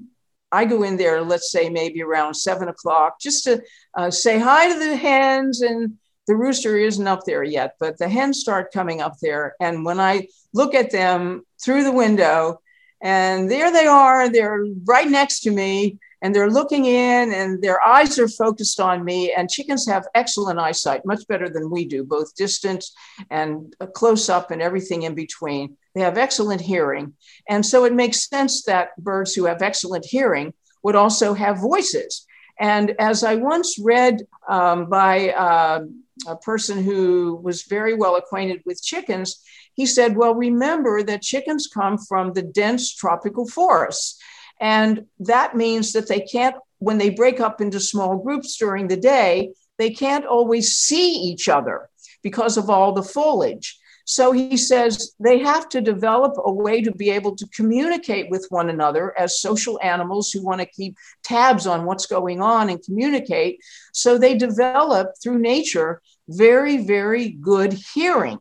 I 0.53 0.65
go 0.65 0.83
in 0.83 0.97
there, 0.97 1.23
let's 1.23 1.51
say 1.51 1.69
maybe 1.71 2.03
around 2.03 2.35
seven 2.35 2.69
o'clock, 2.69 3.21
just 3.21 3.45
to 3.45 3.63
uh, 3.97 4.11
say 4.11 4.39
hi 4.39 4.73
to 4.73 4.79
the 4.79 4.97
hens. 4.97 5.63
And 5.63 5.99
the 6.27 6.37
rooster 6.37 6.77
isn't 6.77 7.09
up 7.09 7.25
there 7.25 7.43
yet, 7.43 7.75
but 7.81 7.99
the 7.99 8.09
hens 8.09 8.41
start 8.41 8.73
coming 8.73 9.01
up 9.01 9.19
there. 9.21 9.55
And 9.61 9.85
when 9.85 9.99
I 9.99 10.29
look 10.53 10.75
at 10.75 10.91
them 10.91 11.45
through 11.63 11.85
the 11.85 11.93
window, 11.93 12.61
and 13.03 13.51
there 13.51 13.73
they 13.73 13.87
are, 13.87 14.29
they're 14.29 14.65
right 14.85 15.09
next 15.09 15.41
to 15.41 15.51
me 15.51 15.99
and 16.23 16.33
they're 16.33 16.51
looking 16.51 16.85
in 16.85 17.33
and 17.33 17.61
their 17.61 17.85
eyes 17.85 18.17
are 18.19 18.29
focused 18.29 18.79
on 18.81 19.05
me. 19.05 19.33
And 19.33 19.51
chickens 19.51 19.87
have 19.89 20.07
excellent 20.15 20.61
eyesight, 20.61 21.05
much 21.05 21.27
better 21.27 21.49
than 21.49 21.69
we 21.69 21.85
do, 21.85 22.05
both 22.05 22.37
distance 22.37 22.95
and 23.29 23.75
close 23.95 24.29
up 24.29 24.53
and 24.53 24.63
everything 24.63 25.03
in 25.03 25.17
between. 25.17 25.77
They 25.95 26.01
have 26.01 26.19
excellent 26.19 26.61
hearing. 26.61 27.15
And 27.49 27.65
so 27.65 27.85
it 27.85 27.93
makes 27.93 28.29
sense 28.29 28.65
that 28.65 28.97
birds 28.99 29.35
who 29.35 29.45
have 29.45 29.63
excellent 29.63 30.07
hearing 30.07 30.55
would 30.83 30.97
also 30.97 31.35
have 31.35 31.61
voices. 31.61 32.27
And 32.59 32.95
as 32.99 33.25
I 33.25 33.37
once 33.37 33.79
read 33.79 34.23
um, 34.49 34.89
by 34.89 35.31
uh, 35.31 35.85
a 36.27 36.37
person 36.37 36.83
who 36.83 37.37
was 37.43 37.63
very 37.63 37.95
well 37.95 38.17
acquainted 38.17 38.63
with 38.65 38.83
chickens, 38.83 39.43
he 39.75 39.87
said, 39.87 40.17
Well, 40.17 40.35
remember 40.35 41.03
that 41.03 41.23
chickens 41.23 41.67
come 41.67 41.99
from 41.99 42.33
the 42.33 42.43
dense 42.43 42.95
tropical 42.95 43.49
forests 43.49 44.21
And 44.61 45.07
that 45.21 45.57
means 45.57 45.93
that 45.93 46.09
they 46.09 46.21
can't, 46.21 46.57
when 46.79 46.99
they 46.99 47.11
break 47.11 47.41
up 47.41 47.61
into 47.61 47.81
small 47.81 48.19
groups 48.19 48.57
during 48.57 48.89
the 48.89 48.97
day, 48.97 49.53
they 49.79 49.91
can't 49.91 50.25
always 50.27 50.77
see 50.77 51.13
each 51.15 51.49
other 51.49 51.89
because 52.23 52.57
of 52.57 52.71
all 52.71 52.93
the 52.93 53.03
foliage. 53.03 53.79
So 54.13 54.33
he 54.33 54.59
says 54.59 55.15
they 55.19 55.39
have 55.39 55.71
to 55.71 55.81
develop 55.81 56.35
a 56.37 56.53
way 56.53 56.83
to 56.83 56.93
be 56.93 57.09
able 57.09 57.35
to 57.35 57.49
communicate 57.49 58.29
with 58.29 58.47
one 58.51 58.69
another 58.69 59.19
as 59.19 59.41
social 59.41 59.81
animals 59.83 60.31
who 60.31 60.45
want 60.45 60.61
to 60.61 60.67
keep 60.67 60.97
tabs 61.23 61.67
on 61.67 61.87
what's 61.87 62.05
going 62.05 62.43
on 62.43 62.69
and 62.69 62.85
communicate. 62.85 63.59
So 63.95 64.19
they 64.19 64.37
develop 64.37 65.13
through 65.23 65.39
nature 65.39 66.03
very, 66.29 66.77
very 66.77 67.31
good 67.31 67.79
hearing. 67.95 68.39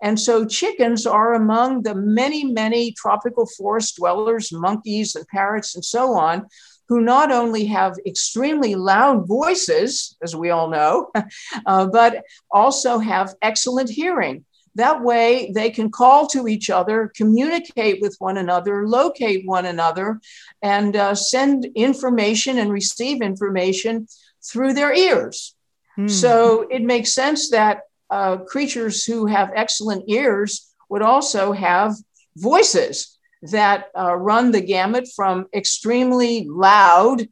And 0.00 0.20
so 0.20 0.46
chickens 0.46 1.04
are 1.04 1.34
among 1.34 1.82
the 1.82 1.96
many, 1.96 2.44
many 2.44 2.92
tropical 2.92 3.46
forest 3.58 3.96
dwellers, 3.96 4.52
monkeys 4.52 5.16
and 5.16 5.26
parrots 5.26 5.74
and 5.74 5.84
so 5.84 6.12
on, 6.14 6.46
who 6.88 7.00
not 7.00 7.32
only 7.32 7.66
have 7.66 7.96
extremely 8.06 8.76
loud 8.76 9.26
voices, 9.26 10.16
as 10.22 10.36
we 10.36 10.50
all 10.50 10.68
know, 10.68 11.10
uh, 11.66 11.86
but 11.86 12.22
also 12.52 13.00
have 13.00 13.34
excellent 13.42 13.90
hearing. 13.90 14.44
That 14.78 15.02
way, 15.02 15.50
they 15.52 15.70
can 15.70 15.90
call 15.90 16.28
to 16.28 16.46
each 16.46 16.70
other, 16.70 17.10
communicate 17.16 18.00
with 18.00 18.14
one 18.20 18.38
another, 18.38 18.86
locate 18.86 19.44
one 19.44 19.66
another, 19.66 20.20
and 20.62 20.94
uh, 20.94 21.16
send 21.16 21.66
information 21.74 22.58
and 22.58 22.70
receive 22.70 23.20
information 23.20 24.06
through 24.48 24.74
their 24.74 24.94
ears. 24.94 25.56
Mm. 25.98 26.08
So 26.08 26.68
it 26.70 26.82
makes 26.82 27.12
sense 27.12 27.50
that 27.50 27.80
uh, 28.08 28.36
creatures 28.36 29.04
who 29.04 29.26
have 29.26 29.50
excellent 29.52 30.04
ears 30.08 30.72
would 30.88 31.02
also 31.02 31.50
have 31.50 31.96
voices 32.36 33.18
that 33.42 33.86
uh, 33.98 34.14
run 34.14 34.52
the 34.52 34.60
gamut 34.60 35.08
from 35.16 35.46
extremely 35.52 36.46
loud 36.48 37.26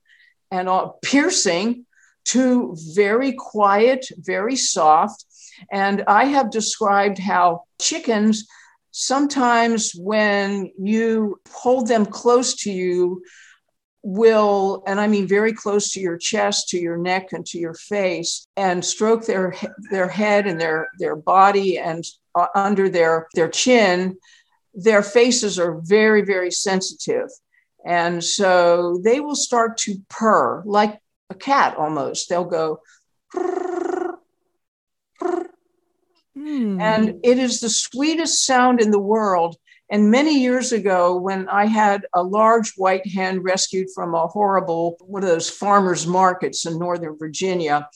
and 0.51 0.69
uh, 0.69 0.89
piercing 1.01 1.87
to 2.25 2.77
very 2.95 3.33
quiet, 3.33 4.09
very 4.19 4.57
soft, 4.57 5.25
and 5.71 6.05
I 6.07 6.27
have 6.27 6.51
described 6.51 7.19
how 7.19 7.65
chickens 7.81 8.47
sometimes, 8.91 9.93
when 9.95 10.73
you 10.79 11.39
hold 11.51 11.87
them 11.87 12.07
close 12.07 12.55
to 12.55 12.73
you, 12.73 13.23
will, 14.03 14.85
and 14.87 15.01
I 15.01 15.09
mean 15.09 15.27
very 15.27 15.53
close 15.53 15.93
to 15.93 16.01
your 16.01 16.17
chest, 16.17 16.69
to 16.69 16.79
your 16.79 16.97
neck, 16.97 17.33
and 17.33 17.45
to 17.47 17.59
your 17.59 17.75
face, 17.75 18.47
and 18.57 18.85
stroke 18.85 19.27
their 19.27 19.55
their 19.91 20.09
head 20.09 20.47
and 20.47 20.61
their 20.61 20.89
their 20.99 21.17
body 21.17 21.79
and 21.79 22.05
uh, 22.35 22.47
under 22.55 22.89
their 22.89 23.27
their 23.35 23.49
chin, 23.49 24.17
their 24.75 25.03
faces 25.03 25.59
are 25.59 25.81
very 25.83 26.23
very 26.23 26.53
sensitive, 26.53 27.29
and 27.85 28.23
so 28.23 29.01
they 29.03 29.19
will 29.21 29.37
start 29.37 29.77
to 29.79 29.97
purr 30.09 30.63
like 30.65 31.01
a 31.31 31.35
cat 31.35 31.77
almost. 31.77 32.29
They'll 32.29 32.45
go. 32.45 32.81
Mm. 36.37 36.81
And 36.81 37.21
it 37.23 37.39
is 37.39 37.61
the 37.61 37.69
sweetest 37.69 38.45
sound 38.45 38.81
in 38.81 38.91
the 38.91 38.99
world. 38.99 39.57
And 39.89 40.11
many 40.11 40.41
years 40.41 40.73
ago, 40.73 41.17
when 41.17 41.49
I 41.49 41.67
had 41.67 42.07
a 42.15 42.23
large 42.23 42.75
white 42.77 43.07
hen 43.07 43.41
rescued 43.41 43.89
from 43.95 44.15
a 44.15 44.27
horrible 44.27 44.97
one 45.01 45.23
of 45.23 45.29
those 45.29 45.49
farmers 45.49 46.07
markets 46.07 46.67
in 46.67 46.79
Northern 46.79 47.17
Virginia, 47.17 47.89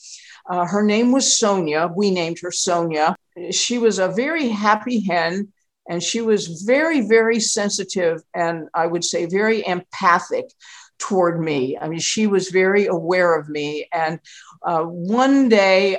uh, 0.49 0.65
her 0.65 0.83
name 0.83 1.11
was 1.11 1.37
Sonia. 1.37 1.91
We 1.93 2.09
named 2.09 2.39
her 2.41 2.51
Sonia. 2.51 3.15
She 3.51 3.77
was 3.77 3.99
a 3.99 4.07
very 4.07 4.47
happy 4.47 5.05
hen 5.05 5.51
and 5.89 6.01
she 6.01 6.21
was 6.21 6.63
very, 6.63 7.01
very 7.01 7.39
sensitive 7.39 8.21
and 8.33 8.69
I 8.73 8.87
would 8.87 9.03
say 9.03 9.25
very 9.25 9.65
empathic 9.67 10.45
toward 10.97 11.41
me. 11.41 11.77
I 11.77 11.89
mean, 11.89 11.99
she 11.99 12.27
was 12.27 12.49
very 12.49 12.85
aware 12.85 13.37
of 13.37 13.49
me. 13.49 13.87
And 13.91 14.19
uh, 14.65 14.83
one 14.83 15.49
day 15.49 15.97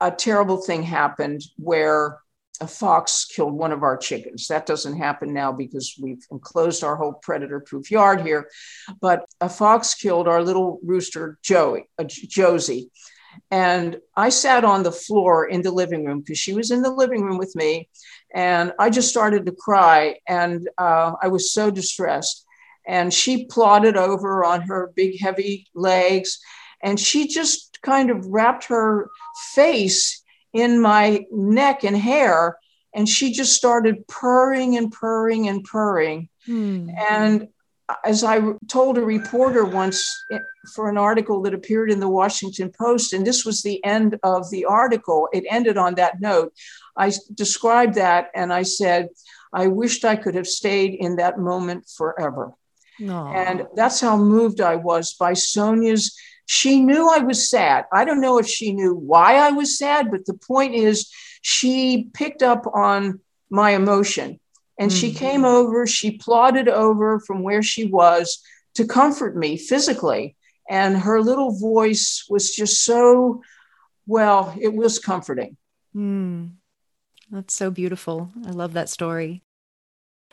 a 0.00 0.10
terrible 0.10 0.58
thing 0.58 0.82
happened 0.82 1.42
where 1.56 2.18
a 2.60 2.66
fox 2.66 3.24
killed 3.26 3.52
one 3.52 3.72
of 3.72 3.82
our 3.82 3.96
chickens. 3.96 4.48
That 4.48 4.66
doesn't 4.66 4.96
happen 4.96 5.32
now 5.32 5.52
because 5.52 5.98
we've 6.00 6.24
enclosed 6.30 6.82
our 6.84 6.96
whole 6.96 7.12
predator 7.12 7.60
proof 7.60 7.90
yard 7.90 8.22
here. 8.22 8.48
But 9.00 9.26
a 9.40 9.48
fox 9.48 9.94
killed 9.94 10.28
our 10.28 10.42
little 10.42 10.80
rooster, 10.82 11.38
Joey, 11.42 11.88
uh, 11.98 12.04
Josie. 12.04 12.90
And 13.50 13.98
I 14.16 14.30
sat 14.30 14.64
on 14.64 14.82
the 14.82 14.92
floor 14.92 15.46
in 15.46 15.60
the 15.60 15.70
living 15.70 16.06
room 16.06 16.20
because 16.20 16.38
she 16.38 16.54
was 16.54 16.70
in 16.70 16.82
the 16.82 16.92
living 16.92 17.22
room 17.22 17.36
with 17.36 17.54
me. 17.54 17.88
And 18.34 18.72
I 18.78 18.88
just 18.90 19.10
started 19.10 19.44
to 19.46 19.52
cry. 19.52 20.18
And 20.26 20.68
uh, 20.78 21.12
I 21.22 21.28
was 21.28 21.52
so 21.52 21.70
distressed. 21.70 22.46
And 22.86 23.12
she 23.12 23.46
plodded 23.46 23.96
over 23.96 24.44
on 24.44 24.62
her 24.62 24.92
big, 24.94 25.20
heavy 25.20 25.66
legs. 25.74 26.38
And 26.82 26.98
she 26.98 27.28
just 27.28 27.65
kind 27.86 28.10
of 28.10 28.26
wrapped 28.26 28.64
her 28.66 29.08
face 29.54 30.22
in 30.52 30.80
my 30.80 31.24
neck 31.30 31.84
and 31.84 31.96
hair. 31.96 32.58
And 32.94 33.08
she 33.08 33.32
just 33.32 33.54
started 33.54 34.06
purring 34.08 34.76
and 34.76 34.90
purring 34.90 35.48
and 35.48 35.62
purring. 35.64 36.28
Hmm. 36.46 36.88
And 36.98 37.48
as 38.04 38.24
I 38.24 38.40
told 38.68 38.98
a 38.98 39.02
reporter 39.02 39.64
once 39.64 40.02
for 40.74 40.88
an 40.88 40.98
article 40.98 41.42
that 41.42 41.54
appeared 41.54 41.90
in 41.90 42.00
the 42.00 42.08
Washington 42.08 42.72
Post, 42.76 43.12
and 43.12 43.24
this 43.24 43.44
was 43.44 43.62
the 43.62 43.84
end 43.84 44.18
of 44.22 44.50
the 44.50 44.64
article, 44.64 45.28
it 45.32 45.44
ended 45.48 45.76
on 45.76 45.94
that 45.94 46.20
note. 46.20 46.52
I 46.96 47.12
described 47.34 47.94
that 47.94 48.30
and 48.34 48.52
I 48.52 48.62
said, 48.62 49.10
I 49.52 49.68
wished 49.68 50.04
I 50.04 50.16
could 50.16 50.34
have 50.34 50.48
stayed 50.48 50.94
in 50.94 51.16
that 51.16 51.38
moment 51.38 51.88
forever. 51.88 52.52
Aww. 53.00 53.34
And 53.34 53.66
that's 53.74 54.00
how 54.00 54.16
moved 54.16 54.60
I 54.60 54.76
was 54.76 55.14
by 55.14 55.34
Sonia's 55.34 56.16
she 56.46 56.80
knew 56.80 57.10
I 57.10 57.18
was 57.18 57.48
sad. 57.48 57.86
I 57.92 58.04
don't 58.04 58.20
know 58.20 58.38
if 58.38 58.46
she 58.46 58.72
knew 58.72 58.94
why 58.94 59.34
I 59.36 59.50
was 59.50 59.76
sad, 59.76 60.10
but 60.10 60.24
the 60.26 60.34
point 60.34 60.74
is, 60.74 61.12
she 61.42 62.08
picked 62.14 62.42
up 62.42 62.66
on 62.72 63.20
my 63.50 63.70
emotion 63.70 64.40
and 64.78 64.90
mm-hmm. 64.90 64.98
she 64.98 65.12
came 65.12 65.44
over, 65.44 65.86
she 65.86 66.18
plodded 66.18 66.68
over 66.68 67.20
from 67.20 67.42
where 67.42 67.62
she 67.62 67.84
was 67.84 68.42
to 68.74 68.86
comfort 68.86 69.36
me 69.36 69.56
physically. 69.56 70.36
And 70.68 70.96
her 70.96 71.20
little 71.20 71.56
voice 71.56 72.24
was 72.28 72.50
just 72.50 72.84
so, 72.84 73.42
well, 74.06 74.54
it 74.60 74.74
was 74.74 74.98
comforting. 74.98 75.56
Mm. 75.94 76.54
That's 77.30 77.54
so 77.54 77.70
beautiful. 77.70 78.30
I 78.44 78.50
love 78.50 78.72
that 78.72 78.88
story. 78.88 79.42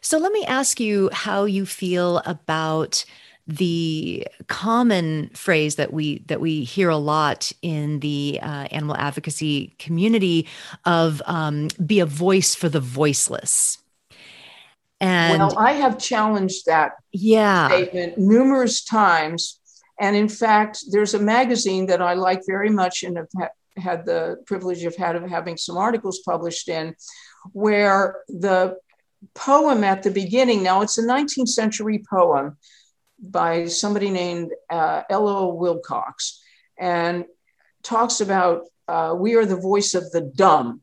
So 0.02 0.18
let 0.18 0.32
me 0.32 0.46
ask 0.46 0.80
you 0.80 1.10
how 1.14 1.46
you 1.46 1.66
feel 1.66 2.18
about 2.26 3.06
the 3.46 4.26
common 4.48 5.30
phrase 5.34 5.76
that 5.76 5.92
we 5.92 6.20
that 6.28 6.40
we 6.40 6.64
hear 6.64 6.90
a 6.90 6.98
lot 6.98 7.52
in 7.62 8.00
the 8.00 8.40
uh, 8.42 8.68
animal 8.72 8.96
advocacy 8.96 9.76
community 9.80 10.48
of 10.86 11.22
um, 11.26 11.68
be 11.86 12.00
a 12.00 12.06
voice 12.06 12.56
for 12.56 12.70
the 12.70 12.80
voiceless. 12.80 13.80
And 15.02 15.40
well, 15.40 15.58
I 15.58 15.74
have 15.74 15.98
challenged 15.98 16.66
that 16.68 16.94
yeah. 17.12 17.68
statement 17.68 18.18
numerous 18.18 18.86
times. 18.86 19.60
And 20.00 20.16
in 20.16 20.30
fact, 20.30 20.86
there's 20.92 21.14
a 21.14 21.20
magazine 21.20 21.88
that 21.88 22.02
I 22.02 22.14
like 22.14 22.42
very 22.48 22.70
much 22.70 23.04
and 23.04 23.18
have 23.18 23.50
had 23.76 24.06
the 24.06 24.38
privilege 24.46 24.84
of, 24.84 24.96
had, 24.96 25.18
of 25.18 25.30
having 25.30 25.58
some 25.58 25.78
articles 25.78 26.20
published 26.26 26.70
in 26.70 26.96
where 27.52 28.22
the 28.30 28.78
poem 29.34 29.84
at 29.84 30.04
the 30.04 30.12
beginning, 30.12 30.64
now 30.64 30.82
it's 30.82 30.98
a 30.98 31.04
19th 31.04 31.50
century 31.50 32.04
poem, 32.10 32.58
by 33.24 33.66
somebody 33.66 34.10
named 34.10 34.52
uh, 34.70 35.04
Ella 35.10 35.48
Wilcox 35.54 36.42
and 36.78 37.26
talks 37.82 38.22
about 38.22 38.66
uh, 38.88 39.16
we 39.18 39.36
are 39.36 39.46
the 39.46 39.56
voice 39.56 39.94
of 39.94 40.12
the 40.12 40.22
dumb. 40.22 40.82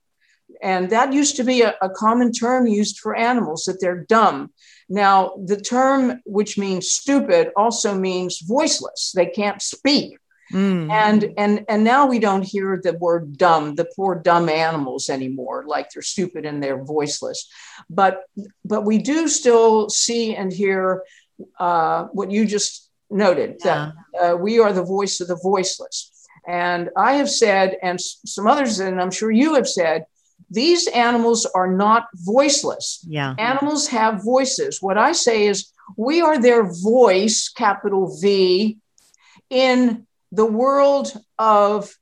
And 0.63 0.91
that 0.91 1.13
used 1.13 1.37
to 1.37 1.45
be 1.45 1.63
a, 1.63 1.75
a, 1.81 1.89
common 1.89 2.33
term 2.33 2.67
used 2.67 2.99
for 2.99 3.15
animals, 3.15 3.65
that 3.65 3.81
they're 3.81 4.05
dumb. 4.05 4.53
Now, 4.89 5.35
the 5.45 5.61
term, 5.61 6.21
which 6.25 6.59
means 6.59 6.91
stupid, 6.91 7.51
also 7.57 7.95
means 7.95 8.41
voiceless. 8.41 9.13
They 9.15 9.27
can't 9.27 9.63
speak. 9.63 10.19
Mm. 10.53 10.91
And, 10.91 11.33
and, 11.39 11.65
and 11.69 11.85
now 11.85 12.07
we 12.07 12.19
don't 12.19 12.43
hear 12.43 12.81
the 12.83 12.95
word 12.95 13.39
dumb, 13.39 13.77
the 13.77 13.89
poor 13.97 14.17
dumb 14.17 14.49
animals 14.49 15.09
anymore, 15.09 15.65
like 15.67 15.91
they're 15.91 16.03
stupid 16.03 16.45
and 16.45 16.63
they're 16.63 16.83
voiceless. 16.83 17.49
But, 17.89 18.25
but 18.65 18.85
we 18.85 18.99
do 18.99 19.29
still 19.29 19.89
see 19.89 20.35
and 20.35 20.53
hear 20.53 21.05
uh, 21.59 22.05
what 22.13 22.31
you 22.31 22.47
just 22.47 22.91
noted 23.11 23.61
yeah. 23.65 23.93
that 24.13 24.33
uh, 24.33 24.37
we 24.37 24.59
are 24.59 24.73
the 24.73 24.85
voice 24.85 25.21
of 25.21 25.29
the 25.29 25.37
voiceless. 25.37 26.11
And 26.47 26.91
I 26.97 27.15
have 27.15 27.31
said, 27.31 27.77
and 27.83 28.01
some 28.01 28.47
others, 28.47 28.81
and 28.81 29.01
I'm 29.01 29.11
sure 29.11 29.31
you 29.31 29.55
have 29.55 29.69
said, 29.69 30.07
these 30.51 30.89
animals 30.89 31.47
are 31.47 31.71
not 31.71 32.09
voiceless. 32.15 33.05
Yeah. 33.09 33.35
Animals 33.39 33.89
have 33.89 34.25
voices. 34.25 34.81
What 34.81 34.99
I 34.99 35.13
say 35.13 35.47
is, 35.47 35.71
we 35.97 36.21
are 36.21 36.41
their 36.41 36.65
voice, 36.65 37.49
capital 37.49 38.19
V, 38.21 38.79
in 39.51 40.07
the 40.33 40.47
world 40.47 41.13
of 41.39 41.95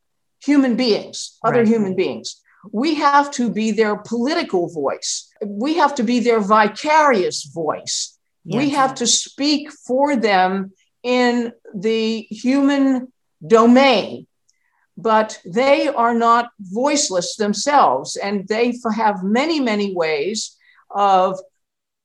human 0.42 0.76
beings, 0.76 1.38
other 1.42 1.60
right. 1.60 1.68
human 1.68 1.96
beings. 1.96 2.40
We 2.72 2.94
have 2.96 3.30
to 3.32 3.50
be 3.50 3.70
their 3.70 3.96
political 3.96 4.68
voice. 4.68 5.28
We 5.44 5.74
have 5.74 5.94
to 5.96 6.02
be 6.02 6.20
their 6.20 6.40
vicarious 6.40 7.44
voice 7.44 8.17
Yes. 8.48 8.58
We 8.58 8.70
have 8.70 8.94
to 8.94 9.06
speak 9.06 9.70
for 9.70 10.16
them 10.16 10.72
in 11.02 11.52
the 11.74 12.26
human 12.30 13.12
domain, 13.46 14.26
but 14.96 15.38
they 15.44 15.88
are 15.88 16.14
not 16.14 16.48
voiceless 16.58 17.36
themselves. 17.36 18.16
And 18.16 18.48
they 18.48 18.72
have 18.96 19.22
many, 19.22 19.60
many 19.60 19.94
ways 19.94 20.56
of 20.90 21.38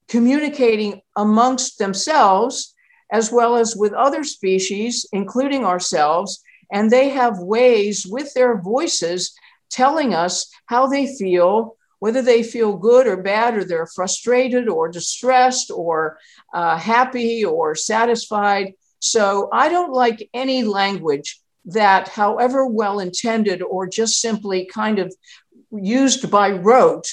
communicating 0.09 1.01
amongst 1.15 1.79
themselves 1.79 2.75
as 3.09 3.31
well 3.31 3.55
as 3.55 3.77
with 3.77 3.93
other 3.93 4.25
species, 4.25 5.07
including 5.13 5.63
ourselves. 5.63 6.43
And 6.73 6.91
they 6.91 7.07
have 7.09 7.39
ways 7.39 8.05
with 8.05 8.33
their 8.33 8.59
voices 8.59 9.33
telling 9.69 10.13
us 10.13 10.51
how 10.65 10.87
they 10.87 11.15
feel, 11.15 11.77
whether 12.03 12.21
they 12.21 12.43
feel 12.43 12.75
good 12.75 13.07
or 13.07 13.15
bad, 13.15 13.55
or 13.55 13.63
they're 13.63 13.95
frustrated 13.99 14.67
or 14.67 14.89
distressed 14.89 15.71
or 15.71 16.17
uh, 16.53 16.77
happy 16.77 17.45
or 17.45 17.75
satisfied. 17.75 18.73
So 18.99 19.47
I 19.53 19.69
don't 19.69 19.93
like 19.93 20.29
any 20.33 20.63
language 20.63 21.39
that, 21.63 22.09
however 22.09 22.67
well 22.67 22.99
intended 22.99 23.61
or 23.61 23.87
just 23.87 24.19
simply 24.19 24.65
kind 24.65 24.99
of 24.99 25.15
used 25.71 26.29
by 26.29 26.51
rote, 26.51 27.07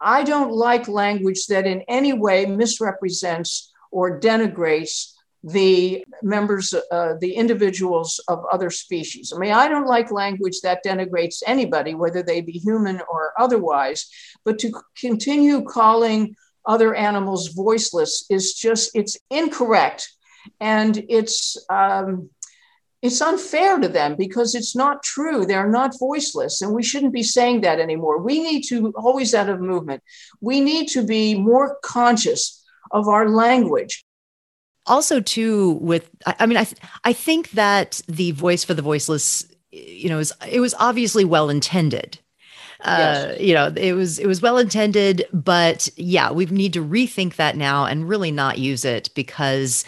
I 0.00 0.24
don't 0.24 0.50
like 0.50 0.88
language 0.88 1.46
that 1.46 1.64
in 1.64 1.82
any 1.82 2.12
way 2.12 2.46
misrepresents 2.46 3.72
or 3.92 4.18
denigrates 4.18 5.12
the 5.46 6.04
members, 6.22 6.74
uh, 6.74 7.14
the 7.20 7.34
individuals 7.34 8.20
of 8.26 8.44
other 8.50 8.68
species. 8.68 9.32
I 9.34 9.38
mean, 9.38 9.52
I 9.52 9.68
don't 9.68 9.86
like 9.86 10.10
language 10.10 10.60
that 10.62 10.84
denigrates 10.84 11.40
anybody, 11.46 11.94
whether 11.94 12.20
they 12.20 12.40
be 12.40 12.58
human 12.58 13.00
or 13.08 13.32
otherwise, 13.38 14.10
but 14.44 14.58
to 14.58 14.72
continue 14.98 15.62
calling 15.62 16.34
other 16.66 16.96
animals 16.96 17.48
voiceless 17.48 18.26
is 18.28 18.54
just, 18.54 18.90
it's 18.96 19.16
incorrect. 19.30 20.08
And 20.60 21.04
it's, 21.08 21.56
um, 21.70 22.30
it's 23.02 23.20
unfair 23.20 23.78
to 23.78 23.86
them 23.86 24.16
because 24.16 24.56
it's 24.56 24.74
not 24.74 25.04
true. 25.04 25.46
They're 25.46 25.70
not 25.70 25.98
voiceless, 25.98 26.62
and 26.62 26.74
we 26.74 26.82
shouldn't 26.82 27.12
be 27.12 27.22
saying 27.22 27.60
that 27.60 27.78
anymore. 27.78 28.18
We 28.20 28.40
need 28.40 28.62
to 28.68 28.92
always 28.96 29.32
out 29.32 29.48
of 29.48 29.60
movement. 29.60 30.02
We 30.40 30.60
need 30.60 30.88
to 30.88 31.04
be 31.04 31.38
more 31.38 31.76
conscious 31.84 32.64
of 32.90 33.06
our 33.06 33.28
language 33.28 34.05
also 34.86 35.20
too 35.20 35.72
with 35.80 36.08
i 36.26 36.46
mean 36.46 36.56
i 36.56 36.66
i 37.04 37.12
think 37.12 37.50
that 37.50 38.00
the 38.08 38.30
voice 38.32 38.64
for 38.64 38.74
the 38.74 38.82
voiceless 38.82 39.46
you 39.76 40.08
know 40.08 40.18
is 40.18 40.32
it 40.50 40.60
was 40.60 40.74
obviously 40.78 41.24
well 41.24 41.50
intended. 41.50 42.18
Uh, 42.82 43.28
yes. 43.30 43.40
you 43.40 43.54
know 43.54 43.72
it 43.74 43.94
was 43.94 44.18
it 44.18 44.26
was 44.26 44.42
well 44.42 44.58
intended 44.58 45.24
but 45.32 45.88
yeah 45.96 46.30
we 46.30 46.44
need 46.44 46.74
to 46.74 46.84
rethink 46.84 47.36
that 47.36 47.56
now 47.56 47.86
and 47.86 48.06
really 48.06 48.30
not 48.30 48.58
use 48.58 48.84
it 48.84 49.08
because 49.14 49.82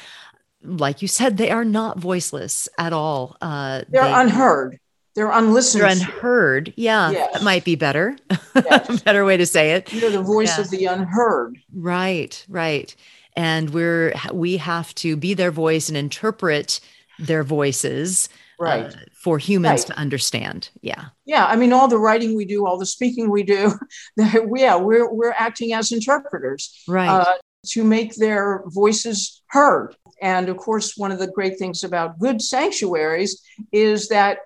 like 0.62 1.02
you 1.02 1.06
said 1.06 1.36
they 1.36 1.50
are 1.50 1.66
not 1.66 1.98
voiceless 1.98 2.66
at 2.78 2.94
all. 2.94 3.36
Uh, 3.42 3.82
they're 3.90 4.02
they, 4.04 4.12
unheard. 4.12 4.80
They're 5.14 5.30
unlistened 5.30 5.82
they're 5.82 5.90
unheard. 5.90 6.72
Yeah 6.76 7.10
yes. 7.10 7.34
that 7.34 7.42
might 7.42 7.64
be 7.64 7.76
better. 7.76 8.16
Yes. 8.54 9.02
better 9.02 9.24
way 9.24 9.36
to 9.36 9.46
say 9.46 9.72
it. 9.72 9.92
You're 9.92 10.10
the 10.10 10.20
voice 10.20 10.56
yeah. 10.56 10.64
of 10.64 10.70
the 10.70 10.86
unheard. 10.86 11.58
Right 11.72 12.44
right 12.48 12.96
and 13.36 13.70
we're 13.70 14.14
we 14.32 14.56
have 14.56 14.94
to 14.96 15.16
be 15.16 15.34
their 15.34 15.50
voice 15.50 15.88
and 15.88 15.96
interpret 15.96 16.80
their 17.18 17.42
voices 17.42 18.28
uh, 18.60 18.64
right. 18.64 18.86
uh, 18.86 18.98
for 19.12 19.38
humans 19.38 19.82
right. 19.82 19.86
to 19.88 19.98
understand. 19.98 20.70
Yeah. 20.80 21.06
Yeah 21.24 21.46
i 21.46 21.56
mean 21.56 21.72
all 21.72 21.88
the 21.88 21.98
writing 21.98 22.36
we 22.36 22.44
do 22.44 22.66
all 22.66 22.78
the 22.78 22.86
speaking 22.86 23.30
we 23.30 23.42
do 23.42 23.72
yeah 24.16 24.76
we're 24.76 25.12
we're 25.12 25.34
acting 25.36 25.72
as 25.72 25.92
interpreters 25.92 26.82
right. 26.88 27.08
uh, 27.08 27.34
to 27.66 27.84
make 27.84 28.14
their 28.16 28.62
voices 28.66 29.42
heard. 29.48 29.94
And 30.20 30.48
of 30.48 30.56
course 30.56 30.96
one 30.96 31.12
of 31.12 31.18
the 31.18 31.30
great 31.30 31.58
things 31.58 31.84
about 31.84 32.18
good 32.18 32.42
sanctuaries 32.42 33.42
is 33.72 34.08
that 34.08 34.38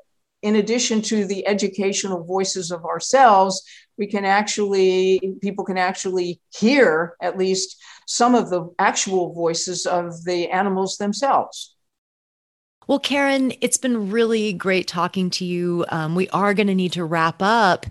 in 0.43 0.57
addition 0.57 1.01
to 1.03 1.24
the 1.24 1.47
educational 1.47 2.24
voices 2.24 2.70
of 2.70 2.85
ourselves 2.85 3.62
we 3.97 4.07
can 4.07 4.24
actually 4.24 5.37
people 5.41 5.64
can 5.64 5.78
actually 5.78 6.41
hear 6.51 7.16
at 7.22 7.39
least 7.39 7.82
some 8.07 8.34
of 8.34 8.50
the 8.50 8.68
actual 8.78 9.32
voices 9.32 9.86
of 9.86 10.24
the 10.24 10.48
animals 10.48 10.96
themselves. 10.96 11.76
Well, 12.86 12.98
Karen, 12.98 13.53
it's 13.61 13.76
been 13.76 14.11
really 14.11 14.53
great 14.53 14.88
talking 14.88 15.30
to 15.30 15.44
you. 15.44 15.84
Um, 15.88 16.14
we 16.14 16.28
are 16.30 16.53
going 16.55 16.66
to 16.66 16.74
need 16.74 16.92
to 16.92 17.05
wrap 17.05 17.36
up. 17.40 17.86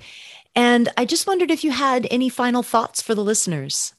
And 0.54 0.90
I 0.98 1.06
just 1.06 1.28
wondered 1.28 1.50
if 1.50 1.64
you 1.64 1.72
had 1.72 2.08
any 2.12 2.28
final 2.28 2.62
thoughts 2.62 3.02
for 3.02 3.16
the 3.16 3.24
listeners. 3.24 3.94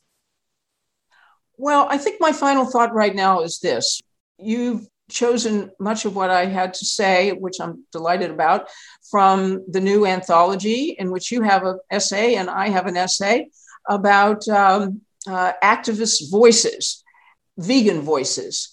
Well, 1.56 1.86
I 1.90 1.96
think 1.96 2.20
my 2.20 2.32
final 2.32 2.66
thought 2.66 2.92
right 2.92 3.14
now 3.14 3.42
is 3.42 3.58
this. 3.60 4.00
You've 4.38 4.86
chosen 5.10 5.70
much 5.78 6.04
of 6.04 6.16
what 6.16 6.30
I 6.30 6.46
had 6.46 6.74
to 6.74 6.84
say, 6.84 7.32
which 7.32 7.60
I'm 7.60 7.84
delighted 7.92 8.30
about, 8.30 8.68
from 9.10 9.64
the 9.68 9.80
new 9.80 10.06
anthology, 10.06 10.96
in 10.98 11.10
which 11.10 11.30
you 11.30 11.42
have 11.42 11.64
an 11.64 11.78
essay 11.90 12.34
and 12.34 12.50
I 12.50 12.68
have 12.68 12.86
an 12.86 12.96
essay 12.96 13.48
about 13.88 14.46
um, 14.48 15.02
uh, 15.26 15.52
activist 15.62 16.30
voices, 16.30 17.02
vegan 17.58 18.00
voices. 18.00 18.70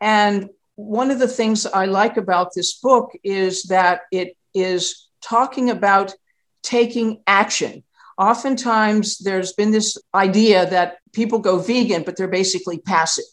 And 0.00 0.50
one 0.74 1.10
of 1.10 1.18
the 1.18 1.28
things 1.28 1.66
I 1.66 1.86
like 1.86 2.16
about 2.16 2.52
this 2.54 2.78
book 2.78 3.12
is 3.24 3.64
that 3.64 4.02
it 4.12 4.36
is 4.54 5.08
talking 5.22 5.70
about 5.70 6.14
taking 6.62 7.22
action. 7.26 7.82
Oftentimes, 8.18 9.18
there's 9.18 9.52
been 9.52 9.70
this 9.70 9.96
idea 10.14 10.68
that 10.70 10.98
people 11.12 11.38
go 11.38 11.58
vegan, 11.58 12.02
but 12.02 12.16
they're 12.16 12.28
basically 12.28 12.78
passive. 12.78 13.24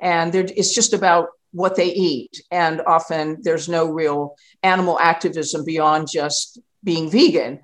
And 0.00 0.34
it's 0.34 0.74
just 0.74 0.92
about 0.92 1.28
what 1.52 1.76
they 1.76 1.92
eat. 1.92 2.42
And 2.50 2.80
often 2.86 3.38
there's 3.42 3.68
no 3.68 3.90
real 3.90 4.34
animal 4.62 4.98
activism 4.98 5.64
beyond 5.64 6.08
just 6.10 6.58
being 6.82 7.10
vegan. 7.10 7.60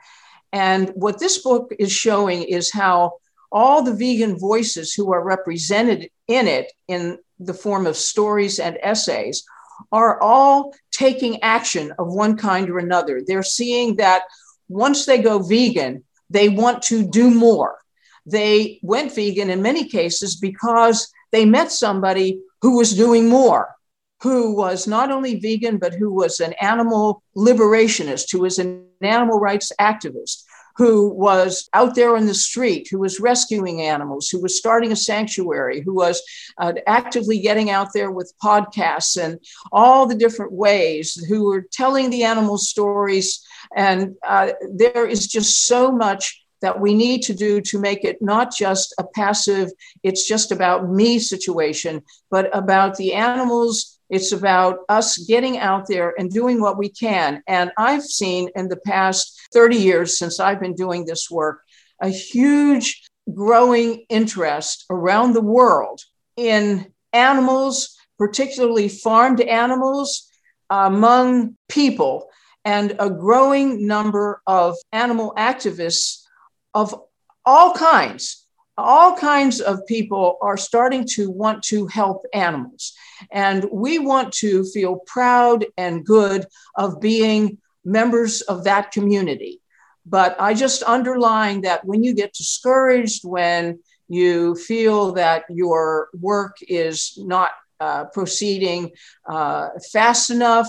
And 0.53 0.91
what 0.91 1.19
this 1.19 1.43
book 1.43 1.73
is 1.79 1.93
showing 1.93 2.43
is 2.43 2.73
how 2.73 3.20
all 3.53 3.83
the 3.83 3.95
vegan 3.95 4.39
voices 4.39 4.95
who 4.95 5.13
are 5.13 5.23
represented 5.23 6.09
in 6.29 6.47
it 6.47 6.73
in 6.89 7.19
the 7.39 7.55
form 7.55 7.87
of 7.87 7.97
stories 7.97 8.59
and 8.59 8.79
essays 8.83 9.45
are 9.93 10.21
all 10.21 10.75
taking 10.93 11.43
action 11.43 11.93
of 11.99 12.13
one 12.13 12.37
kind 12.37 12.69
or 12.69 12.79
another. 12.79 13.23
They're 13.27 13.43
seeing 13.43 13.97
that 13.97 14.23
once 14.69 15.07
they 15.07 15.19
go 15.19 15.39
vegan, 15.41 16.05
they 16.29 16.49
want 16.49 16.83
to 16.85 17.07
do 17.07 17.31
more. 17.31 17.79
They 18.27 18.79
went 18.83 19.15
vegan 19.15 19.51
in 19.51 19.63
many 19.63 19.89
cases 19.89 20.37
because 20.37 21.11
they 21.33 21.45
met 21.45 21.73
somebody 21.73 22.41
who 22.63 22.77
was 22.77 22.95
doing 22.95 23.29
more, 23.29 23.75
who 24.23 24.55
was 24.55 24.87
not 24.87 25.11
only 25.11 25.41
vegan, 25.41 25.79
but 25.79 25.95
who 25.95 26.13
was 26.13 26.41
an 26.41 26.53
animal 26.61 27.23
liberationist, 27.37 28.31
who 28.31 28.41
was 28.41 28.59
an 28.59 28.85
animal 29.01 29.41
rights 29.41 29.73
activist, 29.81 30.45
who 30.81 31.11
was 31.11 31.69
out 31.75 31.95
there 31.95 32.17
in 32.17 32.25
the 32.25 32.33
street, 32.33 32.89
who 32.91 32.99
was 32.99 33.21
rescuing 33.21 33.83
animals, 33.83 34.31
who 34.31 34.41
was 34.41 34.57
starting 34.57 34.93
a 34.93 34.97
sanctuary, 34.97 35.83
who 35.83 35.93
was 35.93 36.23
uh, 36.57 36.73
actively 36.87 37.39
getting 37.39 37.69
out 37.69 37.89
there 37.93 38.11
with 38.11 38.33
podcasts 38.43 39.23
and 39.23 39.39
all 39.73 40.07
the 40.07 40.15
different 40.15 40.53
ways, 40.53 41.23
who 41.29 41.45
were 41.45 41.67
telling 41.71 42.09
the 42.09 42.25
animal 42.25 42.57
stories. 42.57 43.47
And 43.77 44.15
uh, 44.27 44.53
there 44.73 45.07
is 45.07 45.27
just 45.27 45.67
so 45.67 45.93
much 45.93 46.43
that 46.63 46.81
we 46.81 46.95
need 46.95 47.21
to 47.25 47.35
do 47.35 47.61
to 47.61 47.79
make 47.79 48.03
it 48.03 48.17
not 48.23 48.51
just 48.57 48.95
a 48.99 49.05
passive, 49.05 49.69
it's 50.03 50.27
just 50.27 50.51
about 50.51 50.89
me 50.89 51.19
situation, 51.19 52.03
but 52.31 52.49
about 52.57 52.97
the 52.97 53.13
animals 53.13 54.00
it's 54.11 54.33
about 54.33 54.81
us 54.89 55.19
getting 55.19 55.59
out 55.59 55.87
there 55.87 56.15
and 56.19 56.31
doing 56.31 56.61
what 56.61 56.77
we 56.77 56.89
can. 56.89 57.43
And 57.47 57.71
I've 57.79 58.03
seen 58.03 58.51
in 58.57 58.69
the 58.69 58.77
past 58.77 59.41
30 59.53 59.77
years 59.77 60.19
since 60.19 60.41
I've 60.41 60.61
been 60.61 60.75
doing 60.75 61.05
this 61.07 61.31
work 61.31 61.63
a 62.03 62.09
huge 62.09 63.03
growing 63.33 64.05
interest 64.09 64.87
around 64.91 65.35
the 65.35 65.41
world 65.41 66.01
in 66.37 66.93
animals, 67.13 67.97
particularly 68.19 68.89
farmed 68.89 69.41
animals, 69.41 70.29
among 70.71 71.57
people, 71.69 72.31
and 72.65 72.97
a 72.99 73.11
growing 73.11 73.87
number 73.87 74.43
of 74.47 74.77
animal 74.93 75.35
activists 75.37 76.23
of 76.75 76.95
all 77.45 77.75
kinds 77.75 78.40
all 78.81 79.17
kinds 79.17 79.61
of 79.61 79.87
people 79.87 80.39
are 80.43 80.57
starting 80.57 81.07
to 81.15 81.31
want 81.31 81.63
to 81.65 81.87
help 81.87 82.25
animals. 82.33 82.93
And 83.31 83.65
we 83.71 83.99
want 83.99 84.33
to 84.35 84.65
feel 84.65 84.97
proud 85.07 85.67
and 85.77 86.05
good 86.05 86.47
of 86.75 87.01
being 87.01 87.59
members 87.85 88.43
of 88.43 88.65
that 88.65 88.93
community. 88.93 89.61
But 90.07 90.37
I 90.41 90.55
just 90.55 90.83
underline 90.83 91.63
that 91.63 91.85
when 91.85 92.03
you 92.03 92.15
get 92.15 92.33
discouraged, 92.33 93.25
when 93.25 93.81
you 94.09 94.55
feel 94.57 95.13
that 95.13 95.45
your 95.49 96.09
work 96.19 96.57
is 96.63 97.15
not 97.17 97.51
uh, 97.79 98.05
proceeding 98.07 98.91
uh, 99.29 99.69
fast 99.93 100.31
enough, 100.31 100.69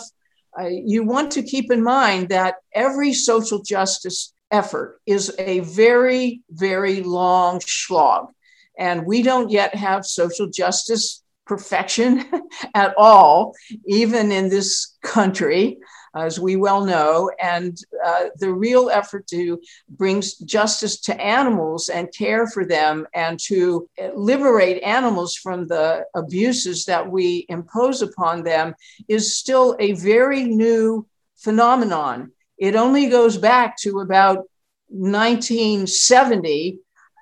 uh, 0.60 0.68
you 0.68 1.04
want 1.04 1.32
to 1.32 1.44
keep 1.44 1.72
in 1.72 1.82
mind 1.84 2.30
that 2.30 2.56
every 2.74 3.14
social 3.14 3.62
justice 3.62 4.34
effort 4.52 5.00
is 5.06 5.34
a 5.40 5.60
very, 5.62 6.42
very 6.50 7.02
long 7.02 7.62
slog. 7.62 8.30
And 8.78 9.06
we 9.06 9.22
don't 9.22 9.50
yet 9.50 9.76
have 9.76 10.06
social 10.06 10.48
justice 10.48 11.24
perfection 11.46 12.26
at 12.76 12.94
all, 12.98 13.54
even 13.86 14.32
in 14.32 14.50
this 14.50 14.98
country 15.04 15.78
as 16.16 16.40
we 16.40 16.56
well 16.56 16.86
know. 16.86 17.32
And 17.42 17.78
uh, 18.06 18.26
the 18.38 18.52
real 18.54 18.90
effort 18.90 19.28
to 19.28 19.60
bring 19.90 20.22
justice 20.46 21.00
to 21.02 21.20
animals 21.22 21.90
and 21.90 22.14
care 22.14 22.48
for 22.48 22.66
them 22.66 23.08
and 23.14 23.40
to 23.48 23.90
liberate 24.16 24.84
animals 24.84 25.36
from 25.36 25.68
the 25.68 26.06
abuses 26.16 26.86
that 26.86 27.10
we 27.10 27.46
impose 27.50 28.02
upon 28.02 28.44
them 28.44 28.76
is 29.08 29.38
still 29.38 29.76
a 29.80 29.94
very 29.94 30.44
new 30.44 31.08
phenomenon. 31.38 32.32
It 32.62 32.76
only 32.76 33.10
goes 33.10 33.38
back 33.38 33.76
to 33.78 34.02
about 34.02 34.46
1970. 34.90 36.78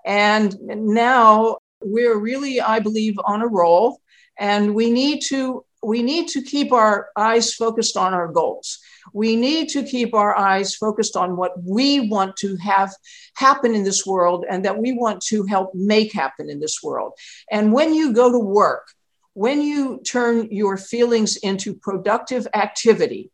And 0.05 0.53
now 0.61 1.59
we're 1.81 2.19
really, 2.19 2.59
I 2.59 2.79
believe, 2.79 3.17
on 3.23 3.41
a 3.41 3.47
roll. 3.47 4.01
And 4.37 4.75
we 4.75 4.91
need 4.91 5.21
to 5.29 5.63
we 5.81 6.03
need 6.03 6.27
to 6.27 6.41
keep 6.41 6.73
our 6.73 7.07
eyes 7.15 7.53
focused 7.53 7.95
on 7.95 8.13
our 8.13 8.27
goals. 8.27 8.79
We 9.13 9.37
need 9.37 9.69
to 9.69 9.83
keep 9.83 10.13
our 10.13 10.37
eyes 10.37 10.75
focused 10.75 11.15
on 11.15 11.37
what 11.37 11.53
we 11.63 12.09
want 12.09 12.35
to 12.39 12.57
have 12.57 12.93
happen 13.35 13.73
in 13.73 13.85
this 13.85 14.05
world 14.05 14.43
and 14.49 14.65
that 14.65 14.77
we 14.77 14.91
want 14.91 15.21
to 15.27 15.45
help 15.45 15.73
make 15.73 16.11
happen 16.11 16.49
in 16.49 16.59
this 16.59 16.83
world. 16.83 17.13
And 17.49 17.71
when 17.71 17.93
you 17.93 18.11
go 18.11 18.29
to 18.29 18.39
work, 18.39 18.87
when 19.35 19.61
you 19.61 20.01
turn 20.05 20.49
your 20.51 20.75
feelings 20.75 21.37
into 21.37 21.73
productive 21.73 22.45
activity, 22.53 23.31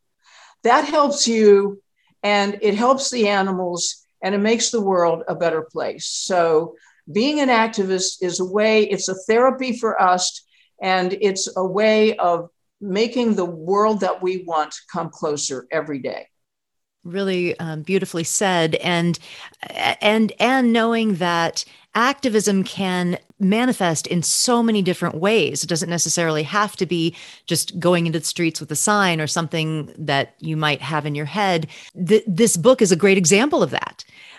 that 0.62 0.84
helps 0.84 1.26
you 1.26 1.82
and 2.22 2.58
it 2.62 2.74
helps 2.74 3.10
the 3.10 3.28
animals 3.28 4.06
and 4.22 4.34
it 4.34 4.38
makes 4.38 4.70
the 4.70 4.80
world 4.80 5.22
a 5.28 5.34
better 5.34 5.62
place. 5.62 6.06
So, 6.06 6.74
being 7.12 7.38
an 7.38 7.48
activist 7.50 8.16
is 8.20 8.40
a 8.40 8.44
way, 8.44 8.82
it's 8.82 9.08
a 9.08 9.14
therapy 9.14 9.78
for 9.78 10.00
us 10.00 10.44
and 10.82 11.16
it's 11.20 11.48
a 11.56 11.64
way 11.64 12.16
of 12.16 12.50
making 12.80 13.34
the 13.34 13.44
world 13.44 14.00
that 14.00 14.20
we 14.20 14.44
want 14.44 14.74
come 14.92 15.08
closer 15.08 15.66
every 15.70 16.00
day 16.00 16.26
really 17.10 17.58
um, 17.58 17.82
beautifully 17.82 18.24
said. 18.24 18.76
And 18.76 19.18
and 20.00 20.32
and 20.38 20.72
knowing 20.72 21.16
that 21.16 21.64
activism 21.94 22.62
can 22.62 23.18
manifest 23.38 24.06
in 24.06 24.22
so 24.22 24.62
many 24.62 24.82
different 24.82 25.14
ways 25.14 25.62
it 25.62 25.66
doesn't 25.66 25.90
necessarily 25.90 26.42
have 26.42 26.76
to 26.76 26.86
be 26.86 27.14
just 27.46 27.78
going 27.78 28.06
into 28.06 28.18
the 28.18 28.24
streets 28.24 28.60
with 28.60 28.70
a 28.70 28.76
sign 28.76 29.20
or 29.20 29.26
something 29.26 29.92
that 29.98 30.34
you 30.38 30.56
might 30.56 30.80
have 30.80 31.04
in 31.06 31.14
your 31.14 31.26
head. 31.26 31.66
Th- 32.06 32.24
this 32.26 32.56
book 32.56 32.80
is 32.80 32.92
a 32.92 32.96
great 32.96 33.18
example 33.18 33.62
of 33.62 33.70
that 33.70 33.95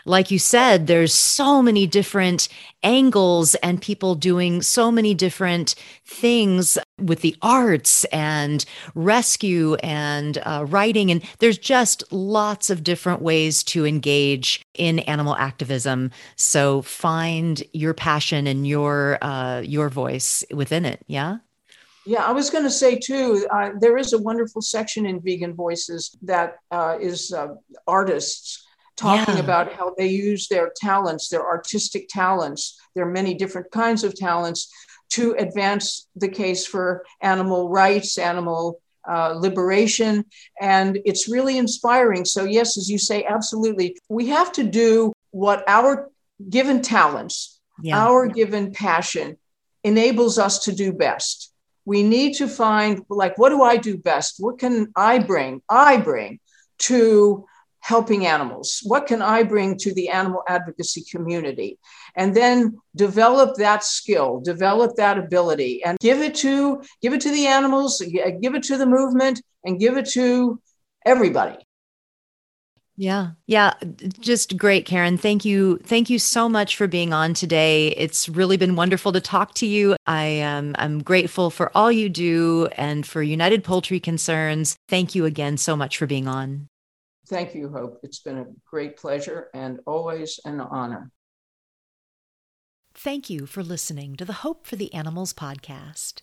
like 0.07 0.31
you 0.31 0.39
said, 0.39 0.87
there's 0.87 1.13
so 1.13 1.61
many 1.61 1.85
different 1.85 2.47
angles 2.81 3.55
and 3.55 3.81
people 3.81 4.15
doing 4.15 4.61
so 4.61 4.91
many 4.91 5.13
different 5.13 5.75
things 6.05 6.77
with 6.97 7.21
the 7.21 7.35
arts 7.41 8.05
and 8.05 8.63
rescue 8.95 9.75
and 9.75 10.37
uh, 10.39 10.65
writing. 10.67 11.11
And 11.11 11.21
there's 11.39 11.57
just 11.57 12.03
lots 12.11 12.69
of 12.69 12.83
different 12.83 13.21
ways 13.21 13.63
to 13.65 13.85
engage 13.85 14.61
in 14.75 14.99
animal 14.99 15.35
activism. 15.35 16.11
So 16.37 16.81
find 16.81 17.61
your 17.73 17.93
passion 17.93 18.47
and 18.47 18.65
your 18.65 19.17
uh, 19.21 19.61
your 19.61 19.89
voice 19.89 20.43
within 20.53 20.85
it. 20.85 21.03
Yeah. 21.07 21.37
Yeah, 22.05 22.23
I 22.23 22.31
was 22.31 22.49
going 22.49 22.63
to 22.63 22.69
say 22.69 22.97
too, 22.97 23.45
uh, 23.51 23.71
there 23.81 23.97
is 23.97 24.13
a 24.13 24.17
wonderful 24.17 24.61
section 24.61 25.05
in 25.05 25.19
Vegan 25.19 25.53
Voices 25.53 26.15
that 26.21 26.59
uh, 26.71 26.97
is 27.01 27.33
uh, 27.33 27.55
artists 27.85 28.65
talking 28.97 29.35
yeah. 29.35 29.41
about 29.41 29.71
how 29.71 29.93
they 29.97 30.07
use 30.07 30.47
their 30.47 30.71
talents, 30.75 31.29
their 31.29 31.45
artistic 31.45 32.09
talents, 32.09 32.79
their 32.95 33.05
many 33.05 33.33
different 33.35 33.71
kinds 33.71 34.03
of 34.03 34.15
talents 34.15 34.71
to 35.09 35.33
advance 35.33 36.07
the 36.15 36.27
case 36.27 36.65
for 36.65 37.05
animal 37.21 37.69
rights, 37.69 38.17
animal 38.17 38.81
uh, 39.07 39.33
liberation. 39.37 40.25
And 40.59 40.99
it's 41.05 41.29
really 41.29 41.57
inspiring. 41.57 42.25
So, 42.25 42.43
yes, 42.43 42.77
as 42.77 42.89
you 42.89 42.97
say, 42.97 43.23
absolutely. 43.23 43.97
We 44.09 44.27
have 44.27 44.51
to 44.53 44.63
do 44.63 45.13
what 45.31 45.63
our 45.67 46.09
given 46.49 46.81
talents, 46.81 47.59
yeah. 47.81 48.03
our 48.03 48.25
yeah. 48.25 48.33
given 48.33 48.71
passion 48.73 49.37
enables 49.83 50.37
us 50.37 50.65
to 50.65 50.73
do 50.73 50.91
best. 50.91 51.53
We 51.85 52.03
need 52.03 52.33
to 52.35 52.47
find, 52.47 53.05
like, 53.07 53.37
what 53.37 53.49
do 53.49 53.61
I 53.61 53.77
do 53.77 53.97
best? 53.97 54.35
What 54.39 54.59
can 54.59 54.91
I 54.95 55.19
bring? 55.19 55.61
I 55.69 55.97
bring 55.97 56.39
to 56.79 57.45
helping 57.87 58.25
animals? 58.25 58.81
What 58.83 59.07
can 59.07 59.21
I 59.21 59.43
bring 59.43 59.77
to 59.77 59.93
the 59.93 60.09
animal 60.09 60.43
advocacy 60.49 61.05
community? 61.09 61.79
And 62.17 62.35
then 62.35 62.77
develop 62.97 63.55
that 63.55 63.81
skill, 63.81 64.41
develop 64.41 64.97
that 64.97 65.17
ability, 65.17 65.81
and 65.85 65.97
give 65.99 66.19
it 66.19 66.35
to 66.35 66.81
give 67.01 67.13
it 67.13 67.21
to 67.21 67.31
the 67.31 67.47
animals, 67.47 68.01
give 68.41 68.55
it 68.55 68.63
to 68.63 68.77
the 68.77 68.85
movement, 68.85 69.41
and 69.63 69.79
give 69.79 69.95
it 69.95 70.09
to 70.09 70.59
everybody. 71.05 71.55
Yeah. 72.97 73.29
Yeah. 73.45 73.73
Just 74.19 74.57
great, 74.57 74.85
Karen. 74.85 75.17
Thank 75.17 75.45
you. 75.45 75.77
Thank 75.83 76.09
you 76.09 76.19
so 76.19 76.49
much 76.49 76.75
for 76.75 76.87
being 76.87 77.13
on 77.13 77.35
today. 77.35 77.89
It's 77.89 78.27
really 78.27 78.57
been 78.57 78.75
wonderful 78.75 79.13
to 79.13 79.21
talk 79.21 79.53
to 79.55 79.65
you. 79.65 79.95
I 80.07 80.23
am 80.23 80.75
I'm 80.77 81.03
grateful 81.03 81.51
for 81.51 81.71
all 81.73 81.91
you 81.91 82.09
do 82.09 82.67
and 82.75 83.05
for 83.05 83.21
United 83.23 83.63
Poultry 83.63 84.01
Concerns. 84.01 84.75
Thank 84.89 85.15
you 85.15 85.23
again 85.23 85.55
so 85.57 85.77
much 85.77 85.97
for 85.97 86.07
being 86.07 86.27
on. 86.27 86.67
Thank 87.29 87.53
you, 87.55 87.69
Hope. 87.69 87.99
It's 88.03 88.19
been 88.19 88.37
a 88.37 88.45
great 88.65 88.97
pleasure 88.97 89.49
and 89.53 89.79
always 89.85 90.39
an 90.45 90.61
honor. 90.61 91.11
Thank 92.93 93.29
you 93.29 93.45
for 93.45 93.63
listening 93.63 94.15
to 94.15 94.25
the 94.25 94.33
Hope 94.33 94.65
for 94.65 94.75
the 94.75 94.93
Animals 94.93 95.33
podcast. 95.33 96.21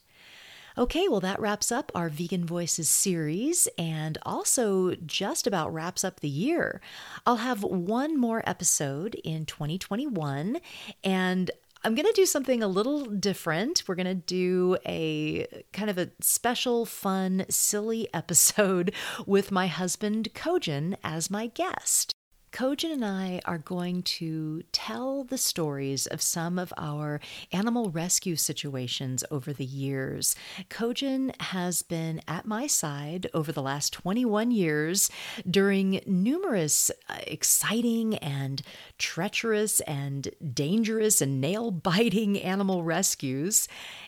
Okay, 0.77 1.07
well, 1.09 1.21
that 1.21 1.39
wraps 1.39 1.71
up 1.71 1.93
our 1.95 2.09
Vegan 2.09 2.45
Voices 2.45 2.89
series 2.89 3.69
and 3.79 4.19
also 4.23 4.97
just 5.07 5.47
about 5.47 5.73
wraps 5.73 6.03
up 6.03 6.19
the 6.19 6.29
year. 6.29 6.81
I'll 7.25 7.37
have 7.37 7.63
one 7.63 8.19
more 8.19 8.43
episode 8.45 9.15
in 9.23 9.47
2021, 9.47 10.59
and 11.05 11.53
I'm 11.87 11.95
going 11.95 12.07
to 12.07 12.13
do 12.13 12.25
something 12.25 12.63
a 12.63 12.67
little 12.67 13.05
different. 13.05 13.83
We're 13.87 13.95
going 13.95 14.07
to 14.07 14.15
do 14.15 14.79
a 14.87 15.47
kind 15.75 15.91
of 15.91 15.99
a 15.99 16.11
special, 16.19 16.87
fun, 16.87 17.45
silly 17.51 18.09
episode 18.15 18.95
with 19.27 19.53
my 19.53 19.67
husband, 19.67 20.31
Kojin, 20.35 20.97
as 21.05 21.31
my 21.31 21.49
guest. 21.49 22.14
Kojin 22.55 22.93
and 22.93 23.05
I 23.05 23.41
are 23.47 23.59
going 23.59 24.05
to 24.05 24.63
tell 24.71 25.25
the 25.25 25.37
stories 25.37 26.07
of 26.07 26.23
some 26.23 26.57
of 26.57 26.73
our 26.77 27.21
animal 27.51 27.91
rescue 27.91 28.37
situations 28.37 29.25
over 29.29 29.53
the 29.53 29.65
years. 29.65 30.37
Kojin 30.71 31.35
has 31.43 31.83
been 31.83 32.23
at 32.29 32.47
my 32.47 32.69
side 32.69 33.29
over 33.35 33.51
the 33.51 33.61
last 33.61 33.93
21 33.93 34.53
years 34.53 35.11
during 35.51 36.01
numerous 36.07 36.93
uh, 37.09 37.17
exciting 37.27 38.15
and 38.19 38.63
treacherous 38.99 39.81
and 39.81 40.29
dangerous 40.55 41.21
and 41.21 41.41
nail 41.41 41.73
biting 41.73 42.41
animal 42.41 42.85
rescues. 42.85 43.67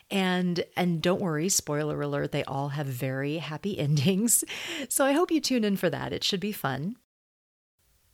And 0.09 0.63
and 0.77 1.01
don't 1.01 1.19
worry, 1.19 1.49
spoiler 1.49 2.01
alert, 2.01 2.31
they 2.31 2.45
all 2.45 2.69
have 2.69 2.87
very 2.87 3.39
happy 3.39 3.77
endings. 3.87 4.45
So 4.87 5.03
I 5.03 5.11
hope 5.11 5.31
you 5.31 5.41
tune 5.41 5.65
in 5.65 5.75
for 5.75 5.89
that. 5.89 6.13
It 6.13 6.23
should 6.23 6.39
be 6.39 6.53
fun. 6.53 6.95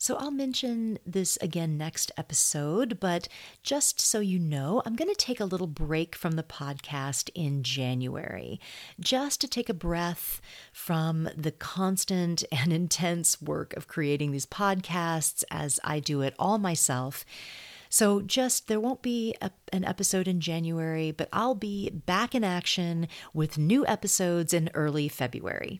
So 0.04 0.18
I'll 0.18 0.32
mention 0.32 1.00
this 1.06 1.38
again 1.38 1.78
next 1.78 2.12
episode, 2.18 3.00
but 3.00 3.30
just 3.62 4.02
so 4.02 4.20
you 4.20 4.38
know, 4.38 4.82
I'm 4.86 4.98
going 4.98 5.08
to 5.08 5.16
take 5.16 5.40
a 5.40 5.46
little 5.46 5.66
break 5.66 6.14
from 6.14 6.34
the 6.34 6.44
podcast 6.44 7.30
in 7.34 7.64
January, 7.64 8.60
just 9.00 9.40
to 9.40 9.48
take 9.48 9.70
a 9.70 9.74
breath 9.74 10.42
from 10.74 11.30
the 11.38 11.52
constant 11.52 12.44
and 12.52 12.74
intense 12.74 13.42
work 13.42 13.74
of 13.78 13.88
creating 13.88 14.34
these 14.34 14.46
podcasts 14.46 15.46
as 15.50 15.80
I 15.86 16.02
do 16.02 16.20
it 16.20 16.36
all 16.38 16.58
myself. 16.58 17.24
So, 17.88 18.20
just 18.20 18.68
there 18.68 18.82
won't 18.82 19.04
be 19.04 19.34
a, 19.42 19.52
an 19.72 19.86
episode 19.86 20.28
in 20.28 20.42
January, 20.42 21.12
but 21.12 21.30
I'll 21.32 21.56
be 21.56 21.90
back 21.92 22.36
in 22.36 22.44
action 22.44 23.08
with 23.34 23.58
new 23.58 23.88
episodes 23.88 24.54
in 24.54 24.70
early 24.74 25.08
February. 25.08 25.80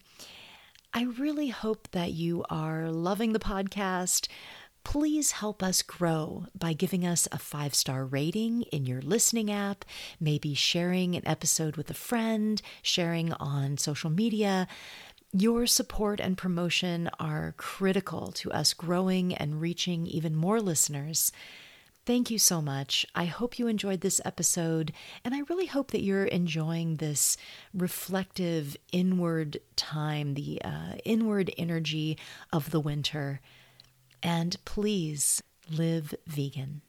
I 0.96 1.04
really 1.04 1.50
hope 1.50 1.88
that 1.92 2.12
you 2.12 2.46
are 2.52 2.92
loving 2.92 3.34
the 3.34 3.40
podcast. 3.40 4.28
Please 4.84 5.32
help 5.32 5.64
us 5.64 5.82
grow 5.82 6.46
by 6.54 6.74
giving 6.74 7.04
us 7.04 7.28
a 7.32 7.40
five 7.40 7.74
star 7.74 8.06
rating 8.06 8.62
in 8.64 8.86
your 8.86 9.02
listening 9.02 9.52
app, 9.52 9.86
maybe 10.20 10.54
sharing 10.54 11.16
an 11.16 11.28
episode 11.28 11.78
with 11.78 11.90
a 11.90 11.96
friend, 11.96 12.62
sharing 12.84 13.34
on 13.34 13.80
social 13.80 14.12
media. 14.12 14.68
Your 15.32 15.66
support 15.66 16.20
and 16.20 16.38
promotion 16.38 17.10
are 17.20 17.56
critical 17.58 18.32
to 18.34 18.52
us 18.52 18.76
growing 18.76 19.34
and 19.34 19.60
reaching 19.60 20.06
even 20.06 20.36
more 20.36 20.62
listeners. 20.62 21.32
Thank 22.06 22.30
you 22.30 22.38
so 22.38 22.62
much. 22.62 23.06
I 23.16 23.26
hope 23.26 23.58
you 23.58 23.68
enjoyed 23.68 24.02
this 24.02 24.20
episode, 24.26 24.92
and 25.24 25.34
I 25.34 25.44
really 25.50 25.68
hope 25.68 25.92
that 25.92 26.04
you're 26.04 26.26
enjoying 26.26 26.98
this 26.98 27.38
reflective 27.74 28.76
inward 28.92 29.62
time, 29.78 30.34
the 30.34 30.62
uh, 30.66 30.96
inward 31.06 31.54
energy 31.58 32.18
of 32.52 32.72
the 32.72 32.82
winter. 32.82 33.40
And 34.22 34.58
please 34.66 35.42
live 35.72 36.14
vegan. 36.28 36.82